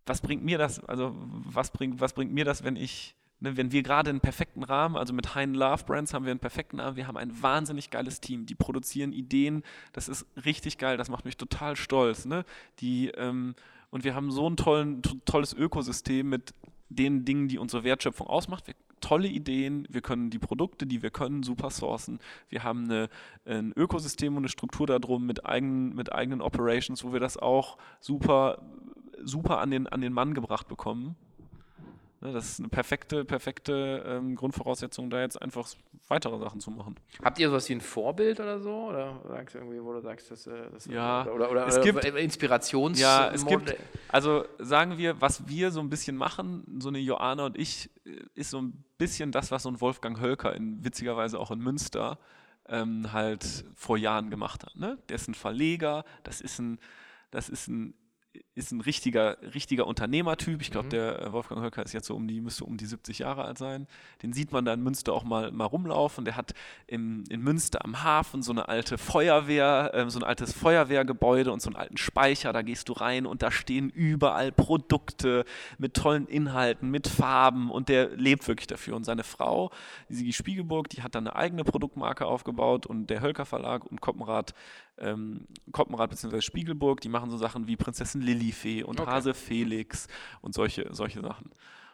was 0.05 0.21
bringt 0.21 0.45
mir 0.45 0.59
das, 0.59 0.85
also 0.85 1.15
was 1.17 1.71
bringt, 1.71 2.01
was 2.01 2.13
bringt 2.13 2.33
mir 2.33 2.45
das, 2.45 2.63
wenn 2.63 2.77
ich 2.77 3.17
Ne, 3.39 3.57
wenn 3.57 3.71
wir 3.71 3.83
gerade 3.83 4.09
einen 4.09 4.21
perfekten 4.21 4.63
Rahmen, 4.63 4.97
also 4.97 5.13
mit 5.13 5.35
Hein 5.35 5.53
Love 5.53 5.85
Brands 5.85 6.15
haben 6.15 6.25
wir 6.25 6.31
einen 6.31 6.41
perfekten 6.41 6.81
Rahmen, 6.81 6.97
wir 6.97 7.07
haben 7.07 7.19
ein 7.19 7.43
wahnsinnig 7.43 7.91
geiles 7.91 8.21
Team, 8.23 8.47
die 8.47 8.55
produzieren 8.55 9.13
Ideen, 9.13 9.63
das 9.93 10.09
ist 10.09 10.27
richtig 10.45 10.79
geil, 10.79 10.97
das 10.97 11.11
macht 11.11 11.27
mich 11.27 11.37
total 11.37 11.77
stolz. 11.77 12.25
Ne? 12.25 12.47
Die, 12.81 13.09
ähm, 13.09 13.55
und 13.91 14.05
wir 14.05 14.15
haben 14.15 14.31
so 14.31 14.49
ein 14.49 14.57
tollen, 14.57 15.03
tolles 15.27 15.53
Ökosystem 15.53 16.29
mit 16.29 16.55
den 16.89 17.27
Dingen, 17.27 17.49
die 17.49 17.59
unsere 17.59 17.85
Wertschöpfung 17.85 18.27
ausmacht. 18.27 18.67
Wir, 18.69 18.75
tolle 19.01 19.29
Ideen, 19.29 19.87
wir 19.91 20.01
können 20.01 20.31
die 20.31 20.39
Produkte, 20.39 20.87
die 20.87 21.03
wir 21.03 21.11
können, 21.11 21.43
super 21.43 21.69
sourcen. 21.69 22.19
Wir 22.49 22.65
haben 22.65 22.85
eine, 22.85 23.09
ein 23.45 23.73
Ökosystem 23.77 24.35
und 24.35 24.45
eine 24.45 24.49
Struktur 24.49 24.87
darum 24.87 25.27
mit 25.27 25.45
eigenen, 25.45 25.95
mit 25.95 26.13
eigenen 26.13 26.41
Operations, 26.41 27.05
wo 27.05 27.13
wir 27.13 27.21
das 27.21 27.37
auch 27.37 27.77
super, 28.01 28.63
super 29.23 29.59
an 29.59 29.71
den, 29.71 29.87
an 29.87 30.01
den 30.01 30.15
Mann 30.15 30.33
gebracht 30.33 30.69
bekommen. 30.69 31.17
Ne, 32.27 32.33
das 32.33 32.51
ist 32.51 32.59
eine 32.59 32.69
perfekte, 32.69 33.25
perfekte 33.25 34.03
ähm, 34.05 34.35
Grundvoraussetzung, 34.35 35.11
da 35.11 35.21
jetzt 35.21 35.41
einfach 35.41 35.69
weitere 36.09 36.37
Sachen 36.41 36.59
zu 36.59 36.73
machen. 36.73 36.97
Habt 37.23 37.39
ihr 37.39 37.49
sowas 37.49 37.69
wie 37.69 37.75
ein 37.75 37.81
Vorbild 37.81 38.41
oder 38.41 38.59
so? 38.59 38.89
Oder 38.89 39.21
sagst 39.29 39.55
du 39.55 39.59
irgendwie, 39.61 39.81
wo 39.81 39.93
du 39.93 40.01
sagst, 40.01 40.33
das, 40.33 40.49
äh, 40.49 40.69
das 40.73 40.87
ja, 40.87 41.25
oder, 41.29 41.49
oder, 41.53 41.69
es 41.69 41.81
gibt 41.81 42.05
Inspirations 42.05 42.99
Ja, 42.99 43.31
es 43.31 43.47
gibt, 43.47 43.77
also 44.09 44.45
sagen 44.59 44.99
wir, 44.99 45.21
was 45.21 45.47
wir 45.47 45.71
so 45.71 45.79
ein 45.79 45.89
bisschen 45.89 46.17
machen, 46.17 46.65
so 46.81 46.89
eine 46.89 46.99
Joanna 46.99 47.47
und 47.47 47.57
ich, 47.57 47.91
äh, 48.05 48.17
ist 48.35 48.51
so 48.51 48.61
ein 48.61 48.85
bisschen 48.99 49.31
das, 49.31 49.53
was 49.53 49.63
so 49.63 49.69
ein 49.69 49.81
Wolfgang 49.81 50.21
Hölker 50.21 50.53
in, 50.53 50.85
witzigerweise 50.85 51.39
auch 51.39 51.53
in 51.53 51.61
Münster 51.61 52.19
ähm, 52.69 53.13
halt 53.13 53.65
vor 53.77 53.99
Jahren 53.99 54.31
gemacht 54.31 54.65
hat. 54.65 54.75
Ne? 54.75 54.99
Der 55.09 55.15
ist 55.15 55.29
ein 55.29 55.35
Verleger, 55.35 56.05
das 56.25 56.41
ist 56.41 56.59
ein, 56.59 56.81
das 57.31 57.49
ist 57.49 57.69
ein 57.69 57.95
ist 58.57 58.73
ein 58.73 58.81
richtiger, 58.81 59.37
richtiger 59.55 59.87
Unternehmertyp. 59.87 60.63
Ich 60.63 60.71
glaube, 60.71 60.87
mhm. 60.87 60.91
der 60.91 61.23
äh, 61.23 61.33
Wolfgang 61.33 61.63
Höcker 61.63 61.83
ist 61.85 61.93
jetzt 61.93 62.07
so 62.07 62.17
um 62.17 62.27
die, 62.27 62.41
müsste 62.41 62.65
um 62.65 62.79
die 62.79 62.87
70 62.87 63.19
Jahre 63.19 63.45
alt 63.45 63.59
sein. 63.59 63.87
Den 64.23 64.33
sieht 64.33 64.51
man 64.51 64.65
da 64.65 64.73
in 64.73 64.83
Münster 64.83 65.13
auch 65.13 65.25
mal, 65.25 65.53
mal 65.53 65.67
rumlaufen. 65.67 66.25
Der 66.25 66.37
hat 66.37 66.55
im, 66.87 67.25
in 67.29 67.43
Münster 67.43 67.85
am 67.85 68.03
Hafen 68.03 68.43
so 68.43 68.53
eine 68.53 68.69
alte 68.69 68.97
Feuerwehr, 68.97 69.91
äh, 69.93 70.09
so 70.09 70.19
ein 70.19 70.25
altes 70.25 70.55
Feuerwehrgebäude 70.55 71.53
und 71.53 71.61
so 71.61 71.69
einen 71.69 71.77
alten 71.77 71.99
Speicher. 71.99 72.55
Da 72.55 72.63
gehst 72.63 72.89
du 72.89 72.95
rein 72.95 73.27
und 73.27 73.43
da 73.43 73.51
stehen 73.51 73.91
überall 73.91 74.53
Produkte 74.53 75.45
mit 75.77 75.93
tollen 75.93 76.27
Inhalten, 76.27 76.91
mit 76.91 77.09
Farben 77.09 77.71
und 77.71 77.91
der 77.91 78.17
lebt 78.17 78.49
wirklich 78.49 78.69
dafür. 78.69 78.97
Und 78.97 79.05
seine 79.05 79.23
Frau, 79.23 79.71
die 80.09 80.15
Sigi 80.15 80.33
Spiegelburg, 80.33 80.89
die 80.89 81.03
hat 81.03 81.15
dann 81.15 81.27
eine 81.27 81.37
eigene 81.37 81.63
Produktmarke 81.63 82.25
aufgebaut 82.25 82.87
und 82.87 83.11
der 83.11 83.21
Hölker 83.21 83.45
Verlag 83.45 83.85
und 83.85 84.01
Koppenrad 84.01 84.55
ähm, 84.99 85.47
Koppenrad 85.73 86.11
bzw. 86.11 86.41
Spiegelburg, 86.41 87.01
die 87.01 87.09
machen 87.09 87.31
so 87.31 87.37
Sachen 87.37 87.67
wie 87.67 87.77
Prinzessin 87.77 88.23
Lilifee 88.47 88.83
und 88.83 89.01
okay. 89.01 89.11
Hase 89.11 89.35
Felix 89.35 90.07
und 90.41 90.55
solche, 90.55 90.89
solche 90.93 91.21
Sachen. 91.21 91.51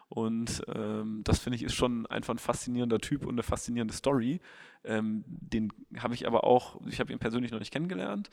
Und 0.08 0.62
ähm, 0.74 1.22
das 1.24 1.38
finde 1.38 1.56
ich 1.56 1.62
ist 1.62 1.74
schon 1.74 2.06
einfach 2.06 2.34
ein 2.34 2.38
faszinierender 2.38 2.98
Typ 2.98 3.24
und 3.24 3.34
eine 3.34 3.42
faszinierende 3.42 3.94
Story. 3.94 4.40
Ähm, 4.84 5.24
den 5.26 5.72
habe 5.98 6.14
ich 6.14 6.26
aber 6.26 6.44
auch, 6.44 6.80
ich 6.86 7.00
habe 7.00 7.12
ihn 7.12 7.18
persönlich 7.18 7.50
noch 7.50 7.60
nicht 7.60 7.72
kennengelernt, 7.72 8.28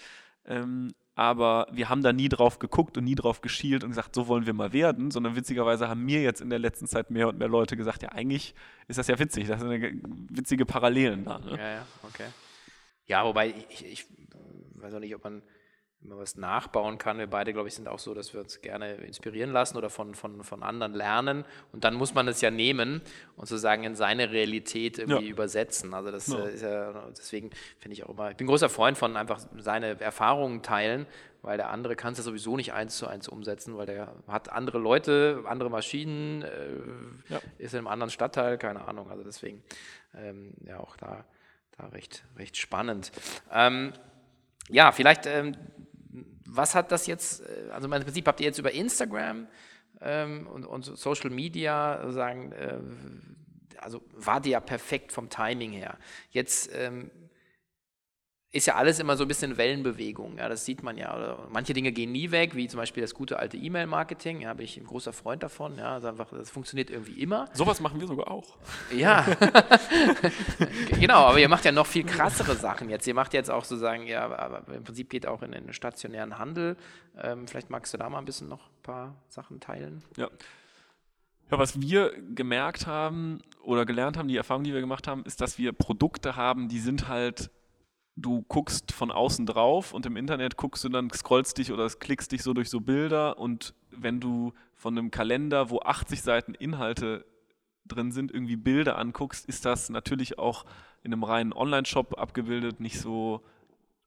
ähm, 0.45 0.89
aber 1.15 1.67
wir 1.71 1.89
haben 1.89 2.01
da 2.01 2.11
nie 2.11 2.27
drauf 2.27 2.59
geguckt 2.59 2.97
und 2.97 3.03
nie 3.03 3.15
drauf 3.15 3.41
geschielt 3.41 3.83
und 3.83 3.91
gesagt, 3.91 4.15
so 4.15 4.27
wollen 4.27 4.45
wir 4.45 4.53
mal 4.53 4.73
werden, 4.73 5.11
sondern 5.11 5.35
witzigerweise 5.35 5.87
haben 5.87 6.03
mir 6.03 6.21
jetzt 6.21 6.41
in 6.41 6.49
der 6.49 6.59
letzten 6.59 6.87
Zeit 6.87 7.11
mehr 7.11 7.27
und 7.29 7.37
mehr 7.37 7.47
Leute 7.47 7.77
gesagt, 7.77 8.03
ja, 8.03 8.09
eigentlich 8.09 8.55
ist 8.87 8.97
das 8.97 9.07
ja 9.07 9.19
witzig, 9.19 9.47
das 9.47 9.61
sind 9.61 10.01
witzige 10.31 10.65
Parallelen 10.65 11.23
da. 11.23 11.39
Ne? 11.39 11.51
Ja, 11.51 11.71
ja, 11.75 11.85
okay. 12.03 12.27
Ja, 13.05 13.25
wobei 13.25 13.53
ich, 13.69 13.85
ich 13.85 14.05
weiß 14.75 14.93
auch 14.93 14.99
nicht, 14.99 15.15
ob 15.15 15.23
man 15.23 15.41
immer 16.01 16.17
was 16.17 16.37
nachbauen 16.37 16.97
kann. 16.97 17.17
Wir 17.17 17.27
beide, 17.27 17.51
glaube 17.51 17.67
ich, 17.67 17.75
sind 17.75 17.87
auch 17.87 17.99
so, 17.99 18.13
dass 18.13 18.33
wir 18.33 18.39
uns 18.39 18.61
gerne 18.61 18.95
inspirieren 18.95 19.51
lassen 19.51 19.77
oder 19.77 19.89
von, 19.89 20.15
von, 20.15 20.43
von 20.43 20.63
anderen 20.63 20.93
lernen. 20.93 21.43
Und 21.73 21.83
dann 21.83 21.95
muss 21.95 22.13
man 22.13 22.27
es 22.27 22.39
ja 22.41 22.51
nehmen 22.51 23.01
und 23.35 23.47
sozusagen 23.47 23.83
in 23.83 23.95
seine 23.95 24.31
Realität 24.31 24.97
irgendwie 24.97 25.25
ja. 25.25 25.31
übersetzen. 25.31 25.93
Also 25.93 26.11
das 26.11 26.27
ja. 26.27 26.39
Äh, 26.39 26.53
ist 26.53 26.61
ja, 26.61 27.09
deswegen 27.09 27.49
finde 27.79 27.93
ich 27.93 28.03
auch 28.05 28.09
immer, 28.09 28.31
ich 28.31 28.37
bin 28.37 28.47
großer 28.47 28.69
Freund 28.69 28.97
von 28.97 29.17
einfach 29.17 29.39
seine 29.57 29.99
Erfahrungen 29.99 30.63
teilen, 30.63 31.05
weil 31.41 31.57
der 31.57 31.69
andere 31.69 31.97
kann 31.97 32.13
es 32.13 32.19
ja 32.19 32.23
sowieso 32.23 32.55
nicht 32.55 32.73
eins 32.73 32.97
zu 32.97 33.07
eins 33.07 33.27
umsetzen, 33.27 33.77
weil 33.77 33.85
der 33.85 34.13
hat 34.27 34.51
andere 34.51 34.77
Leute, 34.77 35.43
andere 35.45 35.69
Maschinen, 35.69 36.43
äh, 36.43 37.33
ja. 37.33 37.41
ist 37.57 37.73
in 37.73 37.79
einem 37.79 37.87
anderen 37.87 38.09
Stadtteil, 38.09 38.57
keine 38.57 38.87
Ahnung. 38.87 39.09
Also 39.09 39.23
deswegen 39.23 39.63
ähm, 40.15 40.53
ja 40.65 40.79
auch 40.79 40.95
da, 40.95 41.25
da 41.77 41.87
recht, 41.87 42.23
recht 42.37 42.55
spannend. 42.55 43.11
Ähm, 43.51 43.91
ja, 44.69 44.91
vielleicht, 44.91 45.25
ähm, 45.25 45.55
was 46.51 46.75
hat 46.75 46.91
das 46.91 47.07
jetzt, 47.07 47.41
äh, 47.41 47.71
also 47.71 47.87
im 47.87 48.03
Prinzip 48.03 48.27
habt 48.27 48.39
ihr 48.39 48.47
jetzt 48.47 48.59
über 48.59 48.71
Instagram 48.71 49.47
ähm, 50.01 50.47
und, 50.47 50.65
und, 50.65 50.85
Social 50.85 51.29
Media 51.29 52.11
sagen, 52.11 52.51
äh, 52.51 52.79
also 53.77 54.01
war 54.13 54.41
die 54.41 54.51
ja 54.51 54.59
perfekt 54.59 55.11
vom 55.11 55.29
Timing 55.29 55.71
her. 55.71 55.97
Jetzt 56.31 56.69
ähm, 56.73 57.11
ist 58.51 58.65
ja 58.65 58.75
alles 58.75 58.99
immer 58.99 59.15
so 59.15 59.25
ein 59.25 59.27
bisschen 59.27 59.57
Wellenbewegung. 59.57 60.37
Ja, 60.37 60.49
das 60.49 60.65
sieht 60.65 60.81
man 60.81 60.97
ja. 60.97 61.15
Oder 61.15 61.47
manche 61.51 61.73
Dinge 61.73 61.91
gehen 61.91 62.11
nie 62.11 62.31
weg, 62.31 62.55
wie 62.55 62.67
zum 62.67 62.79
Beispiel 62.79 63.01
das 63.01 63.13
gute 63.13 63.37
alte 63.37 63.57
E-Mail-Marketing. 63.57 64.41
Ja, 64.41 64.55
bin 64.55 64.65
ich 64.65 64.75
ein 64.77 64.85
großer 64.85 65.13
Freund 65.13 65.43
davon. 65.43 65.77
Ja, 65.77 65.93
also 65.93 66.07
einfach, 66.07 66.31
das 66.31 66.49
funktioniert 66.49 66.89
irgendwie 66.89 67.21
immer. 67.21 67.45
Sowas 67.53 67.79
machen 67.79 67.99
wir 67.99 68.07
sogar 68.07 68.31
auch. 68.31 68.57
Ja, 68.91 69.23
genau. 70.99 71.25
Aber 71.25 71.39
ihr 71.39 71.47
macht 71.47 71.63
ja 71.65 71.71
noch 71.71 71.85
viel 71.85 72.03
krassere 72.03 72.55
Sachen 72.55 72.89
jetzt. 72.89 73.05
Ihr 73.05 73.13
macht 73.13 73.35
jetzt 73.35 73.51
auch 73.51 73.63
sozusagen, 73.63 74.07
ja, 74.07 74.25
aber 74.25 74.63
im 74.73 74.83
Prinzip 74.83 75.11
geht 75.11 75.27
auch 75.27 75.43
in 75.43 75.51
den 75.51 75.71
stationären 75.71 76.39
Handel. 76.39 76.75
Ähm, 77.21 77.47
vielleicht 77.47 77.69
magst 77.69 77.93
du 77.93 77.99
da 77.99 78.09
mal 78.09 78.17
ein 78.17 78.25
bisschen 78.25 78.47
noch 78.47 78.65
ein 78.65 78.81
paar 78.81 79.15
Sachen 79.27 79.59
teilen. 79.59 80.03
Ja. 80.17 80.27
Ja, 81.51 81.57
was 81.57 81.81
wir 81.81 82.13
gemerkt 82.35 82.87
haben 82.87 83.41
oder 83.63 83.85
gelernt 83.85 84.17
haben, 84.17 84.27
die 84.27 84.37
Erfahrung, 84.37 84.63
die 84.63 84.73
wir 84.73 84.81
gemacht 84.81 85.07
haben, 85.07 85.23
ist, 85.25 85.41
dass 85.41 85.57
wir 85.57 85.71
Produkte 85.71 86.35
haben, 86.35 86.67
die 86.67 86.79
sind 86.79 87.07
halt 87.07 87.49
du 88.15 88.43
guckst 88.47 88.91
von 88.91 89.11
außen 89.11 89.45
drauf 89.45 89.93
und 89.93 90.05
im 90.05 90.17
Internet 90.17 90.57
guckst 90.57 90.83
du 90.83 90.89
dann, 90.89 91.09
scrollst 91.11 91.57
dich 91.57 91.71
oder 91.71 91.87
klickst 91.89 92.31
dich 92.31 92.43
so 92.43 92.53
durch 92.53 92.69
so 92.69 92.81
Bilder 92.81 93.37
und 93.37 93.73
wenn 93.91 94.19
du 94.19 94.53
von 94.73 94.97
einem 94.97 95.11
Kalender, 95.11 95.69
wo 95.69 95.79
80 95.79 96.21
Seiten 96.21 96.53
Inhalte 96.53 97.25
drin 97.85 98.11
sind, 98.11 98.31
irgendwie 98.31 98.55
Bilder 98.55 98.97
anguckst, 98.97 99.45
ist 99.45 99.65
das 99.65 99.89
natürlich 99.89 100.37
auch 100.37 100.65
in 101.03 101.13
einem 101.13 101.23
reinen 101.23 101.53
Online-Shop 101.53 102.17
abgebildet, 102.17 102.79
nicht 102.79 102.99
so, 102.99 103.43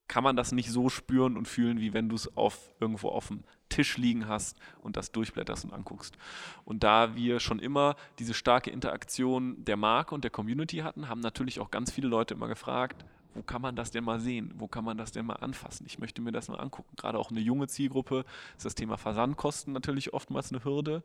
kann 0.09 0.25
man 0.25 0.37
das 0.37 0.53
nicht 0.53 0.71
so 0.71 0.89
spüren 0.89 1.37
und 1.37 1.49
fühlen, 1.49 1.81
wie 1.81 1.95
wenn 1.95 2.09
du 2.09 2.17
es 2.17 2.37
auf 2.37 2.75
irgendwo 2.81 3.09
auf 3.09 3.29
dem 3.29 3.45
Tisch 3.69 3.97
liegen 3.97 4.29
hast 4.29 4.59
und 4.83 4.97
das 4.97 5.13
durchblätterst 5.13 5.65
und 5.65 5.73
anguckst. 5.73 6.17
Und 6.65 6.83
da 6.85 7.17
wir 7.17 7.41
schon 7.41 7.59
immer 7.59 7.97
diese 8.19 8.35
starke 8.35 8.71
Interaktion 8.71 9.65
der 9.65 9.77
Marke 9.77 10.15
und 10.15 10.25
der 10.25 10.31
Community 10.31 10.79
hatten, 10.79 11.09
haben 11.09 11.21
natürlich 11.21 11.61
auch 11.61 11.71
ganz 11.71 11.91
viele 11.91 12.09
Leute 12.09 12.35
immer 12.35 12.49
gefragt, 12.49 13.05
wo 13.35 13.43
kann 13.43 13.63
man 13.63 13.77
das 13.77 13.91
denn 13.91 14.05
mal 14.05 14.21
sehen? 14.21 14.53
Wo 14.57 14.69
kann 14.69 14.85
man 14.85 14.97
das 14.97 15.13
denn 15.13 15.27
mal 15.27 15.37
anfassen? 15.37 15.87
Ich 15.87 15.99
möchte 15.99 16.21
mir 16.21 16.33
das 16.33 16.49
mal 16.49 16.61
angucken. 16.61 16.95
Gerade 16.97 17.19
auch 17.19 17.31
eine 17.31 17.41
junge 17.41 17.69
Zielgruppe 17.69 18.25
ist 18.57 18.65
das 18.65 18.75
Thema 18.75 18.97
Versandkosten 18.97 19.73
natürlich 19.73 20.13
oftmals 20.13 20.53
eine 20.53 20.65
Hürde. 20.65 21.03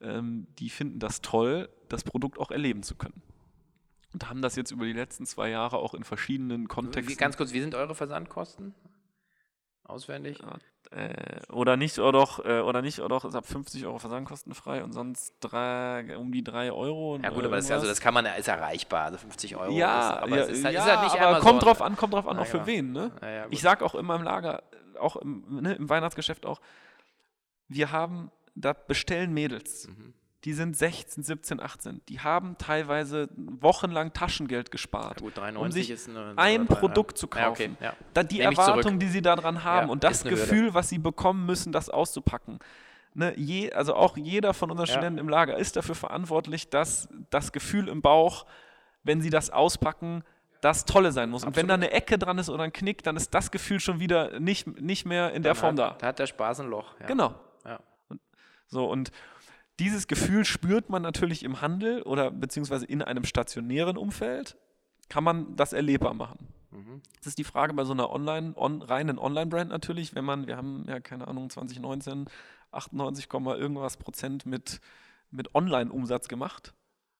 Ähm, 0.00 0.46
die 0.58 0.70
finden 0.70 0.98
das 0.98 1.20
toll, 1.20 1.68
das 1.88 2.04
Produkt 2.04 2.38
auch 2.38 2.50
erleben 2.50 2.82
zu 2.82 2.94
können. 2.94 3.22
Und 4.12 4.28
haben 4.28 4.42
das 4.42 4.56
jetzt 4.56 4.72
über 4.72 4.84
die 4.84 4.92
letzten 4.92 5.24
zwei 5.26 5.50
Jahre 5.50 5.78
auch 5.78 5.94
in 5.94 6.02
verschiedenen 6.02 6.66
Kontexten. 6.66 7.16
Ganz 7.16 7.36
kurz, 7.36 7.52
wie 7.52 7.60
sind 7.60 7.74
eure 7.74 7.94
Versandkosten? 7.94 8.74
Auswendig? 9.90 10.38
Äh, 10.90 11.52
oder 11.52 11.76
nicht, 11.76 11.98
oder 12.00 12.12
doch, 12.12 12.44
äh, 12.44 12.60
oder 12.60 12.82
nicht, 12.82 12.98
oder 12.98 13.10
doch, 13.10 13.24
ist 13.24 13.36
ab 13.36 13.46
50 13.46 13.86
Euro 13.86 13.98
versandkostenfrei 13.98 14.82
und 14.82 14.92
sonst 14.92 15.34
drei, 15.38 16.16
um 16.16 16.32
die 16.32 16.42
3 16.42 16.72
Euro. 16.72 17.16
Ja 17.22 17.30
gut, 17.30 17.44
aber 17.44 17.56
das, 17.56 17.70
also 17.70 17.86
das 17.86 18.00
kann 18.00 18.12
man, 18.12 18.26
ist 18.26 18.48
erreichbar, 18.48 19.04
also 19.04 19.18
50 19.18 19.56
Euro. 19.56 19.72
Ja, 19.72 20.10
ist, 20.10 20.22
aber 20.22 20.36
ja, 20.36 20.42
es 20.42 20.48
ist 20.50 20.64
halt, 20.64 20.74
ja, 20.74 20.80
ist 20.80 20.90
halt 20.90 21.02
nicht 21.02 21.14
aber 21.14 21.26
Amazon. 21.28 21.48
kommt 21.48 21.62
drauf 21.62 21.82
an, 21.82 21.96
kommt 21.96 22.14
drauf 22.14 22.26
an, 22.26 22.38
auch 22.38 22.46
für 22.46 22.66
wen, 22.66 22.90
ne? 22.92 23.12
Ich 23.50 23.60
sag 23.60 23.82
auch 23.82 23.94
immer 23.94 24.16
im 24.16 24.24
Lager, 24.24 24.64
auch 24.98 25.16
im, 25.16 25.44
ne, 25.62 25.74
im 25.74 25.88
Weihnachtsgeschäft 25.88 26.44
auch, 26.44 26.60
wir 27.68 27.92
haben, 27.92 28.32
da 28.56 28.72
bestellen 28.72 29.32
Mädels. 29.32 29.86
Mhm. 29.86 30.14
Die 30.44 30.54
sind 30.54 30.74
16, 30.74 31.22
17, 31.22 31.60
18. 31.60 32.00
Die 32.08 32.20
haben 32.20 32.56
teilweise 32.56 33.28
wochenlang 33.36 34.14
Taschengeld 34.14 34.70
gespart. 34.70 35.20
Ja, 35.20 35.26
gut, 35.26 35.36
93 35.36 35.60
um 35.66 35.70
sich 35.72 35.90
ist 35.90 36.08
eine, 36.08 36.32
ein. 36.36 36.66
Produkt 36.66 37.18
zu 37.18 37.28
Ja, 37.34 37.50
okay, 37.50 37.68
kaufen. 37.68 37.76
ja. 37.80 37.92
Da 38.14 38.22
die 38.22 38.38
Nehm 38.38 38.52
Erwartung, 38.52 38.98
die 38.98 39.08
sie 39.08 39.20
daran 39.20 39.64
haben 39.64 39.90
und 39.90 40.02
das. 40.02 40.24
Gefühl, 40.24 40.72
was 40.72 40.88
sie 40.88 40.98
bekommen 40.98 41.44
müssen, 41.44 41.72
das 41.72 41.90
auszupacken. 41.90 42.58
Ne, 43.12 43.34
je, 43.36 43.72
also 43.72 43.94
auch 43.94 44.16
jeder 44.16 44.54
von 44.54 44.70
unseren. 44.70 44.86
Studenten 44.86 45.18
im 45.18 45.28
Lager 45.28 45.56
ist 45.58 45.76
dafür 45.76 45.94
verantwortlich, 45.94 46.70
dass 46.70 47.08
das 47.30 47.52
Gefühl 47.52 47.88
im 47.88 48.00
Bauch, 48.02 48.46
wenn 49.02 49.20
sie 49.20 49.30
das 49.30 49.50
auspacken, 49.50 50.22
das 50.62 50.84
Tolle 50.84 51.10
sein 51.12 51.28
muss. 51.30 51.44
Und 51.44 51.56
wenn 51.56 51.66
da 51.68 51.74
eine 51.74 51.90
Ecke 51.90 52.18
dran 52.18 52.38
ist 52.38 52.48
oder 52.48 52.62
ein 52.64 52.72
Knick, 52.72 53.02
dann 53.02 53.16
ist 53.16 53.34
das 53.34 53.50
Gefühl 53.50 53.80
schon 53.80 53.98
wieder 53.98 54.38
nicht, 54.40 54.80
nicht 54.80 55.06
mehr 55.06 55.32
in 55.32 55.42
der 55.42 55.54
Dann 55.54 55.60
Form 55.60 55.76
da. 55.76 55.90
hat, 55.90 56.02
Da 56.02 56.06
hat 56.08 56.18
der 56.18 56.26
Spaß 56.26 56.60
ein 56.60 56.68
Loch. 56.68 56.94
Genau. 57.06 57.34
So, 58.68 58.88
und 58.88 59.10
dieses 59.80 60.06
Gefühl 60.06 60.44
spürt 60.44 60.90
man 60.90 61.02
natürlich 61.02 61.42
im 61.42 61.60
Handel 61.60 62.02
oder 62.02 62.30
beziehungsweise 62.30 62.84
in 62.86 63.02
einem 63.02 63.24
stationären 63.24 63.96
Umfeld, 63.96 64.56
kann 65.08 65.24
man 65.24 65.56
das 65.56 65.72
erlebbar 65.72 66.14
machen. 66.14 66.48
Mhm. 66.70 67.02
Das 67.18 67.28
ist 67.28 67.38
die 67.38 67.44
Frage 67.44 67.74
bei 67.74 67.84
so 67.84 67.92
einer 67.92 68.10
Online, 68.10 68.52
on, 68.56 68.82
reinen 68.82 69.18
Online-Brand 69.18 69.70
natürlich, 69.70 70.14
wenn 70.14 70.24
man, 70.24 70.46
wir 70.46 70.56
haben 70.56 70.84
ja 70.86 71.00
keine 71.00 71.26
Ahnung, 71.26 71.50
2019 71.50 72.26
98, 72.72 73.28
Komma 73.28 73.56
irgendwas 73.56 73.96
Prozent 73.96 74.46
mit, 74.46 74.80
mit 75.30 75.54
Online-Umsatz 75.54 76.28
gemacht. 76.28 76.74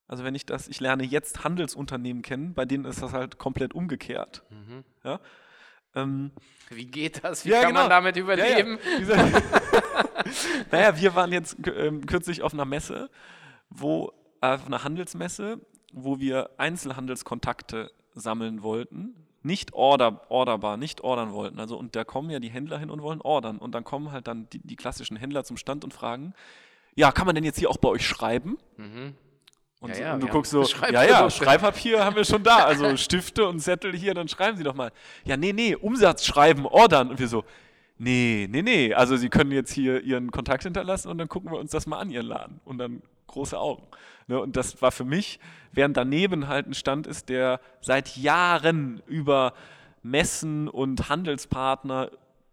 Also 0.07 0.23
wenn 0.23 0.35
ich 0.35 0.47
das, 0.47 0.69
ich 0.69 0.81
lerne 0.81 1.05
jetzt 1.05 1.45
Handelsunternehmen 1.45 2.23
kennen, 2.23 2.55
bei 2.55 2.65
denen 2.65 2.85
ist 2.85 3.03
das 3.03 3.13
halt 3.13 3.39
komplett 3.39 3.75
umgekehrt. 3.75 4.45
Mhm. 4.51 4.85
Ja? 5.03 5.21
Ähm, 5.95 6.31
Wie 6.69 6.87
geht 6.87 7.25
das? 7.25 7.45
Wie 7.45 7.51
Ja, 7.51 7.61
kann 7.63 7.69
genau. 7.71 7.81
man 7.83 7.91
damit 7.91 8.17
ja, 8.17 8.23
überleben? 8.23 8.79
Ja. 8.85 8.99
Dieser- 8.99 9.43
naja, 10.71 10.97
wir 11.01 11.15
waren 11.15 11.33
jetzt 11.33 11.57
ähm, 11.67 12.07
kürzlich 12.07 12.43
auf 12.43 12.53
einer 12.55 12.65
Messe, 12.65 13.11
wo, 13.71 14.13
äh, 14.41 14.55
auf 14.55 14.67
einer 14.67 14.85
Handelsmesse, 14.85 15.61
wo 15.93 16.21
wir 16.21 16.51
Einzelhandelskontakte 16.59 17.91
sammeln 18.15 18.63
wollten. 18.63 19.15
Nicht 19.43 19.73
order, 19.73 20.27
orderbar, 20.31 20.77
nicht 20.77 21.01
ordern 21.01 21.33
wollten. 21.33 21.59
Also, 21.61 21.79
und 21.79 21.97
da 21.97 22.05
kommen 22.05 22.29
ja 22.31 22.41
die 22.41 22.51
Händler 22.51 22.79
hin 22.79 22.91
und 22.91 23.01
wollen 23.03 23.23
ordern. 23.23 23.59
Und 23.59 23.75
dann 23.75 23.85
kommen 23.85 24.13
halt 24.13 24.29
dann 24.29 24.49
die, 24.51 24.59
die 24.59 24.77
klassischen 24.77 25.17
Händler 25.17 25.45
zum 25.45 25.57
Stand 25.57 25.83
und 25.83 25.95
fragen, 25.95 26.35
ja, 26.95 27.11
kann 27.11 27.25
man 27.27 27.35
denn 27.35 27.45
jetzt 27.45 27.59
hier 27.59 27.71
auch 27.71 27.79
bei 27.79 27.89
euch 27.89 28.07
schreiben? 28.07 28.59
Mhm. 28.77 29.15
Und, 29.81 29.97
Ja, 29.97 30.01
ja, 30.01 30.15
und 30.15 30.23
du 30.23 30.29
guckst 30.29 30.53
so, 30.53 30.63
ja, 30.93 31.05
ja. 31.05 31.31
Schreibpapier 31.31 32.05
haben 32.05 32.15
wir 32.15 32.25
schon 32.25 32.43
da, 32.43 32.65
also 32.65 32.97
Stifte 32.99 33.47
und 33.47 33.61
Zettel 33.61 33.97
hier, 33.97 34.15
dann 34.15 34.29
schreiben 34.29 34.57
Sie 34.57 34.63
doch 34.63 34.75
mal. 34.75 34.93
Ja, 35.25 35.37
nee, 35.37 35.53
nee, 35.53 35.75
Umsatz 35.75 36.25
schreiben, 36.25 36.67
ordern. 36.67 37.09
Und 37.09 37.19
wir 37.19 37.29
so, 37.29 37.45
nee, 37.99 38.47
nee, 38.51 38.63
nee, 38.63 38.93
also 38.93 39.17
Sie 39.17 39.31
können 39.31 39.53
jetzt 39.53 39.73
hier 39.73 40.03
Ihren 40.03 40.31
Kontakt 40.31 40.65
hinterlassen 40.65 41.09
und 41.09 41.19
dann 41.19 41.29
gucken 41.29 41.51
wir 41.51 41.59
uns 41.59 41.71
das 41.71 41.87
mal 41.87 41.99
an, 41.99 42.11
Ihren 42.11 42.27
Laden. 42.27 42.61
Und 42.65 42.79
dann 42.79 43.03
große 43.27 43.59
Augen. 43.59 43.83
Ne, 44.27 44.39
und 44.39 44.57
das 44.57 44.81
war 44.83 44.93
für 44.93 45.05
mich, 45.05 45.41
während 45.73 45.97
daneben 45.97 46.47
halt 46.47 46.67
ein 46.67 46.75
Stand 46.75 47.07
ist, 47.07 47.29
der 47.31 47.61
seit 47.81 48.17
Jahren 48.17 49.03
über 49.07 49.55
Messen 50.03 50.69
und 50.69 51.09
Handelspartner 51.09 52.11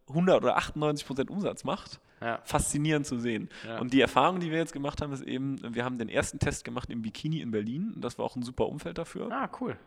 100 0.10 0.44
oder 0.44 0.58
98 0.58 1.06
Prozent 1.06 1.30
Umsatz 1.30 1.64
macht, 1.64 2.00
Ja. 2.20 2.40
faszinierend 2.44 3.06
zu 3.06 3.20
sehen. 3.20 3.50
Ja. 3.66 3.80
Und 3.80 3.94
die 3.94 4.02
Erfahrung, 4.02 4.40
die 4.40 4.50
wir 4.50 4.58
jetzt 4.58 4.74
gemacht 4.74 5.02
haben, 5.02 5.14
ist 5.14 5.22
eben, 5.22 5.60
wir 5.76 5.86
haben 5.86 5.98
den 5.98 6.10
ersten 6.10 6.40
Test 6.40 6.64
gemacht 6.64 6.90
im 6.90 7.02
Bikini 7.02 7.42
in 7.42 7.52
Berlin. 7.52 7.94
Das 7.98 8.18
war 8.18 8.26
auch 8.26 8.36
ein 8.36 8.42
super 8.42 8.68
Umfeld 8.68 8.98
dafür. 8.98 9.32
Ah, 9.32 9.50
cool. 9.62 9.78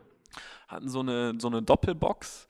Hatten 0.69 0.89
so 0.89 1.01
eine, 1.01 1.35
so 1.41 1.49
eine 1.49 1.63
Doppelbox 1.63 2.49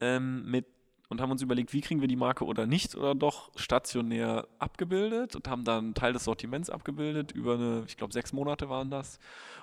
ähm, 0.00 0.50
mit 0.50 0.66
und 1.08 1.20
haben 1.20 1.30
uns 1.30 1.42
überlegt, 1.42 1.72
wie 1.72 1.80
kriegen 1.80 2.00
wir 2.00 2.08
die 2.08 2.16
Marke 2.16 2.44
oder 2.44 2.66
nicht 2.66 2.96
oder 2.96 3.14
doch 3.14 3.50
stationär 3.56 4.48
abgebildet 4.58 5.36
und 5.36 5.48
haben 5.48 5.64
dann 5.64 5.84
einen 5.84 5.94
Teil 5.94 6.12
des 6.12 6.24
Sortiments 6.24 6.70
abgebildet 6.70 7.32
über 7.32 7.54
eine, 7.54 7.84
ich 7.86 7.96
glaube, 7.96 8.12
sechs 8.12 8.32
Monate 8.32 8.68
waren 8.68 8.90
das 8.90 9.18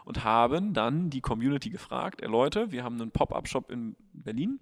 und 0.06 0.24
haben 0.24 0.74
dann 0.74 1.10
die 1.10 1.22
Community 1.22 1.70
gefragt, 1.70 2.22
ey 2.22 2.30
Leute, 2.30 2.72
wir 2.72 2.84
haben 2.84 3.00
einen 3.00 3.12
Pop-Up-Shop 3.12 3.70
in 3.72 3.96
Berlin, 4.14 4.60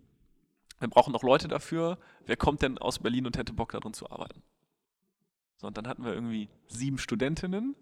wir 0.79 0.89
brauchen 0.89 1.13
noch 1.13 1.23
Leute 1.23 1.47
dafür, 1.47 1.99
wer 2.25 2.37
kommt 2.37 2.63
denn 2.63 2.77
aus 2.77 2.99
Berlin 2.99 3.27
und 3.27 3.37
hätte 3.37 3.53
Bock 3.53 3.71
darin 3.71 3.93
zu 3.93 4.09
arbeiten? 4.09 4.41
So, 5.61 5.67
und 5.67 5.77
dann 5.77 5.87
hatten 5.87 6.03
wir 6.03 6.11
irgendwie 6.13 6.49
sieben 6.67 6.97
Studentinnen. 6.97 7.75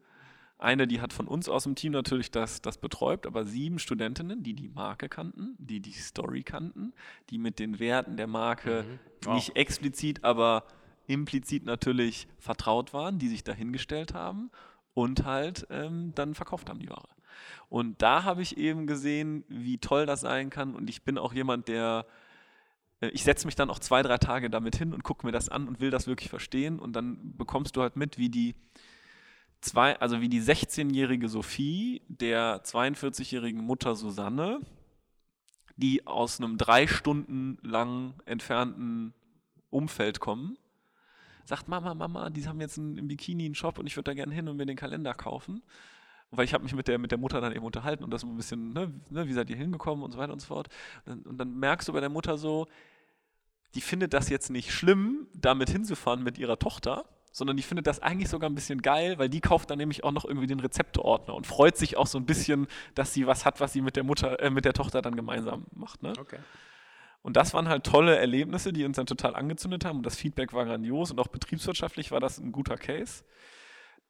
Eine, 0.57 0.85
die 0.85 0.99
hat 0.99 1.13
von 1.13 1.29
uns 1.29 1.47
aus 1.47 1.63
dem 1.63 1.75
Team 1.75 1.93
natürlich 1.93 2.29
das, 2.29 2.61
das 2.61 2.77
betreut, 2.77 3.25
aber 3.25 3.45
sieben 3.45 3.79
Studentinnen, 3.79 4.43
die 4.43 4.53
die 4.53 4.67
Marke 4.67 5.07
kannten, 5.07 5.55
die 5.57 5.79
die 5.79 5.93
Story 5.93 6.43
kannten, 6.43 6.91
die 7.29 7.37
mit 7.37 7.57
den 7.57 7.79
Werten 7.79 8.17
der 8.17 8.27
Marke 8.27 8.83
Mhm. 8.83 8.99
Wow. 9.23 9.35
nicht 9.35 9.55
explizit, 9.55 10.25
aber 10.25 10.65
implizit 11.07 11.63
natürlich 11.63 12.27
vertraut 12.37 12.93
waren, 12.93 13.17
die 13.17 13.29
sich 13.29 13.45
dahingestellt 13.45 14.13
haben 14.13 14.51
und 14.93 15.23
halt 15.23 15.65
ähm, 15.69 16.11
dann 16.15 16.35
verkauft 16.35 16.69
haben 16.69 16.79
die 16.79 16.89
Ware. 16.89 17.07
Und 17.69 18.01
da 18.01 18.25
habe 18.25 18.41
ich 18.41 18.57
eben 18.57 18.87
gesehen, 18.87 19.45
wie 19.47 19.77
toll 19.77 20.05
das 20.05 20.19
sein 20.21 20.49
kann. 20.49 20.75
Und 20.75 20.89
ich 20.89 21.03
bin 21.03 21.17
auch 21.17 21.33
jemand, 21.33 21.69
der 21.69 22.05
ich 23.01 23.23
setze 23.23 23.45
mich 23.45 23.55
dann 23.55 23.69
auch 23.69 23.79
zwei, 23.79 24.03
drei 24.03 24.17
Tage 24.17 24.49
damit 24.49 24.75
hin 24.75 24.93
und 24.93 25.03
gucke 25.03 25.25
mir 25.25 25.31
das 25.31 25.49
an 25.49 25.67
und 25.67 25.79
will 25.79 25.89
das 25.89 26.07
wirklich 26.07 26.29
verstehen. 26.29 26.79
Und 26.79 26.93
dann 26.93 27.37
bekommst 27.37 27.75
du 27.75 27.81
halt 27.81 27.95
mit, 27.95 28.17
wie 28.17 28.29
die 28.29 28.55
zwei, 29.61 29.99
also 29.99 30.21
wie 30.21 30.29
die 30.29 30.41
16-jährige 30.41 31.29
Sophie 31.29 32.01
der 32.07 32.63
42-jährigen 32.63 33.61
Mutter 33.61 33.95
Susanne, 33.95 34.59
die 35.77 36.05
aus 36.07 36.39
einem 36.39 36.57
drei 36.57 36.87
Stunden 36.87 37.57
lang 37.61 38.15
entfernten 38.25 39.13
Umfeld 39.69 40.19
kommen, 40.19 40.57
sagt, 41.45 41.67
Mama, 41.67 41.93
Mama, 41.93 42.29
die 42.29 42.47
haben 42.47 42.59
jetzt 42.59 42.77
einen, 42.77 42.97
im 42.97 43.07
Bikini 43.07 43.45
einen 43.45 43.55
Shop 43.55 43.79
und 43.79 43.87
ich 43.87 43.95
würde 43.95 44.11
da 44.11 44.13
gerne 44.13 44.33
hin 44.33 44.47
und 44.47 44.57
mir 44.57 44.65
den 44.65 44.77
Kalender 44.77 45.13
kaufen. 45.13 45.63
Weil 46.31 46.45
ich 46.45 46.53
habe 46.53 46.63
mich 46.63 46.75
mit 46.75 46.87
der, 46.87 46.99
mit 46.99 47.09
der 47.09 47.17
Mutter 47.17 47.41
dann 47.41 47.55
eben 47.55 47.65
unterhalten 47.65 48.03
und 48.03 48.11
das 48.11 48.23
ein 48.23 48.37
bisschen, 48.37 48.71
ne, 48.71 48.93
ne, 49.09 49.27
wie 49.27 49.33
seid 49.33 49.49
ihr 49.49 49.55
hingekommen 49.55 50.03
und 50.03 50.11
so 50.11 50.19
weiter 50.19 50.31
und 50.31 50.39
so 50.39 50.47
fort. 50.47 50.69
Und, 51.05 51.25
und 51.25 51.37
dann 51.37 51.57
merkst 51.57 51.87
du 51.87 51.93
bei 51.93 52.01
der 52.01 52.09
Mutter 52.09 52.37
so, 52.37 52.67
die 53.75 53.81
findet 53.81 54.13
das 54.13 54.29
jetzt 54.29 54.49
nicht 54.49 54.71
schlimm, 54.71 55.27
damit 55.33 55.69
hinzufahren 55.69 56.23
mit 56.23 56.37
ihrer 56.37 56.57
Tochter, 56.57 57.05
sondern 57.31 57.57
die 57.57 57.63
findet 57.63 57.87
das 57.87 58.01
eigentlich 58.01 58.29
sogar 58.29 58.49
ein 58.49 58.55
bisschen 58.55 58.81
geil, 58.81 59.17
weil 59.19 59.29
die 59.29 59.41
kauft 59.41 59.69
dann 59.69 59.77
nämlich 59.77 60.03
auch 60.03 60.11
noch 60.11 60.25
irgendwie 60.25 60.47
den 60.47 60.59
Rezepteordner 60.59 61.35
und 61.35 61.45
freut 61.45 61.77
sich 61.77 61.95
auch 61.95 62.07
so 62.07 62.17
ein 62.17 62.25
bisschen, 62.25 62.67
dass 62.95 63.13
sie 63.13 63.27
was 63.27 63.45
hat, 63.45 63.59
was 63.59 63.73
sie 63.73 63.81
mit 63.81 63.95
der 63.95 64.03
Mutter, 64.03 64.39
äh, 64.41 64.49
mit 64.49 64.65
der 64.65 64.73
Tochter 64.73 65.01
dann 65.01 65.15
gemeinsam 65.15 65.65
macht. 65.71 66.01
Ne? 66.01 66.13
Okay. 66.19 66.39
Und 67.21 67.37
das 67.37 67.53
waren 67.53 67.67
halt 67.67 67.83
tolle 67.83 68.17
Erlebnisse, 68.17 68.73
die 68.73 68.85
uns 68.85 68.95
dann 68.95 69.05
total 69.05 69.35
angezündet 69.35 69.85
haben. 69.85 69.97
Und 69.97 70.05
das 70.05 70.15
Feedback 70.15 70.53
war 70.53 70.65
grandios 70.65 71.11
und 71.11 71.19
auch 71.19 71.27
betriebswirtschaftlich 71.27 72.11
war 72.11 72.19
das 72.19 72.39
ein 72.39 72.51
guter 72.51 72.77
Case. 72.77 73.23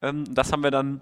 Ähm, 0.01 0.23
das 0.33 0.51
haben 0.51 0.63
wir 0.63 0.71
dann 0.71 1.01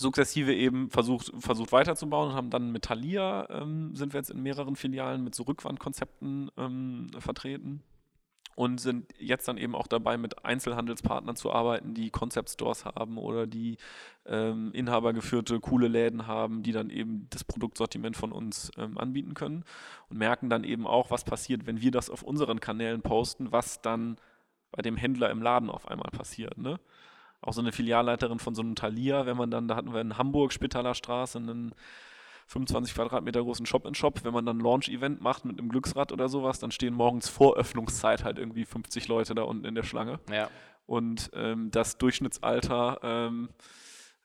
sukzessive 0.00 0.54
eben 0.54 0.90
versucht, 0.90 1.32
versucht 1.38 1.72
weiterzubauen 1.72 2.30
und 2.30 2.34
haben 2.34 2.50
dann 2.50 2.72
mit 2.72 2.84
Thalia, 2.84 3.48
ähm, 3.50 3.94
sind 3.94 4.12
wir 4.12 4.20
jetzt 4.20 4.30
in 4.30 4.42
mehreren 4.42 4.76
Filialen 4.76 5.22
mit 5.22 5.34
so 5.34 5.44
Rückwandkonzepten 5.44 6.50
ähm, 6.56 7.08
vertreten 7.18 7.82
und 8.60 8.78
sind 8.78 9.06
jetzt 9.18 9.48
dann 9.48 9.56
eben 9.56 9.74
auch 9.74 9.86
dabei, 9.86 10.18
mit 10.18 10.44
Einzelhandelspartnern 10.44 11.34
zu 11.34 11.50
arbeiten, 11.50 11.94
die 11.94 12.10
Concept 12.10 12.50
Stores 12.50 12.84
haben 12.84 13.16
oder 13.16 13.46
die 13.46 13.78
ähm, 14.26 14.72
inhabergeführte 14.72 15.60
coole 15.60 15.88
Läden 15.88 16.26
haben, 16.26 16.62
die 16.62 16.72
dann 16.72 16.90
eben 16.90 17.26
das 17.30 17.42
Produktsortiment 17.44 18.18
von 18.18 18.32
uns 18.32 18.70
ähm, 18.76 18.98
anbieten 18.98 19.32
können 19.34 19.64
und 20.10 20.18
merken 20.18 20.50
dann 20.50 20.64
eben 20.64 20.86
auch, 20.86 21.10
was 21.10 21.24
passiert, 21.24 21.66
wenn 21.66 21.80
wir 21.80 21.90
das 21.90 22.10
auf 22.10 22.22
unseren 22.22 22.60
Kanälen 22.60 23.00
posten, 23.00 23.50
was 23.50 23.80
dann 23.80 24.16
bei 24.72 24.82
dem 24.82 24.96
Händler 24.96 25.30
im 25.30 25.40
Laden 25.42 25.70
auf 25.70 25.88
einmal 25.88 26.10
passiert. 26.10 26.58
Ne? 26.58 26.78
Auch 27.42 27.52
so 27.52 27.60
eine 27.60 27.72
Filialleiterin 27.72 28.38
von 28.38 28.54
so 28.54 28.62
einem 28.62 28.74
Thalia, 28.74 29.26
wenn 29.26 29.36
man 29.36 29.50
dann, 29.50 29.68
da 29.68 29.76
hatten 29.76 29.92
wir 29.92 30.00
in 30.00 30.18
Hamburg, 30.18 30.52
Spitaler 30.52 30.94
Straße, 30.94 31.38
einen 31.38 31.74
25 32.46 32.94
Quadratmeter 32.94 33.42
großen 33.42 33.64
Shop-in-Shop. 33.64 34.24
Wenn 34.24 34.34
man 34.34 34.44
dann 34.44 34.58
ein 34.58 34.60
Launch-Event 34.60 35.20
macht 35.20 35.44
mit 35.44 35.58
einem 35.58 35.68
Glücksrad 35.68 36.12
oder 36.12 36.28
sowas, 36.28 36.58
dann 36.58 36.72
stehen 36.72 36.94
morgens 36.94 37.28
vor 37.28 37.56
Öffnungszeit 37.56 38.24
halt 38.24 38.38
irgendwie 38.38 38.64
50 38.64 39.06
Leute 39.08 39.34
da 39.34 39.42
unten 39.42 39.64
in 39.64 39.74
der 39.74 39.84
Schlange. 39.84 40.18
Ja. 40.30 40.50
Und 40.84 41.30
ähm, 41.34 41.70
das 41.70 41.98
Durchschnittsalter, 41.98 42.98
ähm, 43.04 43.50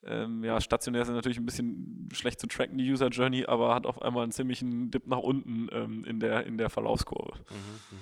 ähm, 0.04 0.44
ja, 0.44 0.60
stationär 0.60 1.04
ist 1.04 1.10
natürlich 1.10 1.38
ein 1.38 1.46
bisschen 1.46 2.10
schlecht 2.12 2.40
zu 2.40 2.48
tracken, 2.48 2.78
die 2.80 2.92
User 2.92 3.10
Journey, 3.10 3.46
aber 3.46 3.76
hat 3.76 3.86
auf 3.86 4.02
einmal 4.02 4.24
einen 4.24 4.32
ziemlichen 4.32 4.90
Dip 4.90 5.06
nach 5.06 5.20
unten 5.20 5.70
ähm, 5.72 6.04
in, 6.06 6.20
der, 6.20 6.46
in 6.48 6.58
der 6.58 6.72
Verlaufskurve. 6.72 7.34
Mhm, 7.50 7.98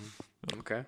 mhm. 0.53 0.59
Okay. 0.59 0.85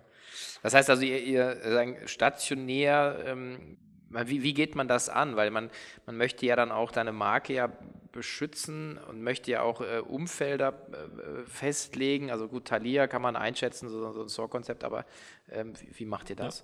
Das 0.64 0.74
heißt 0.74 0.90
also, 0.90 1.04
ihr, 1.04 1.22
ihr 1.22 1.60
sagen, 1.64 1.98
stationär 2.06 3.24
ähm, 3.26 3.78
wie, 4.10 4.44
wie 4.44 4.54
geht 4.54 4.76
man 4.76 4.88
das 4.88 5.10
an? 5.10 5.36
Weil 5.36 5.52
man, 5.52 5.70
man 6.06 6.18
möchte 6.18 6.46
ja 6.46 6.56
dann 6.56 6.72
auch 6.72 6.92
deine 6.92 7.12
Marke 7.12 7.54
ja 7.54 7.70
beschützen 8.12 8.98
und 9.10 9.22
möchte 9.22 9.52
ja 9.52 9.62
auch 9.62 9.82
äh, 9.82 10.00
Umfelder 10.00 10.70
äh, 10.70 11.46
festlegen. 11.48 12.32
Also 12.32 12.48
gut, 12.48 12.66
Thalia 12.66 13.08
kann 13.08 13.22
man 13.22 13.36
einschätzen, 13.36 13.90
so, 13.90 14.12
so 14.14 14.22
ein 14.22 14.30
Store-Konzept, 14.30 14.86
aber 14.86 15.06
ähm, 15.52 15.74
wie, 15.80 16.00
wie, 16.00 16.06
macht 16.06 16.30
ihr 16.30 16.38
das? 16.38 16.64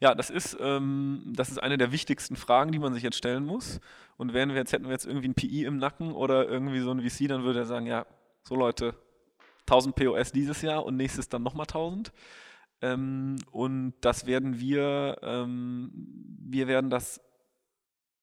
Ja, 0.00 0.08
ja 0.08 0.14
das, 0.14 0.30
ist, 0.30 0.56
ähm, 0.58 1.22
das 1.36 1.50
ist 1.50 1.58
eine 1.58 1.76
der 1.76 1.92
wichtigsten 1.92 2.34
Fragen, 2.34 2.72
die 2.72 2.78
man 2.78 2.94
sich 2.94 3.02
jetzt 3.02 3.18
stellen 3.18 3.44
muss. 3.44 3.80
Und 4.16 4.32
wären 4.32 4.48
wir 4.48 4.56
jetzt, 4.56 4.72
hätten 4.72 4.86
wir 4.86 4.92
jetzt 4.92 5.06
irgendwie 5.06 5.28
ein 5.28 5.34
PI 5.34 5.64
im 5.64 5.76
Nacken 5.76 6.12
oder 6.12 6.48
irgendwie 6.48 6.80
so 6.80 6.90
ein 6.90 7.02
VC, 7.02 7.28
dann 7.28 7.44
würde 7.44 7.60
er 7.60 7.66
sagen, 7.66 7.86
ja, 7.86 8.06
so 8.42 8.54
Leute, 8.54 8.94
1000 9.66 9.94
POS 9.96 10.32
dieses 10.32 10.62
Jahr 10.62 10.84
und 10.86 10.96
nächstes 10.96 11.28
dann 11.28 11.42
nochmal 11.42 11.64
1000. 11.64 12.10
Ähm, 12.82 13.36
und 13.50 13.94
das 14.00 14.26
werden 14.26 14.60
wir, 14.60 15.18
ähm, 15.22 15.90
wir 16.40 16.68
werden 16.68 16.90
das 16.90 17.20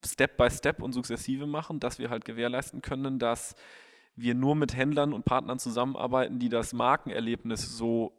Step 0.05 0.37
by 0.37 0.49
Step 0.49 0.81
und 0.81 0.93
sukzessive 0.93 1.47
machen, 1.47 1.79
dass 1.79 1.99
wir 1.99 2.09
halt 2.09 2.25
gewährleisten 2.25 2.81
können, 2.81 3.19
dass 3.19 3.55
wir 4.15 4.35
nur 4.35 4.55
mit 4.55 4.75
Händlern 4.75 5.13
und 5.13 5.25
Partnern 5.25 5.59
zusammenarbeiten, 5.59 6.39
die 6.39 6.49
das 6.49 6.73
Markenerlebnis 6.73 7.77
so 7.77 8.13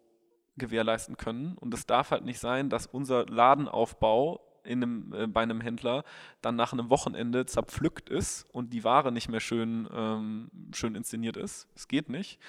gewährleisten 0.57 1.16
können. 1.16 1.57
Und 1.57 1.74
es 1.74 1.87
darf 1.87 2.11
halt 2.11 2.24
nicht 2.24 2.41
sein, 2.41 2.68
dass 2.70 2.87
unser 2.87 3.26
Ladenaufbau 3.26 4.41
in 4.64 4.82
einem, 4.82 5.12
äh, 5.12 5.26
bei 5.26 5.43
einem 5.43 5.61
Händler 5.61 6.05
dann 6.41 6.57
nach 6.57 6.72
einem 6.72 6.91
Wochenende 6.91 7.47
zerpflückt 7.47 8.09
ist 8.09 8.45
und 8.53 8.72
die 8.72 8.82
Ware 8.82 9.12
nicht 9.12 9.28
mehr 9.28 9.41
schön, 9.41 9.89
ähm, 9.93 10.51
schön 10.74 10.95
inszeniert 10.95 11.37
ist. 11.37 11.68
Es 11.74 11.87
geht 11.87 12.09
nicht. 12.09 12.41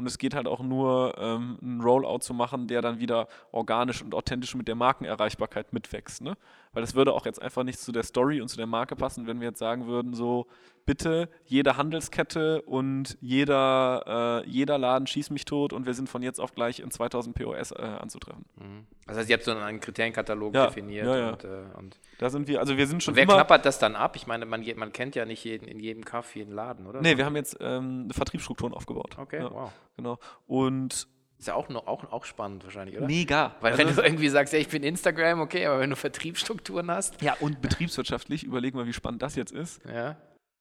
Und 0.00 0.06
es 0.06 0.16
geht 0.16 0.34
halt 0.34 0.48
auch 0.48 0.60
nur, 0.60 1.14
ähm, 1.18 1.58
einen 1.60 1.82
Rollout 1.82 2.20
zu 2.20 2.32
machen, 2.32 2.68
der 2.68 2.80
dann 2.80 3.00
wieder 3.00 3.28
organisch 3.52 4.02
und 4.02 4.14
authentisch 4.14 4.54
mit 4.54 4.66
der 4.66 4.74
Markenerreichbarkeit 4.74 5.74
mitwächst. 5.74 6.22
Ne? 6.22 6.38
Weil 6.72 6.80
das 6.80 6.94
würde 6.94 7.12
auch 7.12 7.26
jetzt 7.26 7.42
einfach 7.42 7.64
nicht 7.64 7.78
zu 7.78 7.92
der 7.92 8.02
Story 8.02 8.40
und 8.40 8.48
zu 8.48 8.56
der 8.56 8.66
Marke 8.66 8.96
passen, 8.96 9.26
wenn 9.26 9.40
wir 9.40 9.48
jetzt 9.48 9.58
sagen 9.58 9.86
würden, 9.86 10.14
so 10.14 10.46
bitte 10.86 11.28
jede 11.44 11.76
Handelskette 11.76 12.62
und 12.62 13.18
jeder, 13.20 14.42
äh, 14.46 14.48
jeder 14.48 14.78
Laden 14.78 15.06
schießt 15.06 15.30
mich 15.30 15.44
tot 15.44 15.74
und 15.74 15.84
wir 15.84 15.92
sind 15.92 16.08
von 16.08 16.22
jetzt 16.22 16.40
auf 16.40 16.54
gleich 16.54 16.80
in 16.80 16.90
2000 16.90 17.36
POS 17.36 17.72
äh, 17.72 17.82
anzutreffen. 17.82 18.46
Mhm. 18.56 18.86
Das 19.06 19.18
heißt, 19.18 19.28
ihr 19.28 19.34
habt 19.34 19.44
so 19.44 19.52
einen 19.52 19.80
Kriterienkatalog 19.80 20.54
ja, 20.54 20.66
definiert. 20.66 21.06
Ja, 21.06 21.16
ja. 21.16 21.30
Und, 21.30 21.44
äh, 21.44 21.48
und 21.76 22.00
da 22.18 22.30
sind 22.30 22.48
wir, 22.48 22.60
also 22.60 22.76
wir 22.76 22.86
sind 22.86 23.02
schon 23.02 23.12
und 23.12 23.16
wer 23.16 23.24
immer, 23.24 23.34
knappert 23.34 23.66
das 23.66 23.78
dann 23.78 23.96
ab? 23.96 24.16
Ich 24.16 24.26
meine, 24.26 24.46
man, 24.46 24.64
man 24.76 24.92
kennt 24.92 25.14
ja 25.14 25.24
nicht 25.24 25.44
jeden, 25.44 25.66
in 25.68 25.78
jedem 25.80 26.04
Kaff 26.04 26.34
jeden 26.34 26.52
Laden, 26.54 26.86
oder? 26.86 27.00
Nee, 27.00 27.16
wir 27.16 27.24
haben 27.24 27.36
jetzt 27.36 27.56
ähm, 27.60 28.08
Vertriebsstrukturen 28.10 28.72
aufgebaut. 28.72 29.16
Okay, 29.18 29.40
ja, 29.40 29.50
wow. 29.50 29.72
Genau. 30.02 30.18
Und 30.46 31.08
ist 31.38 31.48
ja 31.48 31.54
auch, 31.54 31.70
noch, 31.70 31.86
auch, 31.86 32.12
auch 32.12 32.26
spannend 32.26 32.64
wahrscheinlich, 32.64 32.98
oder? 32.98 33.06
Mega. 33.06 33.56
Weil 33.60 33.78
wenn 33.78 33.94
du 33.94 34.02
irgendwie 34.02 34.28
sagst, 34.28 34.52
ja, 34.52 34.58
ich 34.58 34.68
bin 34.68 34.82
Instagram, 34.82 35.40
okay, 35.40 35.64
aber 35.64 35.80
wenn 35.80 35.88
du 35.88 35.96
Vertriebsstrukturen 35.96 36.90
hast. 36.90 37.22
Ja, 37.22 37.34
und 37.40 37.62
betriebswirtschaftlich, 37.62 38.44
überleg 38.44 38.74
mal, 38.74 38.86
wie 38.86 38.92
spannend 38.92 39.22
das 39.22 39.36
jetzt 39.36 39.52
ist. 39.52 39.80
Ja. 39.86 40.16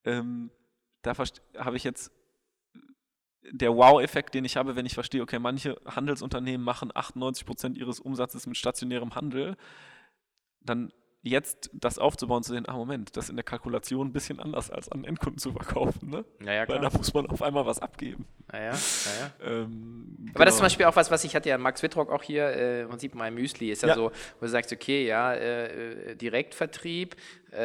Ähm, 0.06 0.52
da 1.02 1.14
habe 1.58 1.76
ich 1.76 1.84
jetzt 1.84 2.12
der 3.52 3.76
Wow-Effekt, 3.76 4.34
den 4.36 4.46
ich 4.46 4.58
habe, 4.58 4.76
wenn 4.76 4.86
ich 4.86 4.94
verstehe, 4.94 5.22
okay, 5.22 5.40
manche 5.40 5.80
Handelsunternehmen 5.86 6.64
machen 6.64 6.92
98 6.94 7.46
Prozent 7.46 7.78
ihres 7.78 8.00
Umsatzes 8.00 8.48
mit 8.48 8.58
stationärem 8.58 9.16
Handel, 9.16 9.58
dann 10.62 10.94
jetzt 11.22 11.70
das 11.74 12.00
aufzubauen, 12.00 12.44
zu 12.44 12.54
sehen, 12.54 12.68
ah 12.68 12.74
Moment, 12.74 13.18
das 13.18 13.26
ist 13.26 13.30
in 13.32 13.36
der 13.36 13.44
Kalkulation 13.44 14.08
ein 14.08 14.14
bisschen 14.14 14.40
anders 14.40 14.72
als 14.72 14.90
an 14.90 15.04
Endkunden 15.04 15.40
zu 15.40 15.52
verkaufen, 15.52 16.10
ne? 16.10 16.26
Ja, 16.42 16.54
ja, 16.54 16.68
Weil 16.70 16.80
da 16.80 16.90
muss 16.90 17.14
man 17.14 17.28
auf 17.28 17.42
einmal 17.42 17.66
was 17.66 17.80
abgeben. 17.80 18.26
Naja, 18.52 18.72
naja. 18.72 19.32
Ähm, 19.44 20.16
Aber 20.18 20.34
genau. 20.34 20.46
das 20.46 20.54
ist 20.54 20.58
zum 20.58 20.66
Beispiel 20.66 20.86
auch 20.88 20.96
was, 20.96 21.12
was 21.12 21.24
ich 21.24 21.36
hatte 21.36 21.50
ja 21.50 21.58
Max 21.58 21.84
Wittrock 21.84 22.12
auch 22.12 22.24
hier, 22.24 22.46
äh, 22.48 22.82
im 22.82 22.90
Prinzip 22.90 23.14
mein 23.14 23.34
Müsli, 23.36 23.72
ist 23.72 23.84
ja, 23.84 23.90
Ja. 23.90 23.96
so, 23.96 24.12
wo 24.40 24.46
du 24.46 24.48
sagst, 24.48 24.72
okay, 24.74 25.06
ja, 25.06 25.34
äh, 25.34 26.12
äh, 26.12 26.16
Direktvertrieb, 26.16 27.16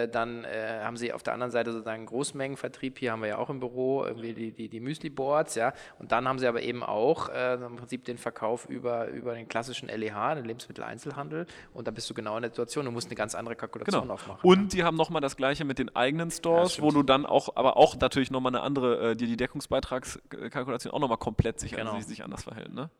dann 0.08 0.44
äh, 0.44 0.80
haben 0.82 0.96
sie 0.96 1.12
auf 1.12 1.22
der 1.22 1.34
anderen 1.34 1.50
Seite 1.50 1.72
sozusagen 1.72 2.06
Großmengenvertrieb, 2.06 2.98
hier 2.98 3.12
haben 3.12 3.20
wir 3.22 3.28
ja 3.28 3.38
auch 3.38 3.50
im 3.50 3.60
Büro 3.60 4.04
irgendwie 4.04 4.32
die, 4.34 4.52
die, 4.52 4.68
die 4.68 4.80
Müsli-Boards, 4.80 5.54
ja, 5.56 5.72
und 5.98 6.12
dann 6.12 6.26
haben 6.26 6.38
sie 6.38 6.46
aber 6.46 6.62
eben 6.62 6.82
auch 6.82 7.28
äh, 7.28 7.54
im 7.54 7.76
Prinzip 7.76 8.04
den 8.04 8.18
Verkauf 8.18 8.66
über, 8.68 9.08
über 9.08 9.34
den 9.34 9.48
klassischen 9.48 9.88
LEH, 9.88 10.34
den 10.36 10.44
Lebensmitteleinzelhandel, 10.44 11.46
und 11.74 11.86
da 11.86 11.90
bist 11.90 12.08
du 12.08 12.14
genau 12.14 12.36
in 12.36 12.42
der 12.42 12.50
Situation, 12.50 12.84
du 12.84 12.90
musst 12.90 13.08
eine 13.08 13.14
ganz 13.16 13.34
andere 13.34 13.56
Kalkulation 13.56 14.02
Genau. 14.02 14.14
aufmachen. 14.14 14.40
Und 14.42 14.72
die 14.72 14.84
haben 14.84 14.96
nochmal 14.96 15.20
das 15.20 15.36
gleiche 15.36 15.64
mit 15.64 15.78
den 15.78 15.94
eigenen 15.94 16.30
Ja, 16.30 16.34
Stores, 16.36 16.72
stimmt. 16.74 16.86
wo 16.86 16.90
du 16.92 17.02
dann 17.02 17.26
auch, 17.26 17.56
aber 17.56 17.76
auch 17.76 17.96
natürlich 17.96 18.30
nochmal 18.30 18.54
eine 18.54 18.62
andere, 18.62 19.10
äh, 19.10 19.16
die 19.16 19.26
die 19.26 19.36
Deckungsbeitragskalkulation 19.36 20.92
auch 20.92 20.98
nochmal 21.00 21.18
komplett 21.18 21.60
sich, 21.60 21.72
Genau. 21.74 21.94
sich, 21.96 22.06
sich 22.06 22.24
anders 22.24 22.44
verhält. 22.44 22.72
Ne? 22.72 22.90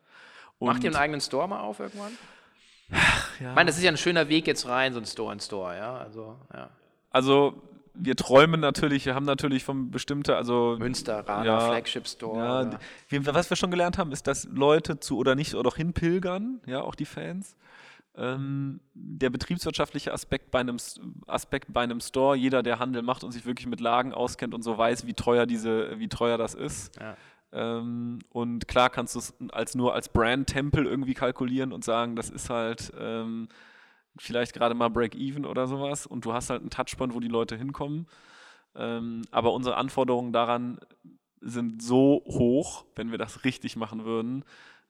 Macht 0.59 0.83
ihr 0.83 0.89
Und- 0.89 0.95
einen 0.95 1.03
eigenen 1.03 1.21
Store 1.21 1.47
mal 1.47 1.61
auf 1.61 1.79
irgendwann? 1.79 2.11
Ja. 2.89 3.49
Ich 3.49 3.55
meine, 3.55 3.67
das 3.67 3.77
ist 3.77 3.83
ja 3.83 3.91
ein 3.91 3.97
schöner 3.97 4.29
Weg 4.29 4.47
jetzt 4.47 4.67
rein, 4.67 4.93
so 4.93 4.99
ein 4.99 5.05
Store-in-Store, 5.05 5.75
ja, 5.77 5.97
also, 5.97 6.37
ja. 6.53 6.69
Also 7.11 7.61
wir 7.97 8.15
träumen 8.15 8.59
natürlich, 8.59 9.05
wir 9.05 9.15
haben 9.15 9.25
natürlich 9.25 9.63
von 9.63 9.89
bestimmte, 9.91 10.35
also 10.35 10.75
Münster, 10.77 11.27
Rana, 11.27 11.45
Ja, 11.45 11.59
Flagship 11.61 12.07
Store. 12.07 12.37
Ja, 12.37 12.79
wir, 13.09 13.33
was 13.33 13.49
wir 13.49 13.57
schon 13.57 13.71
gelernt 13.71 13.97
haben, 13.97 14.11
ist, 14.11 14.27
dass 14.27 14.45
Leute 14.51 14.99
zu 14.99 15.17
oder 15.17 15.35
nicht 15.35 15.55
oder 15.55 15.69
auch 15.69 15.77
hinpilgern, 15.77 16.61
ja, 16.65 16.81
auch 16.81 16.95
die 16.95 17.05
Fans. 17.05 17.55
Ähm, 18.17 18.79
der 18.93 19.29
betriebswirtschaftliche 19.29 20.13
Aspekt 20.13 20.49
bei, 20.49 20.59
einem, 20.59 20.77
Aspekt 21.27 21.73
bei 21.73 21.81
einem 21.81 21.99
Store, 21.99 22.35
jeder, 22.35 22.63
der 22.63 22.79
Handel 22.79 23.01
macht 23.01 23.25
und 23.25 23.31
sich 23.31 23.45
wirklich 23.45 23.67
mit 23.67 23.81
Lagen 23.81 24.13
auskennt 24.13 24.53
und 24.53 24.61
so 24.61 24.77
weiß, 24.77 25.05
wie 25.05 25.13
teuer 25.13 25.45
diese, 25.45 25.99
wie 25.99 26.07
teuer 26.07 26.37
das 26.37 26.53
ist. 26.53 26.95
Ja. 26.97 27.17
Ähm, 27.55 28.19
und 28.29 28.67
klar 28.67 28.89
kannst 28.89 29.15
du 29.15 29.19
es 29.19 29.33
als 29.51 29.75
nur 29.75 29.93
als 29.93 30.09
Brand-Tempel 30.09 30.85
irgendwie 30.85 31.13
kalkulieren 31.13 31.71
und 31.71 31.85
sagen, 31.85 32.17
das 32.17 32.29
ist 32.29 32.49
halt 32.49 32.91
ähm, 32.99 33.47
vielleicht 34.17 34.53
gerade 34.53 34.75
mal 34.75 34.89
Break-Even 34.89 35.45
oder 35.45 35.65
sowas 35.65 36.05
und 36.05 36.25
du 36.25 36.33
hast 36.33 36.49
halt 36.49 36.61
einen 36.61 36.69
Touchpoint, 36.69 37.13
wo 37.13 37.21
die 37.21 37.29
Leute 37.29 37.55
hinkommen. 37.55 38.07
Ähm, 38.75 39.21
aber 39.31 39.53
unsere 39.53 39.77
Anforderungen 39.77 40.33
daran 40.33 40.79
sind 41.39 41.81
so 41.81 42.23
hoch, 42.25 42.83
wenn 42.95 43.11
wir 43.11 43.17
das 43.17 43.45
richtig 43.45 43.77
machen 43.77 44.03
würden, 44.03 44.43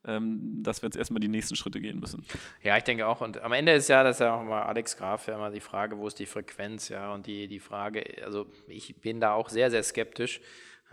ähm, 0.04 0.64
dass 0.64 0.82
wir 0.82 0.88
jetzt 0.88 0.98
erstmal 0.98 1.20
die 1.20 1.28
nächsten 1.28 1.56
Schritte 1.56 1.80
gehen 1.80 2.00
müssen. 2.00 2.26
Ja, 2.64 2.78
ich 2.78 2.84
denke 2.84 3.06
auch. 3.06 3.22
Und 3.22 3.42
am 3.42 3.54
Ende 3.54 3.74
ist 3.74 3.90
ja, 3.90 4.04
das 4.04 4.16
ist 4.16 4.22
ja 4.22 4.36
auch 4.36 4.44
mal 4.44 4.64
Alex 4.64 4.98
Graf, 4.98 5.28
ja 5.28 5.36
immer 5.36 5.52
die 5.52 5.60
Frage, 5.60 6.00
wo 6.00 6.08
ist 6.08 6.18
die 6.18 6.26
Frequenz, 6.26 6.90
ja, 6.90 7.14
und 7.14 7.28
die, 7.28 7.48
die 7.48 7.60
Frage, 7.60 8.04
also 8.24 8.48
ich 8.68 8.96
bin 9.02 9.20
da 9.20 9.34
auch 9.34 9.50
sehr, 9.50 9.70
sehr 9.70 9.84
skeptisch. 9.84 10.42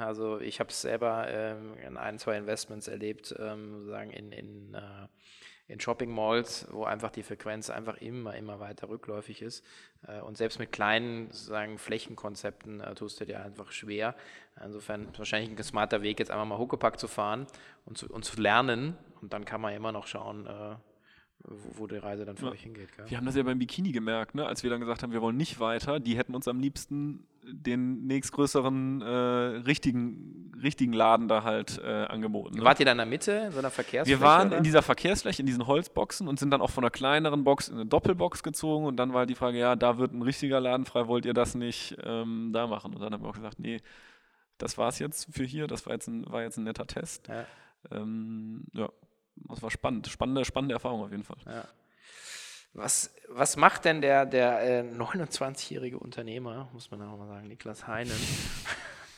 Also 0.03 0.41
ich 0.41 0.61
habe 0.61 0.71
es 0.71 0.83
selber 0.83 1.27
ähm, 1.29 1.77
in 1.87 1.97
ein, 1.97 2.19
zwei 2.19 2.37
Investments 2.37 2.89
erlebt, 2.89 3.35
ähm, 3.39 3.73
sozusagen 3.73 4.11
in, 4.11 4.33
in, 4.33 4.75
äh, 4.75 5.09
in 5.69 5.81
Shopping 5.81 6.15
Malls, 6.15 6.67
wo 6.71 6.85
einfach 6.85 7.11
die 7.11 7.23
Frequenz 7.23 7.71
einfach 7.71 7.97
immer, 7.99 8.35
immer 8.35 8.61
weiter 8.61 8.89
rückläufig 8.89 9.43
ist. 9.43 9.65
Äh, 10.07 10.21
und 10.21 10.37
selbst 10.37 10.59
mit 10.59 10.73
kleinen 10.73 11.31
sozusagen 11.31 11.79
Flächenkonzepten 11.79 12.81
äh, 12.81 12.95
tust 12.95 13.21
du 13.21 13.25
dir 13.25 13.43
einfach 13.43 13.73
schwer. 13.73 14.15
Insofern 14.63 15.09
ist 15.09 15.19
wahrscheinlich 15.19 15.51
ein 15.51 15.63
smarter 15.63 16.03
Weg, 16.03 16.19
jetzt 16.19 16.31
einfach 16.31 16.45
mal 16.45 16.59
Huckepack 16.59 16.99
zu 16.99 17.09
fahren 17.09 17.47
und 17.87 17.97
zu, 17.97 18.09
und 18.09 18.25
zu 18.25 18.41
lernen. 18.41 18.97
Und 19.21 19.33
dann 19.33 19.45
kann 19.45 19.61
man 19.61 19.75
immer 19.75 19.93
noch 19.93 20.07
schauen, 20.07 20.47
äh, 20.47 20.77
wo, 21.45 21.83
wo 21.83 21.87
die 21.87 21.97
Reise 21.97 22.25
dann 22.25 22.37
für 22.37 22.47
Ja. 22.47 22.53
euch 22.53 22.63
hingeht. 22.63 22.89
Gell? 22.97 23.11
Wir 23.11 23.17
haben 23.17 23.27
das 23.27 23.35
ja 23.37 23.43
beim 23.43 23.59
Bikini 23.59 23.93
gemerkt, 23.93 24.35
ne? 24.35 24.47
als 24.47 24.63
wir 24.63 24.71
dann 24.71 24.81
gesagt 24.81 25.03
haben, 25.03 25.13
wir 25.13 25.21
wollen 25.23 25.37
nicht 25.37 25.61
weiter. 25.61 26.01
Die 26.01 26.17
hätten 26.17 26.35
uns 26.35 26.47
am 26.49 26.61
liebsten 26.61 27.27
den 27.45 28.07
nächstgrößeren 28.07 29.03
äh, 29.03 29.07
richtigen, 29.67 30.53
richtigen 30.63 30.93
Laden 30.93 31.27
da 31.27 31.43
halt 31.43 31.81
äh, 31.83 32.05
angeboten. 32.05 32.59
Ne? 32.59 32.65
Wart 32.65 32.79
ihr 32.79 32.87
da 32.87 32.93
in 32.93 32.99
der 32.99 33.07
Mitte, 33.07 33.33
in 33.33 33.53
so 33.53 33.59
einer 33.59 33.71
Verkehrsfläche? 33.71 34.21
Wir 34.21 34.25
waren 34.25 34.49
oder? 34.49 34.59
in 34.59 34.63
dieser 34.63 34.83
Verkehrsfläche, 34.83 35.43
in 35.43 35.47
diesen 35.47 35.67
Holzboxen 35.67 36.29
und 36.29 36.39
sind 36.39 36.51
dann 36.51 36.61
auch 36.61 36.71
von 36.71 36.85
einer 36.85 36.91
kleineren 36.91 37.43
Box 37.43 37.69
in 37.69 37.75
eine 37.75 37.87
Doppelbox 37.87 38.45
gezogen 38.45 38.87
und 38.87 38.97
dann 38.97 39.13
war 39.13 39.27
die 39.27 39.35
Frage, 39.35 39.59
ja, 39.59 39.75
da 39.75 39.99
wird 39.99 40.13
ein 40.13 40.23
richtiger 40.23 40.61
Laden 40.61 40.87
frei, 40.87 41.09
wollt 41.09 41.27
ihr 41.27 41.35
das 41.35 41.57
nicht 41.57 41.97
ähm, 42.05 42.51
da 42.53 42.69
machen? 42.69 42.95
Und 42.95 43.01
dann 43.01 43.13
haben 43.13 43.25
wir 43.25 43.29
auch 43.29 43.35
gesagt, 43.35 43.59
nee, 43.59 43.81
das 44.59 44.79
war's 44.79 45.01
jetzt 45.01 45.27
für 45.35 45.45
hier, 45.45 45.67
das 45.67 45.85
war 45.87 45.95
jetzt 45.95 46.07
ein, 46.07 46.25
war 46.31 46.43
jetzt 46.43 46.59
ein 46.59 46.65
netter 46.65 46.87
Test. 46.87 47.27
Ja. 47.27 47.45
Ähm, 47.91 48.63
ja, 48.73 48.89
das 49.37 49.63
war 49.63 49.71
spannend, 49.71 50.07
spannende, 50.09 50.45
spannende 50.45 50.75
Erfahrung 50.75 51.03
auf 51.03 51.11
jeden 51.11 51.25
Fall. 51.25 51.39
Ja. 51.47 51.65
Was, 52.75 53.15
was 53.29 53.57
macht 53.57 53.85
denn 53.85 54.01
der, 54.01 54.25
der 54.25 54.63
äh, 54.63 54.81
29-jährige 54.83 55.99
Unternehmer, 55.99 56.71
muss 56.73 56.91
man 56.91 57.03
auch 57.03 57.19
mal 57.19 57.29
sagen, 57.29 57.49
Niklas 57.49 57.87
Heinen? 57.87 58.19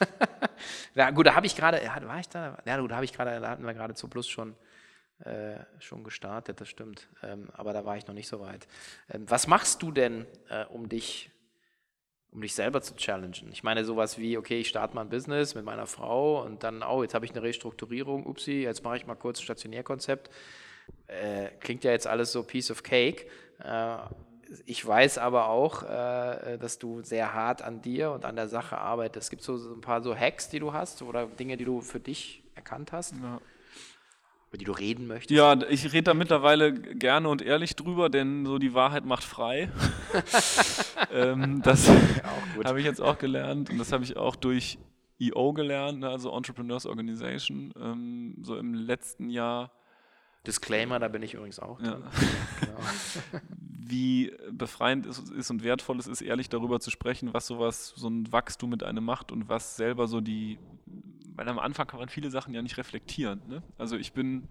ja, 0.95 1.11
gut, 1.11 1.27
da 1.27 1.37
habe 1.37 1.47
ich 1.47 1.55
gerade, 1.55 1.83
ja, 1.83 1.97
war 2.05 2.19
ich 2.19 2.29
da? 2.29 2.59
Ja, 2.65 2.81
gut, 2.81 2.91
da 2.91 2.97
habe 2.97 3.05
ich 3.05 3.13
gerade, 3.13 3.41
da 3.41 3.51
hatten 3.51 3.65
wir 3.65 3.75
gerade 3.75 3.95
zu 3.95 4.09
Plus 4.09 4.29
schon, 4.29 4.57
äh, 5.21 5.61
schon 5.79 6.03
gestartet, 6.03 6.61
das 6.61 6.69
stimmt. 6.69 7.09
Ähm, 7.23 7.49
aber 7.53 7.73
da 7.73 7.85
war 7.85 7.97
ich 7.97 8.09
noch 8.09 8.15
nicht 8.15 8.27
so 8.27 8.41
weit. 8.41 8.67
Ähm, 9.09 9.31
was 9.31 9.47
machst 9.47 9.83
du 9.83 9.93
denn, 9.93 10.27
äh, 10.49 10.65
um 10.65 10.89
dich, 10.89 11.31
um 12.35 12.43
dich 12.43 12.55
selber 12.55 12.83
zu 12.83 12.95
challengen? 12.97 13.51
Ich 13.53 13.63
meine, 13.63 13.85
sowas 13.85 14.19
wie, 14.19 14.37
okay, 14.37 14.61
ich 14.61 14.69
starte 14.69 14.95
mal 14.95 15.03
ein 15.03 15.09
Business 15.09 15.55
mit 15.55 15.65
meiner 15.65 15.87
Frau 15.87 16.45
und 16.45 16.63
dann, 16.65 16.83
oh, 16.83 17.03
jetzt 17.03 17.15
habe 17.15 17.25
ich 17.25 17.31
eine 17.31 17.43
Restrukturierung, 17.43 18.27
upsi, 18.27 18.63
jetzt 18.63 18.85
mache 18.85 18.97
ich 18.97 19.07
mal 19.07 19.15
kurz 19.15 19.39
ein 19.39 19.45
Stationärkonzept 19.45 20.31
äh, 21.07 21.49
klingt 21.61 21.85
ja 21.85 21.93
jetzt 21.93 22.07
alles 22.07 22.33
so 22.33 22.43
Piece 22.43 22.71
of 22.71 22.83
Cake. 22.83 23.27
Äh, 23.63 23.97
ich 24.67 24.87
weiß 24.87 25.19
aber 25.19 25.49
auch, 25.49 25.83
äh, 25.83 26.59
dass 26.59 26.79
du 26.79 27.03
sehr 27.03 27.35
hart 27.35 27.63
an 27.63 27.83
dir 27.83 28.13
und 28.13 28.25
an 28.25 28.37
der 28.37 28.49
Sache 28.49 28.79
arbeitest. 28.79 29.31
Gibt 29.31 29.41
es 29.41 29.47
so, 29.47 29.57
so 29.57 29.75
ein 29.75 29.81
paar 29.81 30.03
so 30.03 30.17
Hacks, 30.17 30.49
die 30.49 30.61
du 30.61 30.73
hast 30.73 31.03
oder 31.03 31.27
Dinge, 31.27 31.57
die 31.57 31.65
du 31.65 31.81
für 31.81 32.01
dich 32.01 32.43
erkannt 32.55 32.93
hast, 32.93 33.15
Ja. 33.23 33.41
Über 34.55 34.59
die 34.59 34.65
du 34.65 34.73
reden 34.73 35.09
möchtest? 35.09 35.33
Ja, 35.33 35.61
ich 35.69 35.93
rede 35.93 36.05
da 36.05 36.15
mittlerweile 36.15 36.73
gerne 36.73 37.29
und 37.29 37.43
ehrlich 37.43 37.75
drüber, 37.75 38.09
denn 38.09 38.47
so 38.47 38.59
die 38.59 38.73
Wahrheit 38.73 39.05
macht 39.05 39.25
frei. 39.25 39.69
ähm, 41.13 41.61
das 41.63 41.91
gut. 42.55 42.65
habe 42.65 42.79
ich 42.79 42.87
jetzt 42.87 43.01
auch 43.01 43.19
gelernt 43.19 43.71
und 43.71 43.79
das 43.79 43.91
habe 43.91 44.05
ich 44.05 44.17
auch 44.17 44.37
durch 44.37 44.79
EO 45.21 45.53
gelernt, 45.55 46.01
ne, 46.01 46.09
also 46.09 46.31
Entrepreneurs 46.31 46.87
Organization, 46.87 47.75
ähm, 47.81 48.37
so 48.43 48.57
im 48.57 48.75
letzten 48.75 49.29
Jahr, 49.29 49.73
Disclaimer, 50.47 51.01
da 51.01 51.09
bin 51.09 51.23
ich 51.23 51.35
übrigens 51.35 51.59
auch 51.59 51.81
Ja. 51.81 51.99
Genau. 52.61 52.79
wie 53.87 54.33
befreiend 54.53 55.05
es 55.07 55.19
ist 55.19 55.51
und 55.51 55.65
wertvoll 55.65 55.99
es 55.99 56.07
ist, 56.07 56.23
ehrlich 56.23 56.49
darüber 56.49 56.79
zu 56.79 56.91
sprechen, 56.91 57.35
was 57.35 57.47
sowas, 57.47 57.93
so 57.97 58.09
ein 58.09 58.31
Wachstum 58.33 58.71
mit 58.71 58.85
einem 58.85 59.05
macht 59.05 59.33
und 59.33 59.49
was 59.49 59.77
selber 59.77 60.07
so 60.07 60.21
die, 60.21 60.59
weil 61.35 61.49
am 61.49 61.59
Anfang 61.59 61.87
kann 61.87 62.01
man 62.01 62.09
viele 62.09 62.31
Sachen 62.31 62.55
ja 62.55 62.63
nicht 62.63 62.77
reflektieren. 62.79 63.43
Ne? 63.49 63.63
Also 63.79 63.97
ich 63.97 64.13
bin 64.13 64.49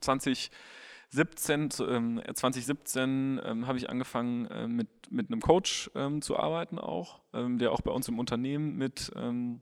2017, 0.00 1.70
zu- 1.70 1.86
ähm, 1.88 2.20
2017 2.32 3.40
ähm, 3.44 3.66
habe 3.66 3.78
ich 3.78 3.90
angefangen 3.90 4.46
äh, 4.46 4.68
mit, 4.68 4.88
mit 5.10 5.30
einem 5.30 5.40
Coach 5.40 5.90
ähm, 5.94 6.22
zu 6.22 6.38
arbeiten 6.38 6.78
auch, 6.78 7.20
ähm, 7.32 7.58
der 7.58 7.72
auch 7.72 7.80
bei 7.80 7.90
uns 7.92 8.08
im 8.08 8.18
Unternehmen 8.18 8.76
mit 8.76 9.10
ähm, 9.16 9.60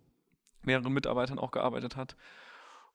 mehreren 0.62 0.92
Mitarbeitern 0.92 1.38
auch 1.38 1.50
gearbeitet 1.50 1.96
hat. 1.96 2.16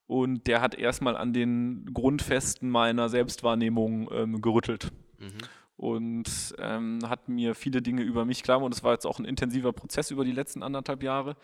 Und 0.08 0.46
der 0.48 0.62
hat 0.62 0.76
erstmal 0.76 1.18
an 1.18 1.34
den 1.34 1.92
Grundfesten 1.94 2.70
meiner 2.70 3.10
Selbstwahrnehmung 3.10 4.10
ähm, 4.12 4.42
gerüttelt 4.42 4.92
Mhm. 5.18 5.38
und 5.78 6.56
ähm, 6.60 7.00
hat 7.08 7.30
mir 7.30 7.56
viele 7.56 7.82
Dinge 7.82 8.02
über 8.04 8.26
mich 8.26 8.44
klar 8.44 8.58
gemacht. 8.58 8.66
Und 8.68 8.74
es 8.76 8.84
war 8.84 8.92
jetzt 8.92 9.06
auch 9.08 9.18
ein 9.18 9.24
intensiver 9.26 9.72
Prozess 9.72 10.12
über 10.12 10.26
die 10.26 10.34
letzten 10.34 10.62
anderthalb 10.62 11.02
Jahre. 11.04 11.38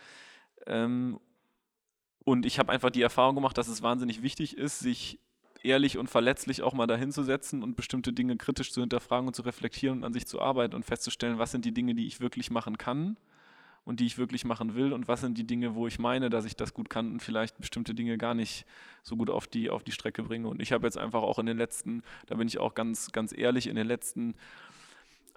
Und 2.24 2.46
ich 2.46 2.60
habe 2.60 2.72
einfach 2.72 2.92
die 2.92 3.02
Erfahrung 3.02 3.36
gemacht, 3.36 3.58
dass 3.58 3.68
es 3.68 3.82
wahnsinnig 3.82 4.22
wichtig 4.22 4.58
ist, 4.58 4.80
sich 4.80 5.20
ehrlich 5.64 5.98
und 5.98 6.10
verletzlich 6.10 6.62
auch 6.62 6.74
mal 6.74 6.88
dahinzusetzen 6.88 7.64
und 7.64 7.76
bestimmte 7.76 8.14
Dinge 8.14 8.38
kritisch 8.38 8.72
zu 8.72 8.82
hinterfragen 8.82 9.28
und 9.28 9.36
zu 9.36 9.44
reflektieren 9.44 10.00
und 10.00 10.04
an 10.04 10.14
sich 10.14 10.26
zu 10.26 10.42
arbeiten 10.42 10.76
und 10.76 10.86
festzustellen, 10.86 11.38
was 11.38 11.52
sind 11.52 11.66
die 11.66 11.74
Dinge, 11.74 11.96
die 11.96 12.08
ich 12.08 12.20
wirklich 12.20 12.52
machen 12.52 12.78
kann 12.78 13.18
und 13.84 14.00
die 14.00 14.06
ich 14.06 14.18
wirklich 14.18 14.46
machen 14.46 14.76
will 14.76 14.94
und 14.94 15.08
was 15.08 15.22
sind 15.22 15.38
die 15.38 15.46
Dinge, 15.46 15.76
wo 15.76 15.88
ich 15.88 16.00
meine, 16.00 16.30
dass 16.30 16.46
ich 16.46 16.56
das 16.56 16.74
gut 16.74 16.90
kann 16.90 17.12
und 17.14 17.20
vielleicht 17.22 17.60
bestimmte 17.60 17.94
Dinge 17.94 18.18
gar 18.18 18.34
nicht 18.34 18.66
so 19.02 19.16
gut 19.16 19.30
auf 19.30 19.48
die, 19.48 19.70
auf 19.70 19.84
die 19.84 19.92
Strecke 19.92 20.24
bringe. 20.24 20.48
Und 20.48 20.62
ich 20.62 20.72
habe 20.72 20.86
jetzt 20.86 20.98
einfach 20.98 21.22
auch 21.22 21.40
in 21.40 21.48
den 21.48 21.58
letzten, 21.58 22.04
da 22.28 22.36
bin 22.36 22.48
ich 22.48 22.60
auch 22.60 22.76
ganz, 22.76 23.12
ganz 23.12 23.36
ehrlich, 23.36 23.68
in 23.68 23.76
den 23.76 23.88
letzten 23.88 24.36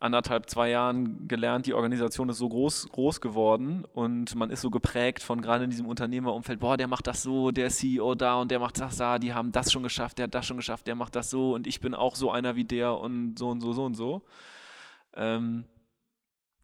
anderthalb, 0.04 0.48
zwei 0.48 0.70
Jahren 0.70 1.26
gelernt, 1.26 1.66
die 1.66 1.74
Organisation 1.74 2.28
ist 2.28 2.38
so 2.38 2.48
groß, 2.48 2.90
groß 2.90 3.20
geworden 3.20 3.84
und 3.94 4.34
man 4.34 4.50
ist 4.50 4.60
so 4.60 4.70
geprägt 4.70 5.22
von 5.22 5.40
gerade 5.40 5.64
in 5.64 5.70
diesem 5.70 5.86
Unternehmerumfeld, 5.86 6.60
boah, 6.60 6.76
der 6.76 6.88
macht 6.88 7.06
das 7.06 7.22
so, 7.22 7.50
der 7.50 7.70
CEO 7.70 8.14
da 8.14 8.36
und 8.36 8.50
der 8.50 8.60
macht 8.60 8.78
das 8.78 8.98
da, 8.98 9.18
die 9.18 9.32
haben 9.32 9.50
das 9.50 9.72
schon 9.72 9.82
geschafft, 9.82 10.18
der 10.18 10.24
hat 10.24 10.34
das 10.34 10.46
schon 10.46 10.58
geschafft, 10.58 10.86
der 10.86 10.94
macht 10.94 11.16
das 11.16 11.30
so 11.30 11.54
und 11.54 11.66
ich 11.66 11.80
bin 11.80 11.94
auch 11.94 12.14
so 12.16 12.30
einer 12.30 12.54
wie 12.54 12.64
der 12.64 12.98
und 12.98 13.38
so 13.38 13.48
und 13.48 13.60
so, 13.60 13.72
so 13.72 13.84
und 13.84 13.94
so. 13.94 14.22
Ähm, 15.14 15.64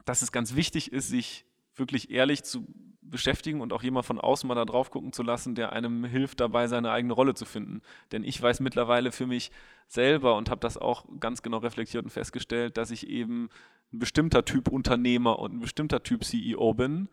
dass 0.04 0.22
es 0.22 0.32
ganz 0.32 0.54
wichtig 0.54 0.92
ist, 0.92 1.08
sich 1.08 1.44
wirklich 1.76 2.10
ehrlich 2.10 2.42
zu 2.42 2.66
beschäftigen 3.02 3.60
und 3.60 3.72
auch 3.72 3.82
jemand 3.82 4.06
von 4.06 4.20
außen 4.20 4.46
mal 4.46 4.54
da 4.54 4.64
drauf 4.64 4.90
gucken 4.90 5.12
zu 5.12 5.22
lassen, 5.22 5.54
der 5.54 5.72
einem 5.72 6.04
hilft 6.04 6.40
dabei, 6.40 6.68
seine 6.68 6.90
eigene 6.92 7.12
Rolle 7.12 7.34
zu 7.34 7.44
finden. 7.44 7.82
Denn 8.12 8.24
ich 8.24 8.40
weiß 8.40 8.60
mittlerweile 8.60 9.12
für 9.12 9.26
mich 9.26 9.50
selber 9.88 10.36
und 10.36 10.50
habe 10.50 10.60
das 10.60 10.78
auch 10.78 11.04
ganz 11.18 11.42
genau 11.42 11.58
reflektiert 11.58 12.04
und 12.04 12.10
festgestellt, 12.10 12.76
dass 12.76 12.90
ich 12.90 13.08
eben 13.08 13.48
ein 13.92 13.98
bestimmter 13.98 14.44
Typ 14.44 14.68
Unternehmer 14.68 15.38
und 15.38 15.54
ein 15.54 15.60
bestimmter 15.60 16.02
Typ 16.02 16.24
CEO 16.24 16.74
bin 16.74 17.08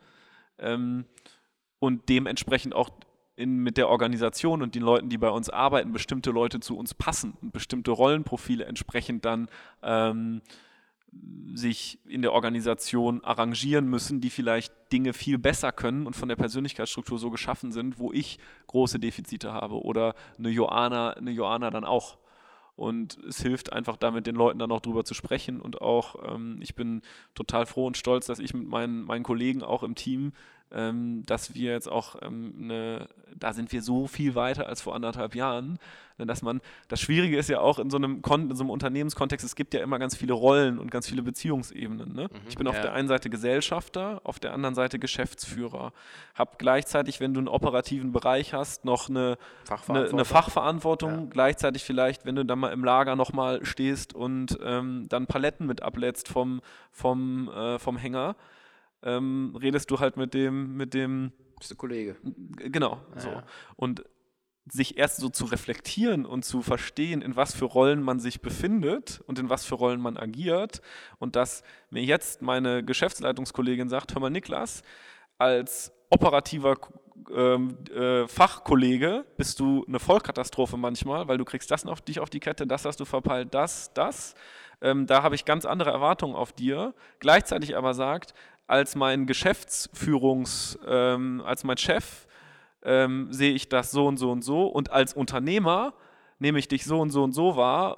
ähm, 0.59 1.05
und 1.79 2.09
dementsprechend 2.09 2.75
auch 2.75 2.89
in, 3.35 3.57
mit 3.57 3.77
der 3.77 3.89
Organisation 3.89 4.61
und 4.61 4.75
den 4.75 4.81
Leuten, 4.81 5.09
die 5.09 5.17
bei 5.17 5.29
uns 5.29 5.49
arbeiten, 5.49 5.91
bestimmte 5.91 6.31
Leute 6.31 6.59
zu 6.59 6.77
uns 6.77 6.93
passen 6.93 7.33
und 7.41 7.53
bestimmte 7.53 7.91
Rollenprofile 7.91 8.65
entsprechend 8.65 9.25
dann 9.25 9.47
ähm, 9.83 10.41
sich 11.53 11.99
in 12.05 12.21
der 12.21 12.33
Organisation 12.33 13.23
arrangieren 13.23 13.87
müssen, 13.87 14.21
die 14.21 14.29
vielleicht 14.29 14.73
Dinge 14.91 15.13
viel 15.13 15.37
besser 15.37 15.71
können 15.71 16.05
und 16.05 16.15
von 16.15 16.29
der 16.29 16.35
Persönlichkeitsstruktur 16.35 17.17
so 17.17 17.31
geschaffen 17.31 17.71
sind, 17.71 17.99
wo 17.99 18.13
ich 18.13 18.37
große 18.67 18.99
Defizite 18.99 19.53
habe 19.53 19.81
oder 19.81 20.13
eine 20.37 20.49
Joana, 20.49 21.11
eine 21.11 21.31
Joana 21.31 21.71
dann 21.71 21.83
auch. 21.83 22.17
Und 22.75 23.17
es 23.27 23.41
hilft 23.41 23.73
einfach 23.73 23.97
da 23.97 24.11
mit 24.11 24.27
den 24.27 24.35
Leuten 24.35 24.59
dann 24.59 24.71
auch 24.71 24.81
drüber 24.81 25.03
zu 25.03 25.15
sprechen. 25.15 25.59
Und 25.59 25.81
auch, 25.81 26.15
ähm, 26.31 26.59
ich 26.61 26.75
bin 26.75 27.01
total 27.33 27.65
froh 27.65 27.87
und 27.87 27.97
stolz, 27.97 28.27
dass 28.27 28.37
ich 28.37 28.53
mit 28.53 28.67
meinen, 28.67 29.03
meinen 29.03 29.23
Kollegen 29.23 29.63
auch 29.63 29.81
im 29.81 29.95
Team, 29.95 30.31
ähm, 30.71 31.23
dass 31.25 31.53
wir 31.53 31.71
jetzt 31.71 31.89
auch 31.89 32.15
ähm, 32.21 32.53
eine, 32.61 33.07
da 33.35 33.53
sind 33.53 33.71
wir 33.71 33.81
so 33.81 34.07
viel 34.07 34.35
weiter 34.35 34.67
als 34.67 34.81
vor 34.81 34.95
anderthalb 34.95 35.35
Jahren, 35.35 35.79
dass 36.25 36.41
man, 36.41 36.61
das 36.87 36.99
Schwierige 36.99 37.37
ist 37.37 37.47
ja 37.47 37.59
auch 37.59 37.77
in 37.77 37.91
so 37.91 37.97
einem, 37.97 38.21
Kon 38.23 38.49
in 38.49 38.55
so 38.55 38.63
einem 38.63 38.71
Unternehmenskontext, 38.71 39.45
es 39.45 39.55
gibt 39.55 39.73
ja 39.75 39.81
immer 39.81 39.99
ganz 39.99 40.15
viele 40.15 40.33
Rollen 40.33 40.79
und 40.79 40.89
ganz 40.89 41.07
viele 41.07 41.21
Beziehungsebenen. 41.21 42.13
Ne? 42.13 42.29
ich 42.49 42.55
bin 42.55 42.67
auf 42.67 42.75
ja. 42.75 42.81
der 42.81 42.93
einen 42.93 43.07
Seite 43.07 43.29
Gesellschafter, 43.29 44.21
auf 44.23 44.39
der 44.39 44.53
anderen 44.53 44.73
Seite 44.73 44.97
Geschäftsführer. 44.97 45.93
Hab 46.33 46.57
gleichzeitig, 46.57 47.19
wenn 47.19 47.33
du 47.33 47.39
einen 47.39 47.47
operativen 47.47 48.11
Bereich 48.11 48.53
hast, 48.53 48.83
noch 48.83 49.09
eine, 49.09 49.19
eine, 49.19 49.37
Fachverantwortung. 49.65 50.19
eine 50.19 50.25
Fachverantwortung, 50.25 51.11
Ja. 51.11 51.25
gleichzeitig 51.29 51.83
vielleicht, 51.83 52.25
wenn 52.25 52.35
du 52.35 52.45
dann 52.45 52.59
mal 52.59 52.73
im 52.73 52.83
Lager 52.83 53.15
nochmal 53.15 53.63
stehst 53.63 54.15
und 54.15 54.57
ähm, 54.63 55.05
dann 55.09 55.27
Paletten 55.27 55.67
mit 55.67 55.83
ablädst 55.83 56.27
vom, 56.27 56.61
vom, 56.91 57.49
äh, 57.49 57.77
vom 57.77 57.97
Hänger, 57.97 58.35
ähm, 59.03 59.55
redest 59.61 59.91
du 59.91 59.99
halt 59.99 60.17
mit 60.17 60.33
dem, 60.33 60.75
mit 60.75 60.93
dem, 60.93 61.31
Bist 61.59 61.71
du 61.71 61.75
Kollege? 61.75 62.17
genau, 62.57 63.01
so. 63.15 63.29
Ja. 63.29 63.43
Und 63.75 64.03
sich 64.69 64.97
erst 64.97 65.17
so 65.17 65.29
zu 65.29 65.45
reflektieren 65.45 66.25
und 66.25 66.43
zu 66.43 66.61
verstehen, 66.61 67.21
in 67.21 67.35
was 67.35 67.55
für 67.55 67.65
Rollen 67.65 68.01
man 68.01 68.19
sich 68.19 68.41
befindet 68.41 69.21
und 69.25 69.39
in 69.39 69.49
was 69.49 69.65
für 69.65 69.75
Rollen 69.75 70.01
man 70.01 70.17
agiert. 70.17 70.81
Und 71.19 71.35
dass 71.35 71.63
mir 71.89 72.03
jetzt 72.03 72.41
meine 72.41 72.83
Geschäftsleitungskollegin 72.83 73.89
sagt, 73.89 74.13
hör 74.13 74.21
mal 74.21 74.29
Niklas, 74.29 74.83
als 75.37 75.93
operativer 76.09 76.75
ähm, 77.33 77.77
äh, 77.93 78.27
Fachkollege 78.27 79.25
bist 79.37 79.59
du 79.59 79.85
eine 79.87 79.99
Vollkatastrophe 79.99 80.77
manchmal, 80.77 81.27
weil 81.27 81.37
du 81.37 81.45
kriegst 81.45 81.71
das 81.71 81.85
auf 81.85 82.01
dich 82.01 82.19
auf 82.19 82.29
die 82.29 82.39
Kette, 82.39 82.67
das 82.67 82.85
hast 82.85 82.99
du 82.99 83.05
verpeilt, 83.05 83.53
das, 83.53 83.93
das. 83.93 84.35
Ähm, 84.79 85.07
da 85.07 85.23
habe 85.23 85.35
ich 85.35 85.45
ganz 85.45 85.65
andere 85.65 85.89
Erwartungen 85.89 86.35
auf 86.35 86.53
dir. 86.53 86.93
Gleichzeitig 87.19 87.75
aber 87.75 87.93
sagt, 87.93 88.33
als 88.67 88.95
mein 88.95 89.25
Geschäftsführungs, 89.25 90.77
ähm, 90.85 91.41
als 91.45 91.63
mein 91.63 91.77
Chef 91.77 92.27
ähm, 92.83 93.31
sehe 93.31 93.53
ich 93.53 93.69
das 93.69 93.91
so 93.91 94.05
und 94.05 94.17
so 94.17 94.31
und 94.31 94.43
so 94.43 94.67
und 94.67 94.91
als 94.91 95.13
Unternehmer 95.13 95.93
nehme 96.39 96.59
ich 96.59 96.67
dich 96.67 96.85
so 96.85 96.99
und 96.99 97.09
so 97.09 97.23
und 97.23 97.31
so 97.31 97.55
wahr. 97.55 97.97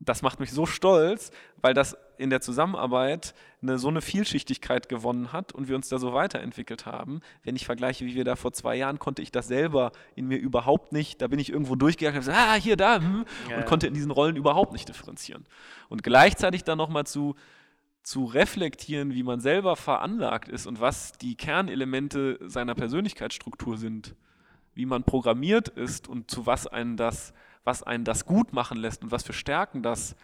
das 0.00 0.22
macht 0.22 0.38
mich 0.38 0.52
so 0.52 0.66
stolz, 0.66 1.30
weil 1.62 1.72
das 1.72 1.96
in 2.18 2.30
der 2.30 2.40
Zusammenarbeit 2.40 3.34
eine, 3.62 3.78
so 3.78 3.88
eine 3.88 4.02
Vielschichtigkeit 4.02 4.88
gewonnen 4.88 5.32
hat 5.32 5.52
und 5.52 5.68
wir 5.68 5.76
uns 5.76 5.88
da 5.88 5.98
so 5.98 6.12
weiterentwickelt 6.12 6.86
haben. 6.86 7.20
Wenn 7.42 7.56
ich 7.56 7.64
vergleiche, 7.64 8.04
wie 8.04 8.14
wir 8.14 8.24
da 8.24 8.36
vor 8.36 8.52
zwei 8.52 8.76
Jahren, 8.76 8.98
konnte 8.98 9.22
ich 9.22 9.32
das 9.32 9.48
selber 9.48 9.92
in 10.14 10.26
mir 10.26 10.36
überhaupt 10.36 10.92
nicht. 10.92 11.22
Da 11.22 11.28
bin 11.28 11.38
ich 11.38 11.50
irgendwo 11.50 11.74
durchgegangen 11.74 12.20
und 12.20 12.26
habe 12.26 12.36
gesagt, 12.36 12.58
ah, 12.58 12.62
hier, 12.62 12.76
da, 12.76 12.96
hm, 12.96 13.24
ja, 13.48 13.56
und 13.56 13.62
ja. 13.62 13.66
konnte 13.66 13.86
in 13.86 13.94
diesen 13.94 14.10
Rollen 14.10 14.36
überhaupt 14.36 14.72
nicht 14.72 14.88
differenzieren. 14.88 15.46
Und 15.88 16.02
gleichzeitig 16.02 16.64
dann 16.64 16.78
nochmal 16.78 17.06
zu, 17.06 17.34
zu 18.04 18.24
reflektieren, 18.24 19.14
wie 19.14 19.24
man 19.24 19.40
selber 19.40 19.74
veranlagt 19.74 20.48
ist 20.48 20.66
und 20.66 20.80
was 20.80 21.12
die 21.12 21.34
Kernelemente 21.34 22.38
seiner 22.46 22.76
Persönlichkeitsstruktur 22.76 23.76
sind, 23.76 24.14
wie 24.74 24.86
man 24.86 25.02
programmiert 25.02 25.68
ist 25.68 26.06
und 26.06 26.30
zu 26.30 26.46
was 26.46 26.68
einen 26.68 26.96
das 26.96 27.34
was 27.64 27.82
einen 27.82 28.04
das 28.04 28.26
gut 28.26 28.52
machen 28.52 28.78
lässt 28.78 29.02
und 29.02 29.10
was 29.10 29.24
für 29.24 29.32
Stärken 29.32 29.82
das 29.82 30.14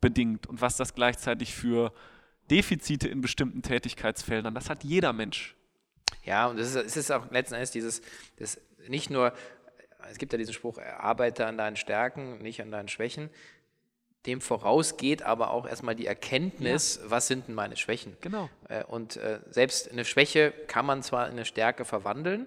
bedingt 0.00 0.46
und 0.46 0.60
was 0.60 0.76
das 0.76 0.94
gleichzeitig 0.94 1.54
für 1.54 1.92
Defizite 2.50 3.08
in 3.08 3.20
bestimmten 3.20 3.62
Tätigkeitsfeldern, 3.62 4.54
das 4.54 4.70
hat 4.70 4.84
jeder 4.84 5.12
Mensch. 5.12 5.56
Ja, 6.24 6.46
und 6.46 6.58
es 6.58 6.74
ist, 6.74 6.96
ist, 6.96 7.10
auch 7.10 7.30
letzten 7.30 7.54
Endes 7.54 7.70
dieses, 7.70 8.02
das 8.36 8.60
nicht 8.88 9.10
nur, 9.10 9.32
es 10.10 10.18
gibt 10.18 10.32
ja 10.32 10.38
diesen 10.38 10.54
Spruch, 10.54 10.78
arbeite 10.78 11.46
an 11.46 11.56
deinen 11.56 11.76
Stärken, 11.76 12.38
nicht 12.38 12.60
an 12.60 12.70
deinen 12.70 12.88
Schwächen. 12.88 13.30
Dem 14.26 14.40
vorausgeht 14.40 15.22
aber 15.22 15.50
auch 15.50 15.66
erstmal 15.66 15.94
die 15.94 16.06
Erkenntnis, 16.06 17.00
ja. 17.02 17.10
was 17.10 17.26
sind 17.26 17.48
denn 17.48 17.54
meine 17.54 17.76
Schwächen. 17.76 18.16
Genau. 18.20 18.50
Äh, 18.68 18.84
und 18.84 19.16
äh, 19.16 19.40
selbst 19.50 19.90
eine 19.90 20.04
Schwäche 20.04 20.52
kann 20.66 20.84
man 20.84 21.02
zwar 21.02 21.26
in 21.26 21.32
eine 21.32 21.44
Stärke 21.44 21.84
verwandeln, 21.84 22.46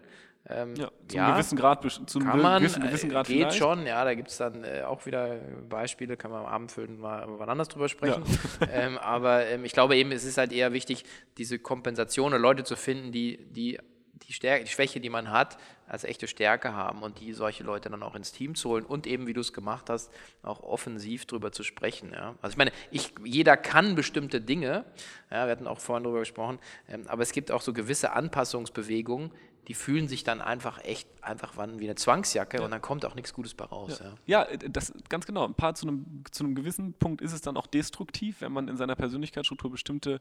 ähm, 0.50 0.76
ja, 0.76 0.92
zum 1.08 1.18
ja, 1.18 1.32
gewissen 1.32 1.58
Grad, 1.58 1.86
zum 2.06 2.24
kann 2.26 2.42
man, 2.42 2.62
gewissen, 2.62 2.84
gewissen 2.84 3.10
Grad 3.10 3.28
geht 3.28 3.38
vielleicht. 3.38 3.58
schon, 3.58 3.86
ja, 3.86 4.04
da 4.04 4.14
gibt 4.14 4.28
es 4.28 4.38
dann 4.38 4.66
äh, 4.66 4.82
auch 4.82 5.06
wieder 5.06 5.38
Beispiele, 5.70 6.18
kann 6.18 6.32
man 6.32 6.42
am 6.42 6.48
Abend 6.48 6.72
füllen, 6.72 7.00
mal 7.00 7.26
wann 7.28 7.50
anders 7.50 7.70
drüber 7.70 7.88
sprechen. 7.88 8.24
Ja. 8.60 8.68
ähm, 8.74 8.98
aber 8.98 9.46
ähm, 9.46 9.64
ich 9.64 9.72
glaube 9.72 9.96
eben, 9.96 10.12
es 10.12 10.26
ist 10.26 10.38
halt 10.38 10.52
eher 10.52 10.74
wichtig, 10.74 11.06
diese 11.38 11.60
Kompensation 11.60 12.34
oder 12.34 12.40
Leute 12.40 12.66
zu 12.66 12.76
finden, 12.76 13.14
die, 13.14 13.38
die 13.52 13.80
die, 14.28 14.34
Stärke, 14.34 14.66
die 14.66 14.70
Schwäche, 14.70 15.00
die 15.00 15.10
man 15.10 15.32
hat, 15.32 15.58
als 15.94 16.04
echte 16.04 16.28
Stärke 16.28 16.74
haben 16.74 17.04
und 17.04 17.20
die 17.20 17.34
solche 17.34 17.64
Leute 17.64 17.88
dann 17.88 18.02
auch 18.02 18.16
ins 18.16 18.32
Team 18.32 18.56
zu 18.56 18.70
holen 18.70 18.84
und 18.84 19.06
eben, 19.06 19.28
wie 19.28 19.34
du 19.34 19.42
es 19.42 19.54
gemacht 19.54 19.92
hast, 19.92 20.12
auch 20.42 20.64
offensiv 20.64 21.28
drüber 21.28 21.52
zu 21.52 21.62
sprechen. 21.62 22.12
Ja. 22.12 22.34
Also 22.42 22.54
ich 22.54 22.58
meine, 22.58 22.72
ich, 22.90 23.14
jeder 23.24 23.58
kann 23.58 23.94
bestimmte 23.94 24.42
Dinge, 24.42 24.86
ja, 25.30 25.46
wir 25.46 25.52
hatten 25.52 25.68
auch 25.68 25.80
vorhin 25.80 26.04
darüber 26.04 26.22
gesprochen, 26.22 26.58
ähm, 26.90 27.04
aber 27.08 27.22
es 27.22 27.32
gibt 27.32 27.52
auch 27.52 27.62
so 27.62 27.74
gewisse 27.74 28.14
Anpassungsbewegungen, 28.14 29.32
die 29.68 29.76
fühlen 29.76 30.08
sich 30.08 30.24
dann 30.24 30.42
einfach 30.42 30.84
echt 30.84 31.08
einfach 31.22 31.54
wann 31.56 31.80
wie 31.80 31.86
eine 31.86 31.96
Zwangsjacke 31.96 32.58
ja. 32.58 32.66
und 32.66 32.72
dann 32.72 32.82
kommt 32.82 33.06
auch 33.06 33.16
nichts 33.16 33.34
Gutes 33.34 33.54
bei 33.54 33.66
raus. 33.66 34.02
Ja, 34.26 34.46
ja. 34.46 34.52
ja 34.52 34.58
das 34.58 34.94
ganz 35.10 35.26
genau. 35.26 35.46
Ein 35.46 35.54
paar 35.54 35.76
zu 35.76 35.88
einem, 35.88 36.24
zu 36.32 36.44
einem 36.44 36.56
gewissen 36.56 36.94
Punkt 36.94 37.22
ist 37.22 37.34
es 37.34 37.42
dann 37.42 37.56
auch 37.56 37.68
destruktiv, 37.68 38.42
wenn 38.42 38.52
man 38.52 38.68
in 38.68 38.78
seiner 38.78 38.96
Persönlichkeitsstruktur 38.96 39.72
bestimmte 39.72 40.20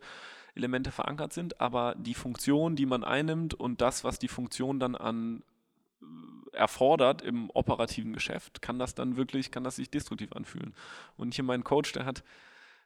Elemente 0.54 0.92
verankert 0.92 1.32
sind, 1.32 1.60
aber 1.60 1.94
die 1.96 2.14
Funktion, 2.14 2.76
die 2.76 2.86
man 2.86 3.04
einnimmt 3.04 3.54
und 3.54 3.80
das, 3.80 4.04
was 4.04 4.18
die 4.18 4.28
Funktion 4.28 4.78
dann 4.78 4.94
an 4.94 5.40
äh, 5.40 5.51
erfordert 6.52 7.22
im 7.22 7.50
operativen 7.50 8.12
Geschäft, 8.12 8.62
kann 8.62 8.78
das 8.78 8.94
dann 8.94 9.16
wirklich, 9.16 9.50
kann 9.50 9.64
das 9.64 9.76
sich 9.76 9.90
destruktiv 9.90 10.32
anfühlen. 10.32 10.74
Und 11.16 11.34
hier 11.34 11.44
mein 11.44 11.64
Coach, 11.64 11.92
der 11.92 12.04
hat 12.04 12.22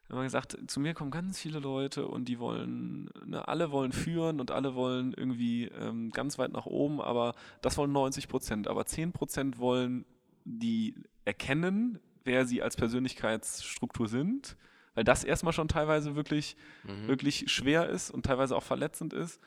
man 0.08 0.24
gesagt, 0.24 0.56
zu 0.68 0.78
mir 0.78 0.94
kommen 0.94 1.10
ganz 1.10 1.40
viele 1.40 1.58
Leute 1.58 2.06
und 2.06 2.26
die 2.26 2.38
wollen, 2.38 3.10
ne, 3.24 3.46
alle 3.48 3.72
wollen 3.72 3.92
führen 3.92 4.40
und 4.40 4.52
alle 4.52 4.74
wollen 4.74 5.12
irgendwie 5.12 5.64
ähm, 5.64 6.10
ganz 6.10 6.38
weit 6.38 6.52
nach 6.52 6.66
oben, 6.66 7.00
aber 7.00 7.34
das 7.60 7.76
wollen 7.76 7.92
90 7.92 8.28
Prozent. 8.28 8.68
Aber 8.68 8.86
10 8.86 9.12
Prozent 9.12 9.58
wollen 9.58 10.04
die 10.44 10.94
erkennen, 11.24 11.98
wer 12.22 12.46
sie 12.46 12.62
als 12.62 12.76
Persönlichkeitsstruktur 12.76 14.06
sind, 14.06 14.56
weil 14.94 15.04
das 15.04 15.24
erstmal 15.24 15.52
schon 15.52 15.68
teilweise 15.68 16.14
wirklich, 16.14 16.56
mhm. 16.84 17.08
wirklich 17.08 17.50
schwer 17.50 17.88
ist 17.88 18.10
und 18.10 18.24
teilweise 18.24 18.56
auch 18.56 18.62
verletzend 18.62 19.12
ist. 19.12 19.40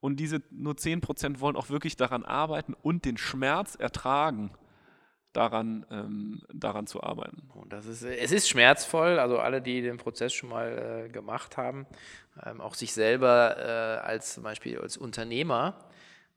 Und 0.00 0.16
diese 0.16 0.42
nur 0.50 0.76
10 0.76 1.00
Prozent 1.00 1.40
wollen 1.40 1.56
auch 1.56 1.68
wirklich 1.68 1.96
daran 1.96 2.24
arbeiten 2.24 2.74
und 2.82 3.04
den 3.04 3.18
Schmerz 3.18 3.74
ertragen 3.74 4.50
daran, 5.32 5.86
ähm, 5.90 6.42
daran 6.52 6.86
zu 6.86 7.02
arbeiten. 7.02 7.48
Und 7.54 7.72
das 7.72 7.86
ist, 7.86 8.02
es 8.02 8.32
ist 8.32 8.48
schmerzvoll, 8.48 9.18
also 9.18 9.38
alle, 9.38 9.62
die 9.62 9.82
den 9.82 9.98
Prozess 9.98 10.32
schon 10.32 10.48
mal 10.48 11.04
äh, 11.06 11.08
gemacht 11.08 11.56
haben, 11.56 11.86
ähm, 12.44 12.60
auch 12.60 12.74
sich 12.74 12.92
selber 12.92 13.56
äh, 13.58 14.06
als 14.06 14.34
zum 14.34 14.42
Beispiel 14.42 14.78
als 14.78 14.96
Unternehmer 14.96 15.76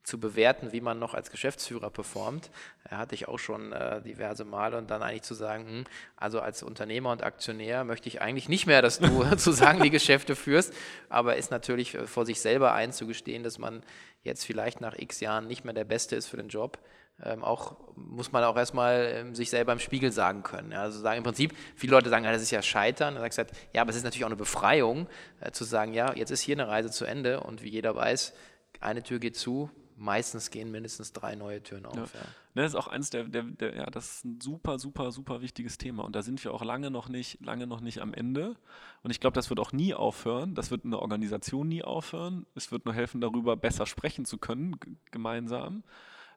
zu 0.03 0.19
bewerten, 0.19 0.71
wie 0.71 0.81
man 0.81 0.99
noch 0.99 1.13
als 1.13 1.31
Geschäftsführer 1.31 1.89
performt, 1.89 2.49
hatte 2.89 3.15
ich 3.15 3.27
auch 3.27 3.39
schon 3.39 3.71
äh, 3.71 4.01
diverse 4.01 4.45
Male 4.45 4.77
und 4.77 4.91
dann 4.91 5.01
eigentlich 5.01 5.23
zu 5.23 5.33
sagen, 5.33 5.67
hm, 5.67 5.83
also 6.17 6.41
als 6.41 6.61
Unternehmer 6.61 7.11
und 7.11 7.23
Aktionär 7.23 7.83
möchte 7.83 8.09
ich 8.09 8.21
eigentlich 8.21 8.49
nicht 8.49 8.67
mehr, 8.67 8.81
dass 8.81 8.99
du 8.99 9.23
sozusagen 9.29 9.81
die 9.81 9.89
Geschäfte 9.89 10.35
führst, 10.35 10.73
aber 11.09 11.37
ist 11.37 11.51
natürlich 11.51 11.95
äh, 11.95 12.05
vor 12.05 12.25
sich 12.25 12.41
selber 12.41 12.73
einzugestehen, 12.73 13.43
dass 13.43 13.57
man 13.57 13.81
jetzt 14.23 14.45
vielleicht 14.45 14.81
nach 14.81 14.97
x 14.97 15.19
Jahren 15.21 15.47
nicht 15.47 15.63
mehr 15.63 15.73
der 15.73 15.85
Beste 15.85 16.15
ist 16.15 16.27
für 16.27 16.37
den 16.37 16.49
Job 16.49 16.79
ähm, 17.21 17.43
auch 17.43 17.77
muss 17.95 18.31
man 18.31 18.43
auch 18.43 18.57
erstmal 18.57 19.11
ähm, 19.13 19.35
sich 19.35 19.49
selber 19.49 19.71
im 19.71 19.79
Spiegel 19.79 20.11
sagen 20.11 20.43
können. 20.43 20.71
Ja, 20.71 20.81
also 20.81 20.99
sagen 20.99 21.19
im 21.19 21.23
Prinzip, 21.23 21.53
viele 21.75 21.91
Leute 21.91 22.09
sagen, 22.09 22.25
ja, 22.25 22.31
das 22.31 22.41
ist 22.41 22.51
ja 22.51 22.61
Scheitern. 22.61 23.15
Dann 23.15 23.23
sagst 23.23 23.37
du, 23.37 23.45
ja, 23.73 23.81
aber 23.81 23.91
es 23.91 23.95
ist 23.95 24.03
natürlich 24.03 24.25
auch 24.25 24.29
eine 24.29 24.35
Befreiung, 24.35 25.07
äh, 25.39 25.51
zu 25.51 25.63
sagen, 25.63 25.93
ja, 25.93 26.13
jetzt 26.15 26.31
ist 26.31 26.41
hier 26.41 26.55
eine 26.55 26.67
Reise 26.67 26.89
zu 26.89 27.05
Ende 27.05 27.41
und 27.41 27.61
wie 27.63 27.69
jeder 27.69 27.95
weiß, 27.95 28.33
eine 28.79 29.03
Tür 29.03 29.19
geht 29.19 29.37
zu, 29.37 29.69
meistens 29.97 30.51
gehen 30.51 30.71
mindestens 30.71 31.13
drei 31.13 31.35
neue 31.35 31.61
Türen 31.61 31.85
auf. 31.85 31.95
Ja. 31.95 32.19
Ja. 32.19 32.25
Das 32.55 32.71
ist 32.71 32.75
auch 32.75 32.87
eins 32.87 33.09
der, 33.09 33.23
der, 33.23 33.43
der, 33.43 33.75
ja, 33.75 33.85
das 33.87 34.17
ist 34.17 34.25
ein 34.25 34.41
super, 34.41 34.77
super, 34.79 35.11
super 35.11 35.41
wichtiges 35.41 35.77
Thema. 35.77 36.03
Und 36.03 36.15
da 36.15 36.21
sind 36.21 36.43
wir 36.43 36.53
auch 36.53 36.63
lange 36.63 36.91
noch 36.91 37.09
nicht, 37.09 37.43
lange 37.43 37.67
noch 37.67 37.81
nicht 37.81 38.01
am 38.01 38.13
Ende. 38.13 38.55
Und 39.01 39.11
ich 39.11 39.19
glaube, 39.19 39.35
das 39.35 39.49
wird 39.49 39.59
auch 39.59 39.71
nie 39.71 39.93
aufhören. 39.93 40.55
Das 40.55 40.71
wird 40.71 40.85
eine 40.85 40.99
Organisation 40.99 41.67
nie 41.67 41.83
aufhören. 41.83 42.45
Es 42.55 42.71
wird 42.71 42.85
nur 42.85 42.93
helfen, 42.93 43.21
darüber 43.21 43.57
besser 43.57 43.85
sprechen 43.85 44.25
zu 44.25 44.37
können, 44.37 44.79
gemeinsam. 45.11 45.83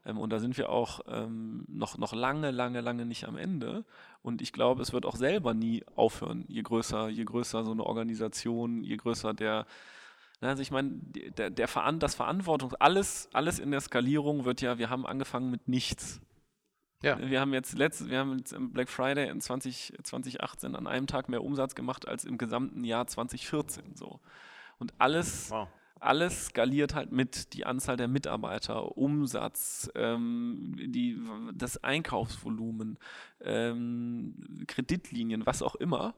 Ähm, 0.07 0.19
und 0.19 0.31
da 0.31 0.39
sind 0.39 0.57
wir 0.57 0.71
auch 0.71 1.01
ähm, 1.09 1.65
noch, 1.69 1.99
noch 1.99 2.15
lange, 2.15 2.51
lange, 2.51 2.81
lange 2.81 3.05
nicht 3.05 3.27
am 3.27 3.37
Ende. 3.37 3.85
Und 4.23 4.41
ich 4.41 4.53
glaube, 4.53 4.81
es 4.83 4.93
wird 4.93 5.05
auch 5.05 5.17
selber 5.17 5.53
nie 5.53 5.85
aufhören, 5.97 6.45
je 6.49 6.63
größer, 6.63 7.09
je 7.09 7.25
größer 7.25 7.65
so 7.65 7.73
eine 7.73 7.85
Organisation, 7.85 8.83
je 8.83 8.97
größer 8.97 9.35
der, 9.35 9.67
also 10.41 10.63
ich 10.63 10.71
meine, 10.71 10.91
der, 10.93 11.51
der 11.51 11.69
Veran 11.69 11.99
das 11.99 12.15
Verantwortung, 12.15 12.75
alles, 12.79 13.29
alles 13.33 13.59
in 13.59 13.71
der 13.71 13.81
Skalierung 13.81 14.45
wird 14.45 14.61
ja, 14.61 14.79
wir 14.79 14.91
haben 14.91 15.07
angefangen 15.07 15.51
mit 15.51 15.69
nichts. 15.69 16.21
Ja. 17.03 17.19
Wir 17.19 17.41
haben 17.41 17.53
jetzt 17.53 17.77
letzt, 17.77 18.09
wir 18.09 18.19
haben 18.19 18.39
jetzt 18.39 18.53
im 18.53 18.73
Black 18.73 18.89
Friday 18.89 19.29
in 19.29 19.41
20, 19.41 19.95
2018 20.03 20.75
an 20.75 20.87
einem 20.87 21.07
Tag 21.07 21.29
mehr 21.29 21.45
Umsatz 21.45 21.75
gemacht 21.75 22.09
als 22.09 22.25
im 22.25 22.39
gesamten 22.39 22.85
Jahr 22.85 23.07
2014. 23.07 23.97
So. 23.97 24.21
Und 24.79 24.95
alles, 24.99 25.51
wow 25.51 25.69
alles 26.01 26.47
skaliert 26.47 26.95
halt 26.95 27.13
mit, 27.13 27.55
die 27.55 27.67
Anzahl 27.67 27.97
der 27.97 28.09
Mitarbeiter, 28.09 28.97
Umsatz, 28.97 29.91
ähm, 29.95 30.75
die, 30.77 31.19
das 31.55 31.83
Einkaufsvolumen, 31.83 32.99
ähm, 33.41 34.65
Kreditlinien, 34.67 35.47
was 35.47 35.63
auch 35.63 35.75
immer. 35.75 36.15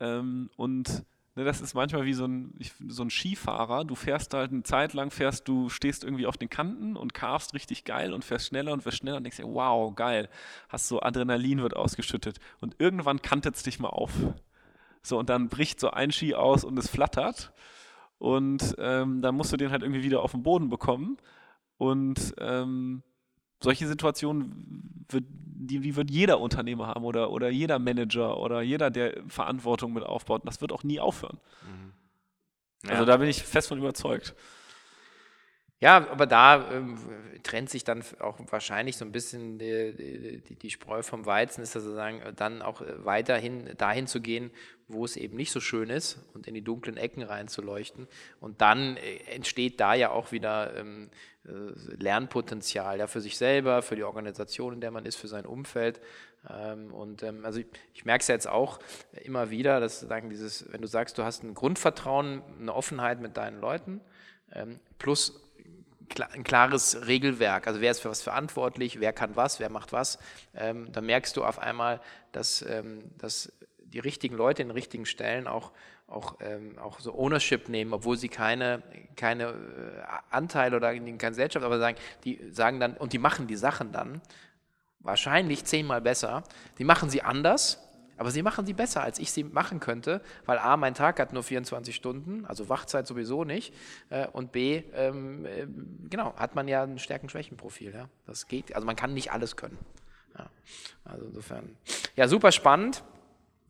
Ähm, 0.00 0.50
und 0.56 1.04
ne, 1.36 1.44
das 1.44 1.60
ist 1.60 1.74
manchmal 1.74 2.04
wie 2.04 2.14
so 2.14 2.26
ein, 2.26 2.58
so 2.88 3.04
ein 3.04 3.10
Skifahrer. 3.10 3.84
Du 3.84 3.94
fährst 3.94 4.34
halt 4.34 4.50
eine 4.50 4.62
Zeit 4.62 4.94
lang, 4.94 5.10
fährst 5.10 5.46
du, 5.46 5.68
stehst 5.68 6.02
irgendwie 6.02 6.26
auf 6.26 6.36
den 6.36 6.50
Kanten 6.50 6.96
und 6.96 7.14
carvst 7.14 7.54
richtig 7.54 7.84
geil 7.84 8.12
und 8.12 8.24
fährst 8.24 8.46
schneller 8.46 8.72
und 8.72 8.82
fährst 8.82 8.98
schneller 8.98 9.18
und 9.18 9.24
denkst 9.24 9.36
dir, 9.36 9.46
wow, 9.46 9.94
geil. 9.94 10.28
Hast 10.68 10.88
so 10.88 11.00
Adrenalin 11.00 11.62
wird 11.62 11.76
ausgeschüttet. 11.76 12.40
Und 12.60 12.76
irgendwann 12.78 13.22
kantet 13.22 13.54
es 13.54 13.62
dich 13.62 13.78
mal 13.78 13.90
auf. 13.90 14.12
So, 15.02 15.18
und 15.18 15.28
dann 15.28 15.48
bricht 15.48 15.78
so 15.78 15.90
ein 15.90 16.10
Ski 16.10 16.34
aus 16.34 16.64
und 16.64 16.76
es 16.78 16.88
flattert. 16.88 17.52
Und 18.18 18.74
ähm, 18.78 19.22
dann 19.22 19.36
musst 19.36 19.52
du 19.52 19.56
den 19.56 19.70
halt 19.70 19.82
irgendwie 19.82 20.02
wieder 20.02 20.22
auf 20.22 20.32
den 20.32 20.42
Boden 20.42 20.68
bekommen. 20.68 21.18
Und 21.76 22.34
ähm, 22.38 23.02
solche 23.62 23.86
Situationen 23.86 25.04
wird, 25.08 25.24
die, 25.58 25.80
die, 25.80 25.96
wird 25.96 26.10
jeder 26.10 26.40
Unternehmer 26.40 26.88
haben 26.88 27.04
oder, 27.04 27.30
oder 27.30 27.48
jeder 27.48 27.78
Manager 27.78 28.38
oder 28.38 28.60
jeder, 28.62 28.90
der 28.90 29.14
Verantwortung 29.28 29.92
mit 29.92 30.04
aufbaut. 30.04 30.42
Und 30.42 30.48
das 30.48 30.60
wird 30.60 30.72
auch 30.72 30.82
nie 30.82 31.00
aufhören. 31.00 31.38
Mhm. 31.62 31.92
Also 32.82 32.92
ja. 32.92 32.92
Also 32.92 33.04
da 33.04 33.16
bin 33.16 33.28
ich 33.28 33.42
fest 33.42 33.68
von 33.68 33.78
überzeugt. 33.78 34.34
Ja, 35.78 36.08
aber 36.10 36.26
da 36.26 36.70
ähm, 36.72 36.96
trennt 37.42 37.68
sich 37.68 37.84
dann 37.84 38.02
auch 38.20 38.38
wahrscheinlich 38.50 38.96
so 38.96 39.04
ein 39.04 39.12
bisschen 39.12 39.58
die, 39.58 40.40
die, 40.40 40.54
die 40.54 40.70
Spreu 40.70 41.02
vom 41.02 41.26
Weizen, 41.26 41.62
ist 41.62 41.76
also 41.76 41.94
sagen, 41.94 42.22
dann 42.36 42.62
auch 42.62 42.80
weiterhin 43.04 43.70
dahin 43.76 44.06
zu 44.06 44.22
gehen, 44.22 44.50
wo 44.88 45.04
es 45.04 45.16
eben 45.16 45.36
nicht 45.36 45.52
so 45.52 45.60
schön 45.60 45.90
ist 45.90 46.18
und 46.32 46.46
in 46.46 46.54
die 46.54 46.62
dunklen 46.62 46.96
Ecken 46.96 47.22
reinzuleuchten. 47.22 48.08
Und 48.40 48.62
dann 48.62 48.96
äh, 48.96 49.18
entsteht 49.34 49.78
da 49.78 49.92
ja 49.92 50.10
auch 50.10 50.32
wieder 50.32 50.74
ähm, 50.76 51.10
äh, 51.44 51.50
Lernpotenzial, 52.02 52.98
ja, 52.98 53.06
für 53.06 53.20
sich 53.20 53.36
selber, 53.36 53.82
für 53.82 53.96
die 53.96 54.04
Organisation, 54.04 54.72
in 54.72 54.80
der 54.80 54.90
man 54.90 55.04
ist, 55.04 55.16
für 55.16 55.28
sein 55.28 55.44
Umfeld. 55.44 56.00
Ähm, 56.48 56.92
und 56.94 57.22
ähm, 57.22 57.44
also 57.44 57.60
ich, 57.60 57.66
ich 57.92 58.06
merke 58.06 58.22
es 58.22 58.28
ja 58.28 58.34
jetzt 58.34 58.48
auch 58.48 58.78
immer 59.24 59.50
wieder, 59.50 59.80
dass 59.80 60.00
sagen 60.00 60.30
dieses, 60.30 60.72
wenn 60.72 60.80
du 60.80 60.88
sagst, 60.88 61.18
du 61.18 61.24
hast 61.24 61.42
ein 61.42 61.52
Grundvertrauen, 61.52 62.42
eine 62.60 62.74
Offenheit 62.74 63.20
mit 63.20 63.36
deinen 63.36 63.60
Leuten, 63.60 64.00
ähm, 64.52 64.80
plus 64.98 65.45
ein 66.32 66.44
klares 66.44 67.06
Regelwerk. 67.06 67.66
Also 67.66 67.80
wer 67.80 67.90
ist 67.90 68.00
für 68.00 68.10
was 68.10 68.22
verantwortlich, 68.22 69.00
wer 69.00 69.12
kann 69.12 69.36
was, 69.36 69.60
wer 69.60 69.70
macht 69.70 69.92
was. 69.92 70.18
Ähm, 70.54 70.90
dann 70.92 71.06
merkst 71.06 71.36
du 71.36 71.44
auf 71.44 71.58
einmal, 71.58 72.00
dass, 72.32 72.62
ähm, 72.62 73.10
dass 73.18 73.52
die 73.78 73.98
richtigen 73.98 74.36
Leute 74.36 74.62
in 74.62 74.68
den 74.68 74.74
richtigen 74.74 75.06
Stellen 75.06 75.46
auch, 75.46 75.72
auch, 76.06 76.36
ähm, 76.40 76.78
auch 76.78 77.00
so 77.00 77.14
Ownership 77.14 77.68
nehmen, 77.68 77.92
obwohl 77.92 78.16
sie 78.16 78.28
keine, 78.28 78.82
keine 79.16 79.44
äh, 79.44 80.02
Anteile 80.30 80.76
oder 80.76 80.92
keine 80.92 81.16
Gesellschaft, 81.16 81.64
aber 81.64 81.78
sagen, 81.78 81.96
die 82.24 82.40
sagen 82.50 82.80
dann, 82.80 82.96
und 82.96 83.12
die 83.12 83.18
machen 83.18 83.46
die 83.46 83.56
Sachen 83.56 83.92
dann 83.92 84.20
wahrscheinlich 85.00 85.64
zehnmal 85.64 86.00
besser. 86.00 86.42
Die 86.78 86.84
machen 86.84 87.10
sie 87.10 87.22
anders, 87.22 87.85
aber 88.16 88.30
sie 88.30 88.42
machen 88.42 88.66
sie 88.66 88.72
besser, 88.72 89.02
als 89.02 89.18
ich 89.18 89.30
sie 89.30 89.44
machen 89.44 89.80
könnte, 89.80 90.20
weil 90.44 90.58
A, 90.58 90.76
mein 90.76 90.94
Tag 90.94 91.20
hat 91.20 91.32
nur 91.32 91.42
24 91.42 91.94
Stunden, 91.94 92.44
also 92.46 92.68
Wachzeit 92.68 93.06
sowieso 93.06 93.44
nicht, 93.44 93.74
äh, 94.10 94.26
und 94.28 94.52
B, 94.52 94.82
ähm, 94.94 95.44
äh, 95.44 95.66
genau, 96.08 96.34
hat 96.36 96.54
man 96.54 96.68
ja 96.68 96.82
ein 96.82 96.98
Stärken-Schwächen-Profil. 96.98 97.92
Ja? 97.94 98.08
Das 98.26 98.48
geht, 98.48 98.74
also 98.74 98.86
man 98.86 98.96
kann 98.96 99.14
nicht 99.14 99.32
alles 99.32 99.56
können. 99.56 99.78
Ja. 100.38 100.50
Also 101.04 101.26
insofern, 101.26 101.76
ja, 102.14 102.28
super 102.28 102.52
spannend. 102.52 103.04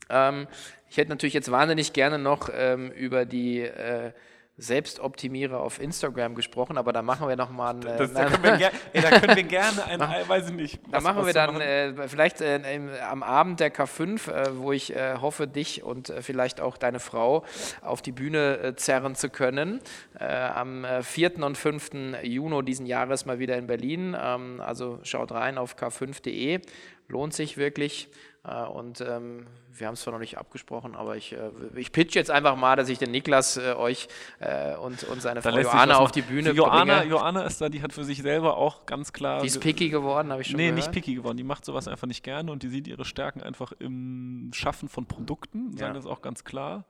Ähm, 0.08 0.46
ich 0.88 0.96
hätte 0.96 1.10
natürlich 1.10 1.34
jetzt 1.34 1.50
wahnsinnig 1.50 1.92
gerne 1.92 2.18
noch 2.18 2.48
ähm, 2.52 2.90
über 2.92 3.24
die 3.24 3.60
äh, 3.60 4.12
Selbstoptimierer 4.58 5.60
auf 5.60 5.78
Instagram 5.80 6.34
gesprochen, 6.34 6.78
aber 6.78 6.94
da 6.94 7.02
machen 7.02 7.28
wir 7.28 7.36
nochmal 7.36 7.74
einen. 7.74 7.80
Das, 7.82 8.12
da, 8.12 8.24
können 8.24 8.58
wir, 8.58 8.70
ey, 8.94 9.02
da 9.02 9.20
können 9.20 9.36
wir 9.36 9.42
gerne 9.42 9.84
einen, 9.84 10.28
weiß 10.28 10.48
ich 10.48 10.54
nicht. 10.54 10.80
Da 10.90 11.00
machen 11.00 11.26
wir 11.26 11.34
dann 11.34 11.60
äh, 11.60 12.08
vielleicht 12.08 12.40
äh, 12.40 12.74
im, 12.74 12.88
am 13.10 13.22
Abend 13.22 13.60
der 13.60 13.74
K5, 13.74 14.30
äh, 14.30 14.56
wo 14.56 14.72
ich 14.72 14.96
äh, 14.96 15.16
hoffe, 15.20 15.46
dich 15.46 15.82
und 15.82 16.08
äh, 16.08 16.22
vielleicht 16.22 16.62
auch 16.62 16.78
deine 16.78 17.00
Frau 17.00 17.44
auf 17.82 18.00
die 18.00 18.12
Bühne 18.12 18.58
äh, 18.58 18.76
zerren 18.76 19.14
zu 19.14 19.28
können. 19.28 19.80
am 20.18 20.86
4. 21.02 21.42
und 21.44 21.58
5. 21.58 21.90
Juni 22.22 22.64
diesen 22.64 22.86
Jahres 22.86 23.26
mal 23.26 23.38
wieder 23.38 23.56
in 23.56 23.66
Berlin. 23.66 24.16
Ähm, 24.18 24.62
also 24.64 24.98
schaut 25.02 25.32
rein 25.32 25.58
auf 25.58 25.76
k5.de. 25.76 26.60
Lohnt 27.08 27.34
sich 27.34 27.56
wirklich. 27.56 28.08
Äh, 28.46 28.64
und 28.66 29.00
ähm, 29.00 29.46
wir 29.72 29.86
haben 29.86 29.94
es 29.94 30.02
zwar 30.02 30.12
noch 30.12 30.20
nicht 30.20 30.38
abgesprochen, 30.38 30.94
aber 30.94 31.16
ich, 31.16 31.32
äh, 31.32 31.50
ich 31.74 31.92
pitch 31.92 32.14
jetzt 32.14 32.30
einfach 32.30 32.56
mal, 32.56 32.76
dass 32.76 32.88
ich 32.88 32.98
den 32.98 33.10
Niklas 33.10 33.56
äh, 33.56 33.74
euch 33.74 34.08
äh, 34.38 34.76
und, 34.76 35.04
und 35.04 35.20
seine 35.20 35.42
Frau 35.42 35.58
Joanna 35.58 35.96
auf 35.96 36.12
die 36.12 36.22
Bühne 36.22 36.50
die 36.50 36.56
Joanna, 36.56 36.98
bringe. 36.98 37.10
Joanna 37.10 37.42
ist 37.42 37.60
da, 37.60 37.68
die 37.68 37.82
hat 37.82 37.92
für 37.92 38.04
sich 38.04 38.22
selber 38.22 38.56
auch 38.56 38.86
ganz 38.86 39.12
klar. 39.12 39.40
Die 39.40 39.48
ist 39.48 39.60
picky 39.60 39.88
geworden, 39.88 40.30
habe 40.30 40.42
ich 40.42 40.48
schon 40.48 40.56
nee, 40.56 40.64
gehört. 40.64 40.76
Nee, 40.76 40.80
nicht 40.80 40.92
picky 40.92 41.14
geworden. 41.14 41.36
Die 41.36 41.44
macht 41.44 41.64
sowas 41.64 41.88
einfach 41.88 42.06
nicht 42.06 42.22
gerne 42.22 42.52
und 42.52 42.62
die 42.62 42.68
sieht 42.68 42.86
ihre 42.86 43.04
Stärken 43.04 43.42
einfach 43.42 43.72
im 43.78 44.50
Schaffen 44.52 44.88
von 44.88 45.06
Produkten, 45.06 45.76
sagen 45.76 45.94
ja. 45.94 46.00
das 46.00 46.06
auch 46.06 46.22
ganz 46.22 46.44
klar 46.44 46.84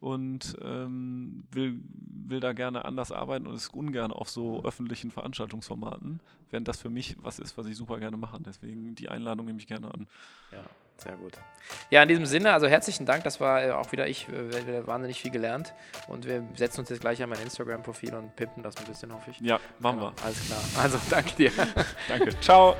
und 0.00 0.56
ähm, 0.62 1.44
will, 1.50 1.80
will 2.28 2.40
da 2.40 2.52
gerne 2.52 2.84
anders 2.84 3.12
arbeiten 3.12 3.46
und 3.46 3.54
ist 3.54 3.74
ungern 3.74 4.12
auf 4.12 4.28
so 4.28 4.62
öffentlichen 4.64 5.10
Veranstaltungsformaten, 5.10 6.20
während 6.50 6.68
das 6.68 6.80
für 6.80 6.90
mich 6.90 7.16
was 7.20 7.38
ist, 7.38 7.56
was 7.58 7.66
ich 7.66 7.76
super 7.76 7.98
gerne 7.98 8.16
mache. 8.16 8.38
Deswegen 8.40 8.94
die 8.94 9.08
Einladung 9.08 9.46
nehme 9.46 9.58
ich 9.58 9.66
gerne 9.66 9.92
an. 9.92 10.06
Ja, 10.52 10.64
sehr 10.96 11.16
gut. 11.16 11.38
Ja, 11.90 12.02
in 12.02 12.08
diesem 12.08 12.26
Sinne, 12.26 12.52
also 12.52 12.66
herzlichen 12.66 13.06
Dank, 13.06 13.24
das 13.24 13.40
war 13.40 13.64
äh, 13.64 13.70
auch 13.70 13.92
wieder 13.92 14.08
ich, 14.08 14.28
äh, 14.28 14.66
wieder 14.66 14.86
wahnsinnig 14.86 15.20
viel 15.20 15.30
gelernt 15.30 15.74
und 16.08 16.26
wir 16.26 16.46
setzen 16.54 16.80
uns 16.80 16.88
jetzt 16.88 17.00
gleich 17.00 17.22
an 17.22 17.30
mein 17.30 17.40
Instagram-Profil 17.40 18.14
und 18.14 18.34
pimpen 18.36 18.62
das 18.62 18.76
ein 18.76 18.84
bisschen, 18.84 19.12
hoffe 19.12 19.30
ich. 19.30 19.40
Ja, 19.40 19.60
machen 19.78 20.00
wir. 20.00 20.12
Alles 20.24 20.46
klar. 20.46 20.60
Also 20.82 20.98
danke 21.10 21.34
dir. 21.36 21.52
danke. 22.08 22.38
Ciao. 22.40 22.76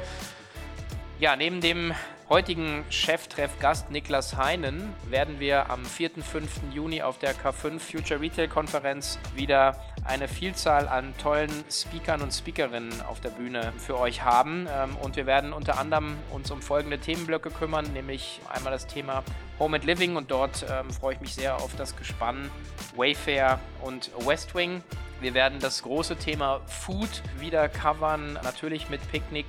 Ja, 1.20 1.36
neben 1.36 1.60
dem 1.60 1.92
heutigen 2.28 2.84
Cheftreff-Gast 2.90 3.90
Niklas 3.90 4.36
Heinen 4.36 4.92
werden 5.08 5.40
wir 5.40 5.70
am 5.70 5.82
4. 5.82 6.10
5. 6.22 6.74
Juni 6.74 7.00
auf 7.00 7.18
der 7.18 7.34
K5 7.34 7.78
Future 7.78 8.20
Retail 8.20 8.48
Konferenz 8.48 9.18
wieder 9.34 9.82
eine 10.04 10.28
Vielzahl 10.28 10.88
an 10.88 11.14
tollen 11.16 11.50
Speakern 11.70 12.20
und 12.20 12.32
Speakerinnen 12.32 13.00
auf 13.02 13.20
der 13.20 13.30
Bühne 13.30 13.72
für 13.78 13.98
euch 13.98 14.24
haben. 14.24 14.68
Ähm, 14.70 14.96
und 14.96 15.16
wir 15.16 15.24
werden 15.24 15.54
unter 15.54 15.78
anderem 15.78 16.18
uns 16.30 16.50
um 16.50 16.60
folgende 16.60 16.98
Themenblöcke 16.98 17.50
kümmern, 17.50 17.90
nämlich 17.94 18.40
einmal 18.52 18.72
das 18.72 18.86
Thema 18.86 19.24
Home 19.58 19.76
and 19.76 19.86
Living 19.86 20.16
und 20.16 20.30
dort 20.30 20.66
ähm, 20.70 20.90
freue 20.90 21.14
ich 21.14 21.20
mich 21.20 21.34
sehr 21.34 21.56
auf 21.56 21.74
das 21.76 21.96
Gespann 21.96 22.50
Wayfair 22.94 23.58
und 23.80 24.10
Westwing. 24.26 24.82
Wir 25.20 25.32
werden 25.32 25.60
das 25.60 25.82
große 25.82 26.16
Thema 26.16 26.60
Food 26.66 27.22
wieder 27.38 27.70
covern, 27.70 28.34
natürlich 28.44 28.90
mit 28.90 29.00
Picknick, 29.10 29.46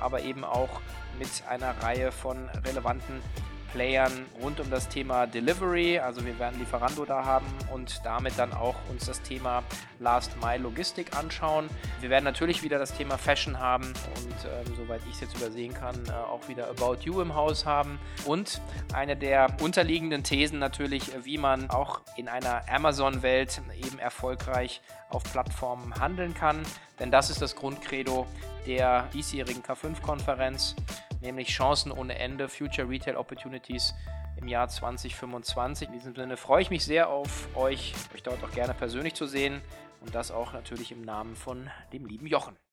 aber 0.00 0.22
eben 0.22 0.44
auch 0.44 0.80
mit 1.18 1.28
einer 1.48 1.70
Reihe 1.82 2.12
von 2.12 2.48
relevanten 2.64 3.22
Playern 3.76 4.24
rund 4.42 4.58
um 4.58 4.70
das 4.70 4.88
Thema 4.88 5.26
Delivery. 5.26 5.98
Also 5.98 6.24
wir 6.24 6.38
werden 6.38 6.58
Lieferando 6.58 7.04
da 7.04 7.26
haben 7.26 7.46
und 7.74 8.00
damit 8.04 8.32
dann 8.38 8.54
auch 8.54 8.74
uns 8.88 9.04
das 9.04 9.20
Thema 9.20 9.62
Last 9.98 10.40
Mile 10.40 10.62
Logistik 10.62 11.14
anschauen. 11.14 11.68
Wir 12.00 12.08
werden 12.08 12.24
natürlich 12.24 12.62
wieder 12.62 12.78
das 12.78 12.96
Thema 12.96 13.18
Fashion 13.18 13.58
haben 13.58 13.84
und 13.84 14.34
ähm, 14.46 14.74
soweit 14.76 15.02
ich 15.06 15.16
es 15.16 15.20
jetzt 15.20 15.36
übersehen 15.36 15.74
kann, 15.74 15.94
äh, 16.08 16.12
auch 16.12 16.48
wieder 16.48 16.70
About 16.70 17.00
You 17.02 17.20
im 17.20 17.34
Haus 17.34 17.66
haben. 17.66 17.98
Und 18.24 18.62
eine 18.94 19.14
der 19.14 19.54
unterliegenden 19.60 20.24
Thesen 20.24 20.58
natürlich, 20.58 21.10
wie 21.24 21.36
man 21.36 21.68
auch 21.68 22.00
in 22.16 22.28
einer 22.28 22.62
Amazon-Welt 22.70 23.60
eben 23.76 23.98
erfolgreich 23.98 24.80
auf 25.10 25.22
Plattformen 25.22 25.94
handeln 26.00 26.32
kann. 26.32 26.62
Denn 26.98 27.10
das 27.10 27.28
ist 27.28 27.42
das 27.42 27.54
Grundcredo 27.56 28.26
der 28.66 29.02
diesjährigen 29.12 29.62
K5-Konferenz 29.62 30.76
nämlich 31.26 31.48
Chancen 31.48 31.90
ohne 31.90 32.18
Ende, 32.18 32.48
Future 32.48 32.88
Retail 32.88 33.16
Opportunities 33.16 33.94
im 34.36 34.48
Jahr 34.48 34.68
2025. 34.68 35.88
In 35.88 35.94
diesem 35.94 36.14
Sinne 36.14 36.36
freue 36.36 36.62
ich 36.62 36.70
mich 36.70 36.84
sehr 36.84 37.08
auf 37.08 37.48
euch, 37.56 37.94
euch 38.14 38.22
dort 38.22 38.42
auch 38.44 38.52
gerne 38.52 38.74
persönlich 38.74 39.14
zu 39.14 39.26
sehen 39.26 39.60
und 40.00 40.14
das 40.14 40.30
auch 40.30 40.52
natürlich 40.52 40.92
im 40.92 41.02
Namen 41.02 41.34
von 41.34 41.68
dem 41.92 42.06
lieben 42.06 42.26
Jochen. 42.26 42.56